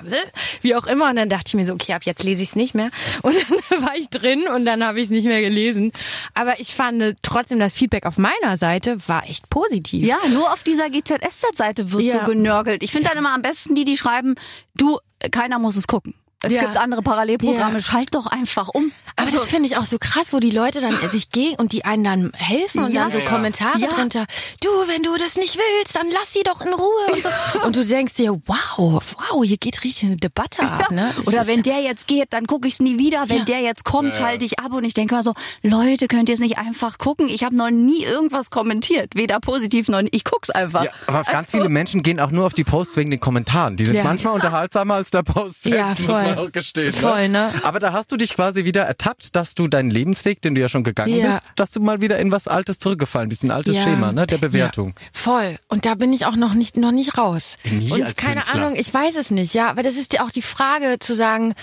wie 0.62 0.76
auch 0.76 0.86
immer. 0.88 1.10
Und 1.10 1.16
dann 1.16 1.30
dachte 1.30 1.46
ich 1.50 1.54
mir 1.56 1.66
so, 1.66 1.74
okay, 1.74 1.94
ab 1.94 2.04
jetzt 2.04 2.24
lese 2.24 2.44
ich 2.44 2.50
es 2.50 2.56
nicht 2.56 2.76
mehr. 2.76 2.90
Und 3.24 3.36
dann 3.70 3.82
war 3.84 3.96
ich 3.96 4.10
drin 4.10 4.48
und 4.54 4.66
dann 4.66 4.84
habe 4.84 5.00
ich 5.00 5.06
es 5.06 5.10
nicht 5.10 5.26
mehr 5.26 5.42
gelesen. 5.42 5.92
Aber 6.34 6.60
ich 6.60 6.74
fand 6.76 7.16
trotzdem, 7.22 7.60
das 7.60 7.74
Feedback 7.74 8.06
auf 8.06 8.18
meiner 8.18 8.58
Seite 8.58 8.98
war 9.08 9.28
echt 9.30 9.50
positiv. 9.50 10.06
Ja, 10.06 10.18
nur 10.32 10.52
auf 10.52 10.64
dieser 10.64 10.90
GZSZ-Seite 10.90 11.92
wird 11.92 12.04
Ja. 12.04 12.20
so 12.26 12.32
genörgelt. 12.32 12.84
Ich 12.84 12.92
finde 12.92 13.10
dann 13.10 13.18
immer 13.18 13.34
am 13.34 13.42
besten 13.42 13.76
die, 13.76 13.84
die 13.84 13.98
schreiben, 13.98 14.36
du, 14.76 15.00
keiner 15.32 15.60
muss 15.60 15.76
es 15.76 15.88
gucken. 15.88 16.14
Es 16.46 16.54
Ja. 16.54 16.62
gibt 16.62 16.78
andere 16.78 17.02
Parallelprogramme, 17.02 17.76
Ja. 17.76 17.82
schalt 17.82 18.14
doch 18.16 18.28
einfach 18.28 18.68
um. 18.74 18.92
Aber 19.16 19.28
Also, 19.28 19.38
das 19.40 19.48
finde 19.48 19.68
ich 19.68 19.78
auch 19.78 19.86
so 19.86 19.98
krass, 20.00 20.34
wo 20.34 20.40
die 20.40 20.50
Leute 20.52 20.82
dann 20.82 20.96
sich 21.10 21.30
gegen 21.32 21.56
und 21.56 21.72
die 21.72 21.86
einen 21.86 22.04
dann 22.04 22.32
helfen 22.36 22.84
und 22.84 22.92
Ja. 22.94 23.02
dann 23.04 23.12
so 23.12 23.20
Ja. 23.20 23.26
Kommentare 23.26 23.78
Ja. 23.80 23.88
drunter. 23.90 24.26
Du, 24.62 24.70
wenn 24.88 25.04
du 25.04 25.16
das 25.18 25.36
nicht 25.36 25.58
willst, 25.58 25.96
dann 25.96 26.08
lass 26.12 26.34
sie 26.34 26.44
doch 26.44 26.62
in 26.62 26.74
Ruhe. 26.74 27.12
Und, 27.14 27.22
so. 27.22 27.30
und 27.64 27.76
du 27.76 27.86
denkst 27.86 28.14
dir, 28.16 28.34
wow, 28.46 28.78
wow, 28.88 29.44
hier 29.44 29.58
geht 29.58 29.84
richtig 29.84 30.06
eine 30.06 30.18
Debatte 30.18 30.62
ab. 30.64 30.92
Ne? 30.92 31.14
Es 31.22 31.28
oder 31.28 31.48
wenn 31.48 31.62
der 31.64 31.80
jetzt 31.82 32.08
geht, 32.08 32.34
dann 32.34 32.48
gucke 32.48 32.68
ich 32.68 32.76
es 32.76 32.80
nie 32.80 32.98
wieder. 32.98 33.30
Wenn 33.30 33.40
Ja. 33.40 33.44
der 33.46 33.60
jetzt 33.62 33.86
kommt, 33.86 34.16
schalte 34.16 34.46
ich 34.46 34.60
ab 34.60 34.74
und 34.74 34.84
ich 34.84 34.94
denke 34.94 35.14
mal 35.16 35.24
so, 35.24 35.34
Leute, 35.62 36.08
könnt 36.08 36.30
ihr 36.30 36.34
es 36.36 36.42
nicht 36.42 36.58
einfach 36.58 36.98
gucken? 36.98 37.28
Ich 37.30 37.44
habe 37.44 37.56
noch 37.56 37.70
nie 37.70 38.04
irgendwas 38.04 38.50
kommentiert, 38.50 39.12
weder 39.16 39.40
positiv 39.40 39.88
noch 39.88 40.02
ich 40.12 40.24
guck's 40.24 40.50
einfach. 40.50 40.84
Ja, 40.86 40.92
aber 41.08 41.24
ganz 41.24 41.48
Also- 41.48 41.58
viele 41.60 41.70
Menschen 41.70 42.04
gehen 42.04 42.20
auch 42.20 42.32
nur 42.32 42.46
auf 42.46 42.54
die 42.54 42.64
Posts 42.64 42.98
wegen 42.98 43.12
den 43.12 43.20
Kommentaren. 43.20 43.76
Die 43.78 43.86
sind 43.86 43.96
Ja. 43.96 44.04
manchmal 44.04 44.34
unterhaltsamer 44.34 44.96
als 44.96 45.12
der 45.12 45.24
Post 45.24 45.64
selbst, 45.64 45.78
Ja, 45.80 45.88
muss 45.90 46.00
voll. 46.00 46.24
man 46.24 46.38
auch 46.40 46.52
gestehen. 46.52 46.92
Voll, 46.92 47.30
ne? 47.30 47.52
Aber 47.64 47.80
da 47.80 47.94
hast 47.94 48.12
du 48.12 48.18
dich 48.18 48.34
quasi 48.36 48.64
wieder 48.66 48.84
ertappt, 48.84 49.03
dass 49.36 49.56
du 49.56 49.68
deinen 49.68 49.90
Lebensweg, 49.92 50.42
den 50.42 50.56
du 50.56 50.62
ja 50.62 50.70
schon 50.70 50.84
gegangen 50.84 51.16
Ja. 51.16 51.28
bist, 51.28 51.42
dass 51.56 51.72
du 51.72 51.80
mal 51.82 52.02
wieder 52.02 52.18
in 52.20 52.32
was 52.32 52.48
Altes 52.48 52.80
zurückgefallen 52.80 53.30
bist, 53.30 53.44
ein 53.44 53.52
altes 53.52 53.76
Ja. 53.76 53.84
Schema, 53.84 54.12
ne, 54.12 54.26
der 54.26 54.38
Bewertung. 54.38 54.94
Ja, 55.00 55.08
voll. 55.12 55.60
Und 55.68 55.86
da 55.86 55.96
bin 55.96 56.14
ich 56.14 56.26
auch 56.26 56.36
noch 56.36 56.54
nicht, 56.54 56.78
noch 56.78 56.92
nicht 56.92 57.18
raus. 57.18 57.58
Nie 57.64 57.92
und 57.92 58.04
als 58.04 58.16
keine 58.16 58.42
Künstler. 58.42 58.62
Ahnung, 58.64 58.76
ich 58.78 58.94
weiß 58.94 59.16
es 59.16 59.32
nicht, 59.32 59.54
ja. 59.54 59.70
Aber 59.70 59.84
das 59.84 59.96
ist 59.96 60.14
ja 60.14 60.24
auch 60.26 60.32
die 60.32 60.42
Frage 60.42 60.98
zu 61.00 61.14
sagen, 61.16 61.54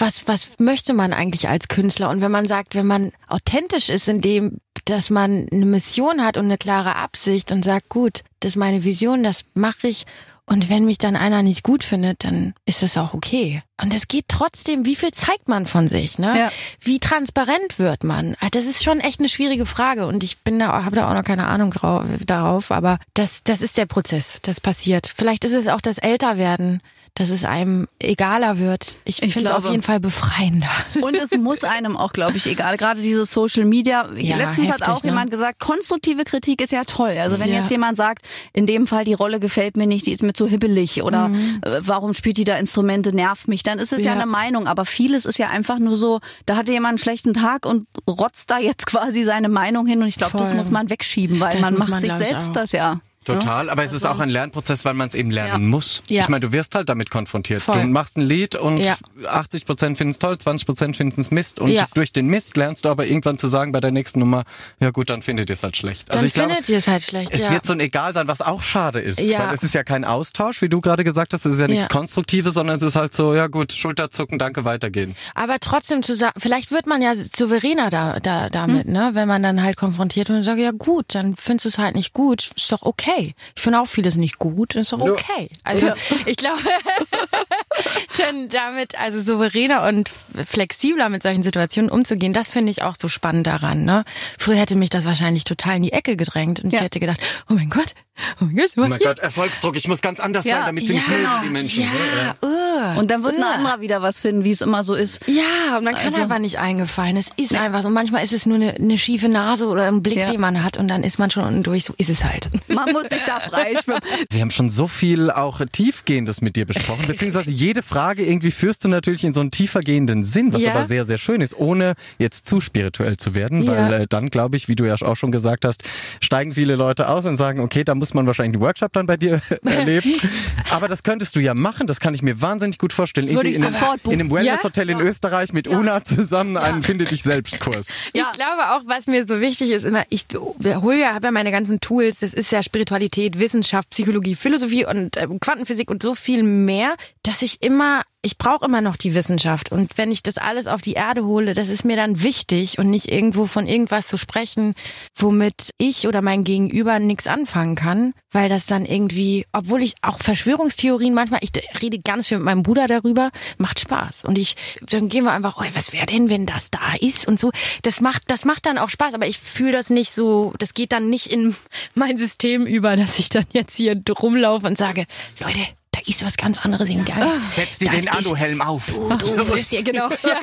was, 0.00 0.26
was 0.28 0.50
möchte 0.58 0.94
man 0.94 1.12
eigentlich 1.12 1.48
als 1.48 1.68
Künstler? 1.68 2.10
Und 2.10 2.20
wenn 2.20 2.30
man 2.30 2.46
sagt, 2.46 2.74
wenn 2.74 2.86
man 2.86 3.12
authentisch 3.28 3.88
ist 3.88 4.08
in 4.08 4.20
dem, 4.20 4.58
dass 4.84 5.10
man 5.10 5.46
eine 5.52 5.66
Mission 5.66 6.24
hat 6.24 6.36
und 6.36 6.46
eine 6.46 6.58
klare 6.58 6.96
Absicht 6.96 7.52
und 7.52 7.64
sagt, 7.64 7.88
gut, 7.88 8.22
das 8.40 8.52
ist 8.52 8.56
meine 8.56 8.84
Vision, 8.84 9.22
das 9.22 9.44
mache 9.54 9.88
ich. 9.88 10.06
Und 10.46 10.70
wenn 10.70 10.86
mich 10.86 10.96
dann 10.96 11.14
einer 11.14 11.42
nicht 11.42 11.62
gut 11.62 11.84
findet, 11.84 12.24
dann 12.24 12.54
ist 12.64 12.82
das 12.82 12.96
auch 12.96 13.12
okay. 13.12 13.62
Und 13.82 13.92
es 13.92 14.08
geht 14.08 14.24
trotzdem, 14.28 14.86
wie 14.86 14.96
viel 14.96 15.10
zeigt 15.10 15.46
man 15.46 15.66
von 15.66 15.88
sich, 15.88 16.18
ne? 16.18 16.38
Ja. 16.38 16.52
Wie 16.80 16.98
transparent 17.00 17.78
wird 17.78 18.02
man? 18.02 18.34
Ah, 18.40 18.48
Das 18.50 18.64
ist 18.64 18.82
schon 18.82 19.00
echt 19.00 19.20
eine 19.20 19.28
schwierige 19.28 19.66
Frage 19.66 20.06
und 20.06 20.24
ich 20.24 20.38
bin 20.38 20.58
da, 20.58 20.84
habe 20.86 20.96
da 20.96 21.10
auch 21.10 21.14
noch 21.14 21.22
keine 21.24 21.46
Ahnung 21.46 21.70
drau- 21.70 22.02
darauf, 22.24 22.70
aber 22.70 22.98
das, 23.12 23.42
das 23.44 23.60
ist 23.60 23.76
der 23.76 23.84
Prozess, 23.84 24.40
das 24.40 24.58
passiert. 24.62 25.12
Vielleicht 25.14 25.44
ist 25.44 25.52
es 25.52 25.66
auch 25.68 25.82
das 25.82 25.98
Älterwerden, 25.98 26.80
dass 27.18 27.30
es 27.30 27.44
einem 27.44 27.88
egaler 27.98 28.58
wird. 28.58 28.98
Ich, 29.04 29.22
Ich 29.22 29.32
finde 29.34 29.50
es 29.50 29.54
auf 29.54 29.68
jeden 29.68 29.82
Fall 29.82 29.98
befreiender. 29.98 30.68
Und 31.02 31.16
es 31.16 31.32
muss 31.36 31.64
einem 31.64 31.96
auch, 31.96 32.12
glaube 32.12 32.36
ich, 32.36 32.46
egal. 32.46 32.76
Gerade 32.76 33.02
diese 33.02 33.26
Social 33.26 33.64
Media. 33.64 34.08
Ja, 34.14 34.36
Letztens 34.36 34.68
hat 34.68 34.80
heftig, 34.80 34.88
auch 34.88 35.02
ne? 35.02 35.10
jemand 35.10 35.30
gesagt, 35.32 35.58
konstruktive 35.58 36.22
Kritik 36.22 36.60
ist 36.62 36.70
ja 36.72 36.84
toll. 36.84 37.16
Also 37.20 37.38
wenn 37.40 37.48
Ja. 37.50 37.60
jetzt 37.60 37.70
jemand 37.70 37.96
sagt, 37.96 38.24
in 38.52 38.66
dem 38.66 38.86
Fall 38.86 39.04
die 39.04 39.14
Rolle 39.14 39.40
gefällt 39.40 39.76
mir 39.76 39.86
nicht, 39.88 40.06
die 40.06 40.12
ist 40.12 40.22
mir 40.22 40.32
zu 40.32 40.46
hibbelig 40.46 41.02
oder 41.02 41.30
äh, 41.62 41.80
warum 41.82 42.14
spielt 42.14 42.36
die 42.36 42.44
da 42.44 42.56
Instrumente, 42.56 43.12
nervt 43.14 43.48
mich, 43.48 43.62
dann 43.64 43.78
ist 43.80 43.92
es 43.92 44.04
ja. 44.04 44.12
Mhm. 44.12 44.16
Ja. 44.18 44.22
eine 44.22 44.30
Meinung. 44.30 44.66
Aber 44.68 44.84
vieles 44.84 45.24
ist 45.26 45.38
ja 45.38 45.48
einfach 45.48 45.78
nur 45.80 45.96
so, 45.96 46.20
da 46.46 46.56
hatte 46.56 46.70
jemand 46.70 46.90
einen 46.92 46.98
schlechten 46.98 47.34
Tag 47.34 47.66
und 47.66 47.88
rotzt 48.08 48.48
da 48.50 48.58
jetzt 48.58 48.86
quasi 48.86 49.24
seine 49.24 49.48
Meinung 49.48 49.86
hin. 49.86 50.00
Und 50.02 50.08
ich 50.08 50.16
glaube, 50.16 50.38
das 50.38 50.54
muss 50.54 50.70
man 50.70 50.88
wegschieben, 50.88 51.40
weil 51.40 51.52
Das 51.52 51.62
man 51.62 51.74
macht 51.74 51.88
man, 51.88 52.00
sich 52.00 52.12
selbst 52.12 52.54
das 52.54 52.70
ja. 52.72 53.00
Total, 53.24 53.68
aber 53.68 53.84
es 53.84 53.92
ist 53.92 54.06
auch 54.06 54.20
ein 54.20 54.30
Lernprozess, 54.30 54.84
weil 54.86 54.94
man 54.94 55.08
es 55.08 55.14
eben 55.14 55.30
lernen 55.30 55.64
Ja. 55.64 55.68
muss. 55.68 56.02
Ja. 56.08 56.22
Ich 56.22 56.28
meine, 56.28 56.40
du 56.40 56.52
wirst 56.52 56.74
halt 56.74 56.88
damit 56.88 57.10
konfrontiert. 57.10 57.60
Voll. 57.60 57.74
Du 57.82 57.86
machst 57.88 58.16
ein 58.16 58.22
Lied 58.22 58.54
und 58.54 58.78
Ja. 58.78 58.96
80 59.26 59.66
Prozent 59.66 59.98
finden 59.98 60.12
es 60.12 60.18
toll, 60.18 60.38
20 60.38 60.66
Prozent 60.66 60.96
finden 60.96 61.20
es 61.20 61.30
Mist 61.30 61.58
und 61.60 61.70
durch 61.94 62.12
den 62.12 62.26
Mist 62.28 62.56
lernst 62.56 62.84
du 62.84 62.88
aber 62.88 63.06
irgendwann 63.06 63.36
zu 63.36 63.46
sagen 63.48 63.72
bei 63.72 63.80
der 63.80 63.90
nächsten 63.90 64.20
Nummer, 64.20 64.44
ja 64.80 64.90
gut, 64.90 65.10
dann 65.10 65.20
findet 65.22 65.50
ihr 65.50 65.54
es 65.54 65.62
halt 65.62 65.76
schlecht. 65.76 66.06
Dann 66.08 66.24
ich 66.24 66.32
glaube, 66.32 66.50
findet 66.50 66.68
ihr 66.70 66.78
es 66.78 66.88
halt 66.88 67.02
schlecht. 67.02 67.30
Es 67.32 67.50
wird 67.50 67.66
so 67.66 67.74
ein 67.74 67.80
Egal 67.80 68.14
sein, 68.14 68.28
was 68.28 68.40
auch 68.40 68.62
schade 68.62 69.00
ist. 69.00 69.20
Ja. 69.20 69.48
Weil 69.48 69.54
es 69.54 69.62
ist 69.62 69.74
ja 69.74 69.84
kein 69.84 70.04
Austausch, 70.04 70.62
wie 70.62 70.68
du 70.68 70.80
gerade 70.80 71.04
gesagt 71.04 71.34
hast. 71.34 71.44
Es 71.44 71.54
ist 71.54 71.60
ja 71.60 71.68
nichts. 71.68 71.88
Konstruktives, 71.88 72.54
sondern 72.54 72.76
es 72.76 72.82
ist 72.82 72.96
halt 72.96 73.14
so, 73.14 73.34
ja 73.34 73.46
gut, 73.48 73.72
Schulterzucken, 73.72 74.38
danke, 74.38 74.64
weitergehen. 74.64 75.16
Aber 75.34 75.58
trotzdem 75.60 76.02
zu 76.02 76.14
sagen, 76.14 76.34
vielleicht 76.38 76.70
wird 76.70 76.86
man 76.86 77.02
ja 77.02 77.12
souveräner 77.14 77.90
da, 77.90 78.20
da, 78.20 78.48
damit, 78.48 78.86
ne? 78.88 79.10
Wenn 79.12 79.28
man 79.28 79.42
dann 79.42 79.62
halt 79.62 79.76
konfrontiert 79.76 80.28
wird 80.28 80.38
und 80.38 80.44
sagt, 80.44 80.58
ja 80.60 80.70
gut, 80.70 81.06
dann 81.08 81.36
findest 81.36 81.64
du 81.64 81.68
es 81.70 81.78
halt 81.78 81.94
nicht 81.94 82.12
gut. 82.14 82.50
Ist 82.56 82.72
doch 82.72 82.82
okay. 82.82 83.07
Ich 83.54 83.62
finde 83.62 83.80
auch 83.80 83.86
vieles 83.86 84.16
nicht 84.16 84.38
gut, 84.38 84.74
ist 84.74 84.92
doch 84.92 85.04
Ja. 85.04 85.12
okay. 85.12 85.48
Also 85.64 85.92
ich 86.26 86.36
glaube, 86.36 86.58
dann 88.18 88.48
damit 88.48 88.98
also 88.98 89.20
souveräner 89.20 89.86
und 89.86 90.10
flexibler 90.46 91.08
mit 91.08 91.22
solchen 91.22 91.42
Situationen 91.42 91.90
umzugehen, 91.90 92.32
das 92.32 92.50
finde 92.50 92.70
ich 92.70 92.82
auch 92.82 92.96
so 93.00 93.08
spannend 93.08 93.46
daran. 93.46 93.84
Ne? 93.84 94.04
Früher 94.38 94.56
hätte 94.56 94.76
mich 94.76 94.90
das 94.90 95.04
wahrscheinlich 95.04 95.44
total 95.44 95.76
in 95.76 95.82
die 95.84 95.92
Ecke 95.92 96.16
gedrängt 96.16 96.60
und 96.60 96.72
Ja. 96.72 96.78
ich 96.78 96.84
hätte 96.84 97.00
gedacht, 97.00 97.20
oh 97.50 97.54
mein 97.54 97.70
Gott, 97.70 97.94
oh 98.40 98.44
mein 98.44 98.56
Gott, 98.56 98.70
Oh 98.76 98.80
mein 98.86 98.98
Gott, 98.98 99.18
Erfolgsdruck, 99.18 99.76
ich 99.76 99.88
muss 99.88 100.00
ganz 100.02 100.20
anders 100.20 100.44
Ja, 100.44 100.56
sein, 100.56 100.66
damit 100.66 100.86
sie 100.86 100.94
ja, 100.94 101.00
mögen, 101.08 101.28
die 101.44 101.50
Menschen. 101.50 101.84
ja, 101.84 102.94
Und 102.96 103.10
dann 103.10 103.22
wird 103.22 103.36
ein 103.36 103.42
anderer 103.42 103.80
wieder 103.80 104.02
was 104.02 104.20
finden, 104.20 104.44
wie 104.44 104.50
es 104.50 104.60
immer 104.60 104.82
so 104.84 104.94
ist. 104.94 105.26
Ja, 105.28 105.78
und 105.78 105.84
man 105.84 105.94
kann 105.94 106.06
Also- 106.06 106.22
einfach 106.22 106.38
nicht 106.38 106.58
eingefallen. 106.58 107.16
Es 107.16 107.30
ist 107.36 107.54
einfach 107.54 107.82
so. 107.82 107.88
Und 107.88 107.94
manchmal 107.94 108.22
ist 108.24 108.32
es 108.32 108.46
nur 108.46 108.56
eine, 108.56 108.74
eine 108.74 108.98
schiefe 108.98 109.28
Nase 109.28 109.66
oder 109.68 109.86
ein 109.88 110.02
Blick, 110.02 110.18
Ja. 110.18 110.26
den 110.30 110.40
man 110.40 110.62
hat 110.62 110.76
und 110.76 110.88
dann 110.88 111.02
ist 111.04 111.18
man 111.18 111.30
schon 111.30 111.44
unten 111.44 111.62
durch. 111.62 111.84
So 111.84 111.94
ist 111.98 112.10
es 112.10 112.24
halt. 112.24 112.48
Man 112.68 112.92
muss 112.92 113.08
sich 113.08 113.22
da 113.24 113.40
freischwimmen. 113.48 114.00
Wir 114.30 114.40
haben 114.40 114.50
schon 114.50 114.70
so 114.70 114.86
viel 114.86 115.30
auch 115.30 115.60
tiefgehendes 115.72 116.40
mit 116.40 116.56
dir 116.56 116.66
besprochen, 116.66 117.04
beziehungsweise 117.08 117.50
jede 117.50 117.82
Frage 117.82 118.24
irgendwie 118.24 118.50
führst 118.50 118.84
du 118.84 118.88
natürlich 118.88 119.24
in 119.24 119.32
so 119.32 119.40
einen 119.40 119.50
tiefergehenden 119.50 120.22
Sinn, 120.22 120.52
was 120.52 120.62
Ja. 120.62 120.72
aber 120.74 120.86
sehr, 120.86 121.04
sehr 121.04 121.18
schön 121.18 121.40
ist, 121.40 121.56
ohne 121.56 121.94
jetzt 122.18 122.48
zu 122.48 122.60
spirituell 122.60 123.16
zu 123.16 123.34
werden, 123.34 123.66
weil 123.66 123.92
äh, 123.92 124.06
dann, 124.08 124.30
glaube 124.30 124.56
ich, 124.56 124.68
wie 124.68 124.76
du 124.76 124.84
ja 124.84 124.94
auch 125.02 125.16
schon 125.16 125.32
gesagt 125.32 125.64
hast, 125.64 125.82
steigen 126.20 126.52
viele 126.52 126.76
Leute 126.76 127.08
aus 127.08 127.26
und 127.26 127.36
sagen, 127.36 127.60
okay, 127.60 127.84
da 127.84 127.94
muss 127.94 128.07
man 128.14 128.26
wahrscheinlich 128.26 128.54
einen 128.54 128.62
Workshop 128.62 128.92
dann 128.92 129.06
bei 129.06 129.16
dir 129.16 129.40
erleben. 129.64 130.20
Aber 130.70 130.88
das 130.88 131.02
könntest 131.02 131.36
du 131.36 131.40
ja 131.40 131.54
machen, 131.54 131.86
das 131.86 132.00
kann 132.00 132.14
ich 132.14 132.22
mir 132.22 132.40
wahnsinnig 132.40 132.78
gut 132.78 132.92
vorstellen. 132.92 133.28
Würde 133.28 133.48
Irgendwie 133.48 133.60
ich 133.60 133.66
in, 133.66 133.72
sofort 133.72 134.04
einem, 134.04 134.12
in 134.12 134.20
einem 134.20 134.30
Wellness-Hotel 134.30 134.90
in 134.90 135.00
Österreich 135.00 135.52
mit 135.52 135.68
Una 135.68 136.04
zusammen 136.04 136.56
einen 136.56 136.82
Finde 136.82 137.04
dich 137.04 137.22
selbst 137.22 137.60
Kurs. 137.60 137.88
Ja. 138.14 138.30
Ich 138.32 138.38
glaube 138.38 138.62
auch, 138.70 138.82
was 138.86 139.06
mir 139.06 139.26
so 139.26 139.40
wichtig 139.40 139.70
ist, 139.70 139.84
immer, 139.84 140.04
ich 140.08 140.26
hole 140.34 140.98
ja, 140.98 141.14
habe 141.14 141.26
ja 141.26 141.30
meine 141.30 141.50
ganzen 141.50 141.78
Tools, 141.80 142.20
das 142.20 142.32
ist 142.32 142.50
ja 142.50 142.62
Spiritualität, 142.62 143.38
Wissenschaft, 143.38 143.90
Psychologie, 143.90 144.34
Philosophie 144.34 144.86
und 144.86 145.16
ähm, 145.16 145.38
Quantenphysik 145.38 145.90
und 145.90 146.02
so 146.02 146.14
viel 146.14 146.42
mehr, 146.42 146.96
dass 147.22 147.42
ich 147.42 147.62
immer, 147.62 148.02
ich 148.28 148.36
brauche 148.36 148.66
immer 148.66 148.82
noch 148.82 148.96
die 148.96 149.14
Wissenschaft. 149.14 149.72
Und 149.72 149.96
wenn 149.96 150.12
ich 150.12 150.22
das 150.22 150.36
alles 150.36 150.66
auf 150.66 150.82
die 150.82 150.92
Erde 150.92 151.24
hole, 151.24 151.54
das 151.54 151.70
ist 151.70 151.86
mir 151.86 151.96
dann 151.96 152.22
wichtig 152.22 152.78
und 152.78 152.90
nicht 152.90 153.10
irgendwo 153.10 153.46
von 153.46 153.66
irgendwas 153.66 154.06
zu 154.06 154.18
sprechen, 154.18 154.74
womit 155.16 155.70
ich 155.78 156.06
oder 156.06 156.20
mein 156.20 156.44
Gegenüber 156.44 156.98
nichts 156.98 157.26
anfangen 157.26 157.74
kann, 157.74 158.12
weil 158.30 158.50
das 158.50 158.66
dann 158.66 158.84
irgendwie, 158.84 159.46
obwohl 159.54 159.82
ich 159.82 159.94
auch 160.02 160.18
Verschwörungstheorien 160.18 161.14
manchmal, 161.14 161.40
ich 161.42 161.52
rede 161.80 162.00
ganz 162.00 162.26
viel 162.26 162.36
mit 162.36 162.44
meinem 162.44 162.62
Bruder 162.62 162.86
darüber, 162.86 163.30
macht 163.56 163.80
Spaß. 163.80 164.26
Und 164.26 164.36
ich, 164.36 164.56
dann 164.82 165.08
gehen 165.08 165.24
wir 165.24 165.32
einfach, 165.32 165.56
oh, 165.58 165.64
was 165.72 165.94
wäre 165.94 166.04
denn, 166.04 166.28
wenn 166.28 166.44
das 166.44 166.70
da 166.70 166.96
ist 167.00 167.26
und 167.26 167.40
so. 167.40 167.50
Das 167.80 168.02
macht, 168.02 168.24
das 168.26 168.44
macht 168.44 168.66
dann 168.66 168.76
auch 168.76 168.90
Spaß, 168.90 169.14
aber 169.14 169.26
ich 169.26 169.38
fühle 169.38 169.72
das 169.72 169.88
nicht 169.88 170.12
so, 170.12 170.52
das 170.58 170.74
geht 170.74 170.92
dann 170.92 171.08
nicht 171.08 171.28
in 171.28 171.56
mein 171.94 172.18
System 172.18 172.66
über, 172.66 172.94
dass 172.94 173.18
ich 173.18 173.30
dann 173.30 173.46
jetzt 173.52 173.74
hier 173.74 173.98
rumlaufe 174.20 174.66
und 174.66 174.76
sage, 174.76 175.06
Leute, 175.40 175.60
da 175.98 176.02
ist 176.06 176.24
was 176.24 176.36
ganz 176.36 176.58
anderes 176.58 176.88
im 176.88 177.04
Gang. 177.04 177.30
Setz 177.54 177.78
dir 177.78 177.90
Das 177.90 178.00
den 178.00 178.08
Aluhelm 178.08 178.62
auf. 178.62 178.86
Du, 178.86 179.08
du 179.16 179.48
wirst 179.54 179.72
dir 179.72 179.82
genau. 179.82 180.08
Ja, 180.24 180.40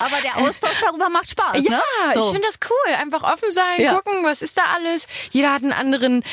Aber 0.00 0.16
der 0.22 0.36
Austausch 0.38 0.80
darüber 0.84 1.08
macht 1.08 1.30
Spaß, 1.30 1.64
ja 1.64 1.76
ne? 1.76 1.82
ich 2.08 2.20
finde 2.20 2.40
das 2.42 2.58
cool. 2.68 2.94
Einfach 2.94 3.22
offen 3.22 3.50
sein, 3.52 3.78
Ja. 3.80 3.94
gucken, 3.94 4.24
was 4.24 4.42
ist 4.42 4.58
da 4.58 4.62
alles. 4.74 5.06
Jeder 5.30 5.52
hat 5.52 5.62
einen 5.62 5.72
anderen, 5.72 6.24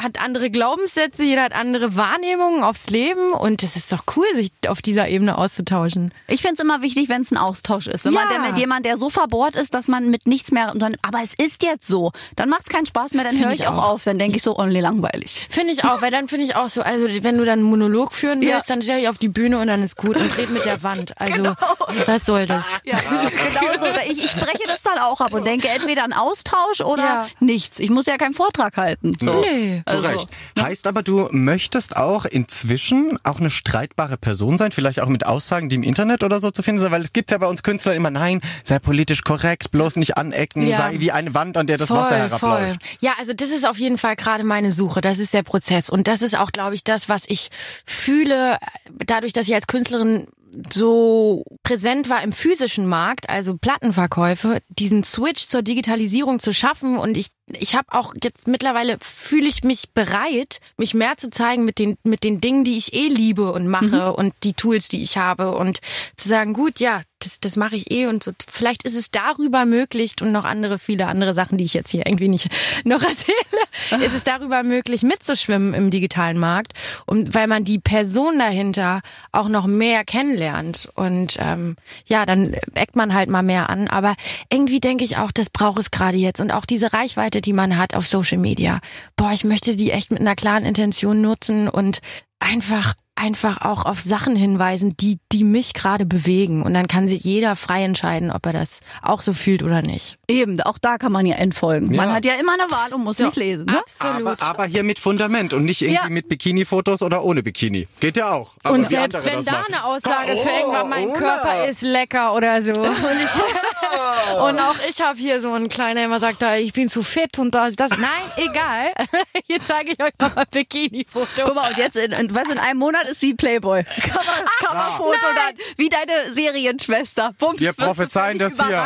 hat 0.00 0.20
andere 0.22 0.50
Glaubenssätze, 0.50 1.22
jeder 1.24 1.42
hat 1.42 1.52
andere 1.52 1.96
Wahrnehmungen 1.96 2.62
aufs 2.62 2.88
Leben 2.90 3.32
und 3.32 3.62
es 3.62 3.76
ist 3.76 3.92
doch 3.92 4.04
cool, 4.16 4.26
sich 4.34 4.50
auf 4.68 4.80
dieser 4.82 5.08
Ebene 5.08 5.36
auszutauschen. 5.36 6.12
Ich 6.28 6.40
finde 6.42 6.54
es 6.54 6.60
immer 6.60 6.80
wichtig, 6.82 7.08
wenn 7.08 7.22
es 7.22 7.30
ein 7.30 7.36
Austausch 7.38 7.86
ist. 7.88 8.04
Wenn 8.04 8.12
man 8.14 8.28
Ja. 8.30 8.38
der, 8.38 8.50
mit 8.50 8.58
jemand, 8.58 8.86
der 8.86 8.96
so 8.96 9.10
verbohrt 9.10 9.56
ist, 9.56 9.74
dass 9.74 9.88
man 9.88 10.08
mit 10.10 10.26
nichts 10.26 10.50
mehr, 10.52 10.72
dann, 10.76 10.96
aber 11.02 11.18
es 11.22 11.34
ist 11.34 11.62
jetzt 11.62 11.86
so, 11.86 12.12
dann 12.36 12.48
macht 12.48 12.62
es 12.62 12.68
keinen 12.68 12.86
Spaß 12.86 13.14
mehr, 13.14 13.24
dann 13.24 13.38
höre 13.38 13.50
ich 13.52 13.60
ich 13.60 13.66
auch, 13.66 13.78
auf, 13.92 14.04
dann 14.04 14.18
denke 14.18 14.36
ich 14.36 14.42
so, 14.42 14.56
oh 14.56 14.64
nee, 14.66 14.80
langweilig. 14.80 15.46
Finde 15.50 15.72
ich 15.72 15.84
auch, 15.84 16.00
weil 16.00 16.12
dann 16.12 16.28
finde 16.28 16.44
ich 16.44 16.54
auch 16.54 16.68
so, 16.68 16.82
also 16.82 17.08
wenn 17.22 17.36
du 17.38 17.44
dann 17.44 17.58
einen 17.58 17.62
Monolog 17.68 18.12
führen 18.12 18.40
willst, 18.40 18.52
Ja. 18.52 18.62
dann 18.68 18.82
stell 18.82 19.00
dich 19.00 19.08
auf 19.08 19.18
die 19.18 19.28
Bühne 19.28 19.58
und 19.58 19.66
dann 19.66 19.82
ist 19.82 19.96
gut 19.96 20.16
und 20.16 20.38
red 20.38 20.50
mit 20.50 20.64
der 20.64 20.82
Wand. 20.84 21.20
Also, 21.20 21.54
was 22.06 22.24
soll 22.24 22.46
das? 22.46 22.80
Ja, 22.84 22.98
genau 23.08 23.78
so. 23.78 23.86
Ich, 24.10 24.24
ich 24.24 24.32
breche 24.34 24.64
das 24.66 24.82
dann 24.82 24.98
auch 24.98 25.20
ab 25.20 25.32
und 25.32 25.46
denke 25.46 25.68
entweder 25.68 26.04
ein 26.04 26.12
Austausch 26.12 26.80
oder 26.80 27.02
Ja. 27.02 27.26
nichts. 27.40 27.78
Ich 27.78 27.90
muss 27.90 28.06
ja 28.06 28.16
keinen 28.16 28.34
Vortrag 28.34 28.76
halten. 28.76 29.16
So. 29.20 29.40
Nee. 29.40 29.82
Zu 29.86 29.96
Also, 29.96 30.08
Recht. 30.08 30.28
Heißt 30.60 30.86
aber, 30.86 31.02
du 31.02 31.28
möchtest 31.30 31.96
auch 31.96 32.24
inzwischen 32.24 33.18
auch 33.24 33.40
eine 33.40 33.50
streitbare 33.50 34.16
Person 34.16 34.58
sein, 34.58 34.72
vielleicht 34.72 35.00
auch 35.00 35.08
mit 35.08 35.24
Aussagen, 35.26 35.68
die 35.68 35.76
im 35.76 35.82
Internet 35.82 36.22
oder 36.24 36.40
so 36.40 36.50
zu 36.50 36.62
finden 36.62 36.80
sind, 36.80 36.90
weil 36.90 37.02
es 37.02 37.12
gibt 37.12 37.30
ja 37.30 37.38
bei 37.38 37.46
uns 37.46 37.62
Künstlern 37.62 37.96
immer, 37.96 38.10
nein, 38.10 38.40
sei 38.64 38.78
politisch 38.78 39.22
korrekt, 39.22 39.70
bloß 39.70 39.96
nicht 39.96 40.16
anecken, 40.16 40.66
Ja. 40.66 40.76
sei 40.78 41.00
wie 41.00 41.12
eine 41.12 41.34
Wand, 41.34 41.56
an 41.56 41.66
der 41.66 41.78
das 41.78 41.88
voll, 41.88 41.98
Wasser 41.98 42.16
herabläuft. 42.16 42.40
Voll. 42.40 42.78
Ja, 43.00 43.12
also 43.18 43.32
das 43.32 43.50
ist 43.50 43.66
auf 43.66 43.78
jeden 43.78 43.98
Fall 43.98 44.16
gerade 44.16 44.44
meine 44.44 44.72
Suche. 44.72 45.00
Das 45.00 45.18
ist 45.18 45.34
der 45.34 45.42
Prozess. 45.42 45.90
Und 45.90 46.08
das 46.08 46.22
ist 46.22 46.38
auch, 46.38 46.52
glaube 46.52 46.74
ich, 46.74 46.84
das, 46.84 47.08
was 47.08 47.24
ich 47.26 47.50
fühle, 47.84 48.58
dadurch, 49.06 49.32
dass 49.32 49.48
ich 49.48 49.54
als 49.54 49.66
Künstlerin 49.66 50.26
so 50.70 51.44
präsent 51.62 52.08
war 52.08 52.22
im 52.22 52.32
physischen 52.32 52.86
Markt, 52.86 53.28
also 53.28 53.56
Plattenverkäufe, 53.56 54.60
diesen 54.68 55.04
Switch 55.04 55.46
zur 55.46 55.62
Digitalisierung 55.62 56.40
zu 56.40 56.52
schaffen. 56.52 56.96
Und 56.96 57.16
ich, 57.16 57.28
ich 57.58 57.74
habe 57.74 57.86
auch 57.92 58.14
jetzt 58.22 58.48
mittlerweile 58.48 58.96
fühle 59.00 59.48
ich 59.48 59.64
mich 59.64 59.90
bereit, 59.92 60.60
mich 60.76 60.94
mehr 60.94 61.16
zu 61.16 61.30
zeigen 61.30 61.64
mit 61.64 61.78
den, 61.78 61.96
mit 62.02 62.24
den 62.24 62.40
Dingen, 62.40 62.64
die 62.64 62.78
ich 62.78 62.94
eh 62.94 63.08
liebe 63.08 63.52
und 63.52 63.68
mache 63.68 64.12
und 64.12 64.34
die 64.42 64.54
Tools, 64.54 64.88
die 64.88 65.02
ich 65.02 65.18
habe 65.18 65.54
und 65.56 65.80
zu 66.16 66.28
sagen, 66.28 66.52
gut, 66.54 66.80
ja, 66.80 67.02
das, 67.28 67.40
das 67.40 67.56
mache 67.56 67.76
ich 67.76 67.90
eh 67.90 68.06
und 68.06 68.22
so. 68.22 68.32
Vielleicht 68.48 68.84
ist 68.84 68.96
es 68.96 69.10
darüber 69.10 69.66
möglich 69.66 70.14
und 70.20 70.32
noch 70.32 70.44
andere, 70.44 70.78
viele 70.78 71.06
andere 71.06 71.34
Sachen, 71.34 71.58
die 71.58 71.64
ich 71.64 71.74
jetzt 71.74 71.90
hier 71.90 72.06
irgendwie 72.06 72.28
nicht 72.28 72.48
noch 72.84 73.02
erzähle, 73.02 74.04
ist 74.04 74.14
es 74.14 74.24
darüber 74.24 74.62
möglich, 74.62 75.02
mitzuschwimmen 75.02 75.74
im 75.74 75.90
digitalen 75.90 76.38
Markt 76.38 76.72
und 77.06 77.34
weil 77.34 77.46
man 77.46 77.64
die 77.64 77.78
Person 77.78 78.38
dahinter 78.38 79.02
auch 79.32 79.48
noch 79.48 79.66
mehr 79.66 80.04
kennenlernt 80.04 80.88
und 80.94 81.36
ähm, 81.38 81.76
ja, 82.06 82.24
dann 82.24 82.54
eckt 82.74 82.96
man 82.96 83.12
halt 83.14 83.28
mal 83.28 83.42
mehr 83.42 83.68
an. 83.68 83.88
Aber 83.88 84.14
irgendwie 84.50 84.80
denke 84.80 85.04
ich 85.04 85.18
auch, 85.18 85.30
das 85.30 85.50
braucht 85.50 85.78
es 85.78 85.90
gerade 85.90 86.16
jetzt 86.16 86.40
und 86.40 86.50
auch 86.50 86.64
diese 86.64 86.92
Reichweite, 86.92 87.40
die 87.40 87.52
man 87.52 87.76
hat 87.76 87.94
auf 87.94 88.06
Social 88.06 88.38
Media. 88.38 88.80
Boah, 89.16 89.32
ich 89.32 89.44
möchte 89.44 89.76
die 89.76 89.90
echt 89.90 90.10
mit 90.10 90.20
einer 90.20 90.36
klaren 90.36 90.64
Intention 90.64 91.20
nutzen 91.20 91.68
und 91.68 92.00
einfach 92.38 92.94
einfach 93.18 93.60
auch 93.62 93.84
auf 93.84 94.00
Sachen 94.00 94.36
hinweisen, 94.36 94.96
die 94.96 95.18
die 95.32 95.44
mich 95.44 95.74
gerade 95.74 96.06
bewegen 96.06 96.62
und 96.62 96.72
dann 96.74 96.88
kann 96.88 97.08
sich 97.08 97.22
jeder 97.24 97.56
frei 97.56 97.84
entscheiden, 97.84 98.30
ob 98.30 98.46
er 98.46 98.52
das 98.52 98.80
auch 99.02 99.20
so 99.20 99.32
fühlt 99.32 99.62
oder 99.62 99.82
nicht. 99.82 100.18
Eben, 100.28 100.60
auch 100.62 100.78
da 100.78 100.96
kann 100.98 101.12
man 101.12 101.26
ja 101.26 101.36
entfolgen. 101.36 101.94
Man 101.94 102.08
Ja. 102.08 102.14
hat 102.14 102.24
ja 102.24 102.34
immer 102.34 102.54
eine 102.54 102.70
Wahl 102.70 102.92
und 102.94 103.04
muss 103.04 103.18
nicht 103.18 103.36
lesen. 103.36 103.66
Ne? 103.66 103.78
Absolut. 103.78 104.40
Aber, 104.40 104.42
aber 104.42 104.64
hier 104.66 104.82
mit 104.84 104.98
Fundament 104.98 105.52
und 105.52 105.64
nicht 105.64 105.82
irgendwie 105.82 106.02
Ja. 106.04 106.08
mit 106.08 106.28
Bikini-Fotos 106.28 107.02
oder 107.02 107.22
ohne 107.24 107.42
Bikini. 107.42 107.88
Geht 108.00 108.16
ja 108.16 108.30
auch. 108.30 108.54
Aber 108.62 108.74
und 108.74 108.88
selbst 108.88 109.24
wenn 109.26 109.44
da 109.44 109.64
eine 109.66 109.84
Aussage 109.84 110.36
für 110.36 110.48
Oh, 110.48 110.58
irgendwann, 110.60 110.88
mein 110.88 111.08
Una. 111.08 111.18
Körper 111.18 111.68
ist 111.68 111.82
lecker 111.82 112.34
oder 112.34 112.62
so. 112.62 112.72
Und, 112.78 112.92
ich, 113.22 114.40
und 114.40 114.58
auch 114.60 114.74
ich 114.88 115.00
habe 115.00 115.18
hier 115.18 115.40
so 115.40 115.52
einen 115.52 115.68
kleinen, 115.68 115.96
der 115.96 116.04
immer 116.04 116.20
sagt, 116.20 116.42
da, 116.42 116.56
ich 116.56 116.72
bin 116.72 116.88
zu 116.88 117.02
fit 117.02 117.38
und 117.38 117.54
das, 117.54 117.76
das. 117.76 117.90
Nein, 117.92 118.08
egal. 118.36 118.92
Hier 119.46 119.60
zeige 119.62 119.92
ich 119.92 120.02
euch 120.02 120.12
mal 120.20 120.30
ein 120.36 120.46
Bikini-Foto. 120.50 121.26
Guck 121.44 121.54
mal, 121.54 121.70
und 121.70 121.78
jetzt 121.78 121.96
in, 121.96 122.12
in, 122.12 122.34
was, 122.34 122.48
in 122.48 122.58
einem 122.58 122.78
Monat 122.78 123.07
ist 123.10 123.20
sie 123.20 123.34
Playboy. 123.34 123.84
Cover, 124.02 124.20
Coverfoto 124.60 125.26
dann, 125.34 125.54
wie 125.76 125.88
deine 125.88 126.32
Serienschwester. 126.32 127.34
Bums, 127.38 127.60
Wir 127.60 127.72
prophezeien 127.72 128.38
das 128.38 128.54
hier. 128.54 128.76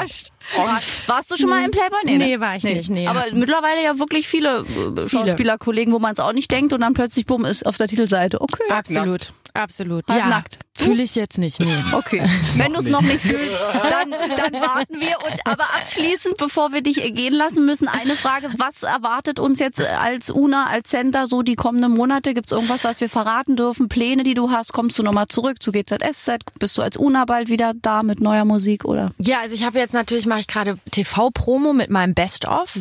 War, 0.57 0.81
warst 1.07 1.31
du 1.31 1.37
schon 1.37 1.49
mal 1.49 1.65
im 1.65 1.71
Playboy? 1.71 2.01
ne? 2.05 2.19
Nee, 2.19 2.41
war 2.41 2.57
ich 2.57 2.65
nicht, 2.65 2.91
nee. 2.91 3.07
Aber 3.07 3.25
mittlerweile 3.33 3.83
ja 3.83 3.99
wirklich 3.99 4.29
viele, 4.29 4.61
äh, 4.61 5.09
Schauspielerkollegen, 5.09 5.93
wo 5.93 5.99
man 5.99 6.13
es 6.13 6.21
auch 6.21 6.33
nicht 6.33 6.51
denkt 6.51 6.73
und 6.73 6.81
dann 6.81 6.95
plötzlich, 6.95 7.27
bumm, 7.27 7.45
ist 7.45 7.65
auf 7.65 7.77
der 7.77 7.89
Titelseite. 7.89 8.41
Okay. 8.41 8.65
Absolut. 8.71 9.33
Absolut. 9.55 10.09
Halb 10.09 10.21
ja. 10.21 10.29
nackt. 10.29 10.59
Fühle 10.75 11.03
ich 11.03 11.15
jetzt 11.15 11.39
nicht. 11.39 11.61
Nee. 11.61 11.73
Okay. 11.93 12.23
Wenn 12.57 12.73
du 12.73 12.79
es 12.81 12.89
noch 12.89 13.03
nicht 13.03 13.21
fühlst, 13.21 13.57
dann, 13.91 14.11
dann 14.11 14.61
warten 14.61 14.99
wir. 14.99 15.17
Und 15.25 15.41
aber 15.45 15.65
abschließend, 15.75 16.37
bevor 16.39 16.73
wir 16.73 16.81
dich 16.81 16.97
gehen 17.15 17.35
lassen 17.35 17.67
müssen, 17.67 17.87
eine 17.87 18.17
Frage: 18.17 18.51
Was 18.57 18.83
erwartet 18.83 19.39
uns 19.39 19.59
jetzt 19.59 19.81
als 19.81 20.31
UNA, 20.31 20.67
als 20.67 20.89
Center 20.89 21.27
so 21.27 21.43
die 21.43 21.55
kommenden 21.55 21.93
Monate? 21.93 22.35
Gibt 22.35 22.51
es 22.51 22.53
irgendwas, 22.57 22.85
was 22.85 23.01
wir 23.01 23.09
verraten 23.09 23.57
dürfen? 23.57 23.89
Pläne, 23.89 24.23
die 24.23 24.35
du 24.35 24.51
hast? 24.51 24.73
Kommst 24.73 24.99
du 24.99 25.03
nochmal 25.03 25.27
zurück 25.27 25.63
zu 25.63 25.71
GZSZ? 25.71 26.39
Bist 26.59 26.79
du 26.79 26.83
als 26.83 26.97
UNA 26.97 27.25
bald 27.27 27.49
wieder 27.51 27.73
da 27.75 28.03
mit 28.03 28.21
neuer 28.21 28.45
Musik 28.45 28.85
oder? 28.85 29.13
Ja, 29.19 29.41
also 29.41 29.55
ich 29.55 29.65
habe 29.65 29.79
jetzt 29.79 29.93
natürlich 29.95 30.27
mache 30.27 30.41
ich 30.41 30.47
gerade 30.47 30.79
TV-Promo 30.91 31.73
mit 31.75 31.91
meinem 31.91 32.15
Best-of 32.15 32.79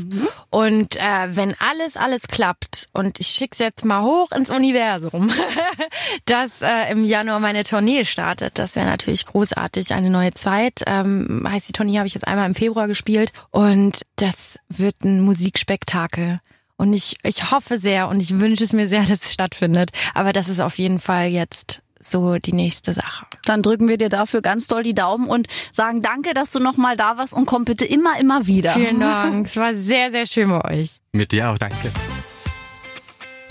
und 0.49 0.95
äh, 0.95 1.35
wenn 1.35 1.55
alles 1.59 1.97
alles 1.97 2.23
klappt 2.27 2.89
und 2.93 3.19
ich 3.19 3.27
schick's 3.27 3.59
jetzt 3.59 3.83
mal 3.85 4.03
hoch 4.03 4.31
ins 4.31 4.49
Universum, 4.49 5.31
dass 6.25 6.61
äh, 6.61 6.91
im 6.91 7.03
Januar 7.03 7.39
meine 7.39 7.63
Tournee 7.63 7.90
startet, 8.05 8.57
das 8.57 8.75
wäre 8.75 8.85
natürlich 8.85 9.25
großartig, 9.25 9.93
eine 9.93 10.09
neue 10.09 10.33
Zeit. 10.33 10.81
Ähm, 10.87 11.45
heißt 11.47 11.67
die 11.67 11.73
Tournee 11.73 11.97
habe 11.97 12.07
ich 12.07 12.13
jetzt 12.13 12.27
einmal 12.27 12.47
im 12.47 12.55
Februar 12.55 12.87
gespielt 12.87 13.31
und 13.51 14.01
das 14.15 14.59
wird 14.69 15.03
ein 15.03 15.21
Musikspektakel. 15.21 16.39
Und 16.77 16.93
ich, 16.93 17.17
ich 17.23 17.51
hoffe 17.51 17.77
sehr 17.77 18.07
und 18.07 18.21
ich 18.21 18.39
wünsche 18.39 18.63
es 18.63 18.73
mir 18.73 18.87
sehr, 18.87 19.03
dass 19.07 19.25
es 19.25 19.33
stattfindet. 19.33 19.91
Aber 20.13 20.33
das 20.33 20.49
ist 20.49 20.59
auf 20.59 20.77
jeden 20.77 20.99
Fall 20.99 21.27
jetzt 21.27 21.81
so 21.99 22.37
die 22.39 22.53
nächste 22.53 22.93
Sache. 22.93 23.25
Dann 23.45 23.61
drücken 23.61 23.87
wir 23.87 23.97
dir 23.97 24.09
dafür 24.09 24.41
ganz 24.41 24.67
doll 24.67 24.83
die 24.83 24.95
Daumen 24.95 25.29
und 25.29 25.47
sagen 25.71 26.01
danke, 26.01 26.33
dass 26.33 26.51
du 26.51 26.59
nochmal 26.59 26.97
da 26.97 27.17
warst 27.17 27.33
und 27.33 27.45
komm 27.45 27.65
bitte 27.65 27.85
immer, 27.85 28.19
immer 28.19 28.47
wieder. 28.47 28.73
Vielen 28.73 28.99
Dank. 29.01 29.45
Es 29.45 29.55
war 29.57 29.75
sehr, 29.75 30.11
sehr 30.11 30.25
schön 30.25 30.49
bei 30.49 30.79
euch. 30.79 30.95
Mit 31.13 31.31
dir 31.31 31.51
auch, 31.51 31.57
danke. 31.57 31.91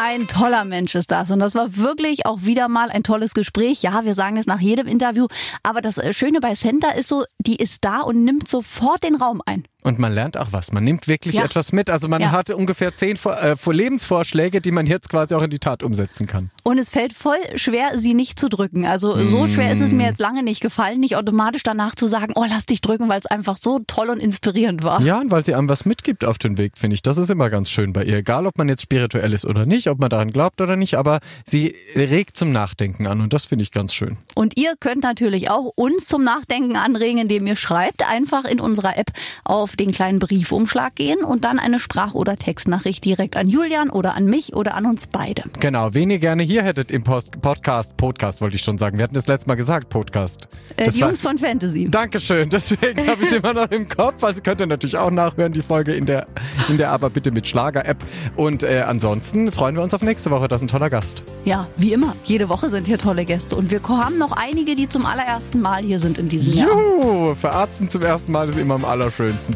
Ein 0.03 0.29
toller 0.29 0.65
Mensch 0.65 0.95
ist 0.95 1.11
das. 1.11 1.31
Und 1.31 1.41
das 1.41 1.55
war 1.55 1.77
wirklich 1.77 2.25
auch 2.25 2.41
wieder 2.41 2.69
mal 2.69 2.91
ein 2.91 3.03
tolles 3.03 3.35
Gespräch. 3.35 3.83
Ja, 3.83 4.03
wir 4.03 4.15
sagen 4.15 4.39
es 4.39 4.47
nach 4.47 4.59
jedem 4.59 4.87
Interview. 4.87 5.27
Aber 5.63 5.83
das 5.83 5.99
äh, 5.99 6.15
Schöne 6.15 6.41
bei 6.41 6.55
Center 6.55 6.95
ist 6.95 7.09
so, 7.09 7.25
die 7.39 7.57
ist 7.57 7.85
da 7.85 8.01
und 8.01 8.25
nimmt 8.25 8.49
sofort 8.49 9.03
den 9.03 9.15
Raum 9.15 9.43
ein. 9.45 9.65
Und 9.83 9.99
man 9.99 10.13
lernt 10.13 10.37
auch 10.37 10.49
was. 10.53 10.73
Man 10.73 10.85
nimmt 10.85 11.09
wirklich 11.09 11.37
Ja. 11.37 11.45
etwas 11.45 11.73
mit. 11.73 11.89
Also 11.91 12.07
man 12.09 12.21
Ja. 12.21 12.33
hat 12.33 12.51
ungefähr 12.51 12.95
zehn 12.95 13.17
äh, 13.17 13.57
Vor- 13.57 13.75
Lebensvorschläge, 13.75 14.61
die 14.61 14.71
man 14.71 14.87
jetzt 14.87 15.09
quasi 15.09 15.35
auch 15.35 15.43
in 15.43 15.51
die 15.51 15.59
Tat 15.59 15.83
umsetzen 15.83 16.27
kann. 16.27 16.51
Und 16.63 16.79
es 16.79 16.91
fällt 16.91 17.13
voll 17.13 17.39
schwer, 17.57 17.99
sie 17.99 18.15
nicht 18.15 18.39
zu 18.39 18.49
drücken. 18.49 18.85
Also 18.87 19.17
so 19.27 19.47
schwer 19.47 19.73
ist 19.73 19.81
es 19.81 19.93
mir 19.93 20.07
jetzt 20.07 20.21
lange 20.21 20.43
nicht 20.43 20.61
gefallen, 20.61 21.01
nicht 21.01 21.17
automatisch 21.17 21.63
danach 21.63 21.95
zu 21.95 22.09
sagen, 22.09 22.33
oh, 22.37 22.45
lass 22.49 22.67
dich 22.67 22.81
drücken, 22.81 23.09
weil 23.09 23.19
es 23.21 23.27
einfach 23.27 23.57
so 23.57 23.81
toll 23.87 24.11
und 24.11 24.21
inspirierend 24.21 24.83
war. 24.83 25.01
Ja, 25.03 25.21
und 25.21 25.31
weil 25.31 25.45
sie 25.45 25.55
einem 25.55 25.69
was 25.69 25.85
mitgibt 25.85 26.25
auf 26.25 26.39
den 26.39 26.59
Weg, 26.59 26.77
finde 26.79 26.95
ich. 26.95 27.03
Das 27.03 27.17
ist 27.19 27.31
immer 27.31 27.51
ganz 27.51 27.71
schön 27.71 27.93
bei 27.93 28.05
ihr. 28.05 28.17
Egal, 28.19 28.47
ob 28.47 28.59
man 28.59 28.69
jetzt 28.69 28.83
spirituell 28.83 29.33
ist 29.33 29.45
oder 29.47 29.67
nicht, 29.67 29.89
ob 29.89 29.99
man 29.99 30.11
daran 30.11 30.31
glaubt 30.31 30.61
oder 30.61 30.77
nicht, 30.77 30.95
aber 30.97 31.21
sie 31.47 31.75
regt 31.95 32.37
zum 32.37 32.51
Nachdenken 32.51 33.07
an 33.07 33.21
und 33.21 33.33
das 33.33 33.47
finde 33.47 33.63
ich 33.63 33.71
ganz 33.73 33.95
schön. 33.95 34.19
Und 34.35 34.57
ihr 34.59 34.75
könnt 34.79 35.03
natürlich 35.03 35.51
auch 35.51 35.73
uns 35.75 36.07
zum 36.07 36.23
Nachdenken 36.23 36.77
anregen, 36.77 37.19
indem 37.19 37.47
ihr 37.47 37.57
schreibt 37.57 38.07
einfach 38.07 38.45
in 38.45 38.61
unserer 38.61 38.97
App 38.99 39.11
auf 39.45 39.70
auf 39.71 39.77
den 39.77 39.93
kleinen 39.93 40.19
Briefumschlag 40.19 40.97
gehen 40.97 41.23
und 41.23 41.45
dann 41.45 41.61
eine 41.61 41.79
Sprach- 41.79 42.15
oder 42.15 42.37
Textnachricht 42.37 43.05
direkt 43.05 43.37
an 43.37 43.49
Julian 43.49 43.89
oder 43.89 44.15
an 44.17 44.25
mich 44.25 44.57
oder 44.57 44.75
an 44.75 44.85
uns 44.85 45.07
beide. 45.07 45.45
Genau, 45.61 45.95
wen 45.95 46.11
ihr 46.11 46.19
gerne 46.19 46.43
hier 46.43 46.65
hättet 46.65 46.91
im 46.91 47.05
Post 47.05 47.41
Podcast, 47.41 47.97
Podcast 47.97 48.41
wollte 48.41 48.57
ich 48.57 48.63
schon 48.63 48.79
sagen. 48.79 48.99
Wir 48.99 49.05
hatten 49.05 49.15
das 49.15 49.29
letzte 49.29 49.47
Mal 49.49 49.55
gesagt, 49.55 49.89
Podcast. 49.89 50.49
Äh, 50.77 50.91
die 50.91 51.01
war- 51.01 51.09
Jungs 51.11 51.23
von 51.23 51.39
Fantasy. 51.39 51.87
Dankeschön, 51.89 52.51
deswegen 52.51 53.07
habe 53.07 53.23
ich 53.23 53.29
es 53.31 53.33
immer 53.37 53.53
noch 53.55 53.71
im 53.71 53.89
Kopf. 53.89 54.25
Also 54.25 54.41
könnt 54.43 54.61
ihr 54.61 54.67
natürlich 54.67 54.99
auch 54.99 55.13
nachhören, 55.13 55.53
die 55.53 55.63
Folge 55.63 55.93
in 55.93 56.05
der, 56.05 56.27
in 56.69 56.77
der 56.77 56.91
Aber 56.91 57.09
bitte 57.09 57.31
mit 57.31 57.47
Schlager-App. 57.47 57.99
Und 58.35 58.65
äh, 58.65 58.81
ansonsten 58.85 59.53
freuen 59.53 59.77
wir 59.77 59.85
uns 59.85 59.95
auf 59.95 60.03
nächste 60.03 60.33
Woche. 60.33 60.49
Das 60.49 60.61
ist 60.61 60.65
ein 60.65 60.69
toller 60.69 60.91
Gast. 60.91 61.23
Ja, 61.45 61.69
wie 61.77 61.93
immer. 61.93 62.17
Jede 62.25 62.49
Woche 62.49 62.71
sind 62.71 62.89
hier 62.89 62.99
tolle 62.99 63.25
Gäste 63.25 63.55
und 63.55 63.71
wir 63.71 63.81
haben 63.89 64.19
noch 64.19 64.33
einige, 64.33 64.75
die 64.75 64.89
zum 64.89 65.07
allerersten 65.07 65.61
Mal 65.61 65.85
hier 65.85 66.01
sind 66.01 66.19
in 66.19 66.29
diesem 66.29 66.55
Jahr. 66.55 66.69
Juhu, 66.71 67.37
verarzten 67.37 67.89
zum 67.89 68.03
ersten 68.03 68.33
Mal 68.33 68.49
ist 68.49 68.59
immer 68.59 68.75
am 68.75 68.85
allerschönsten. 68.85 69.55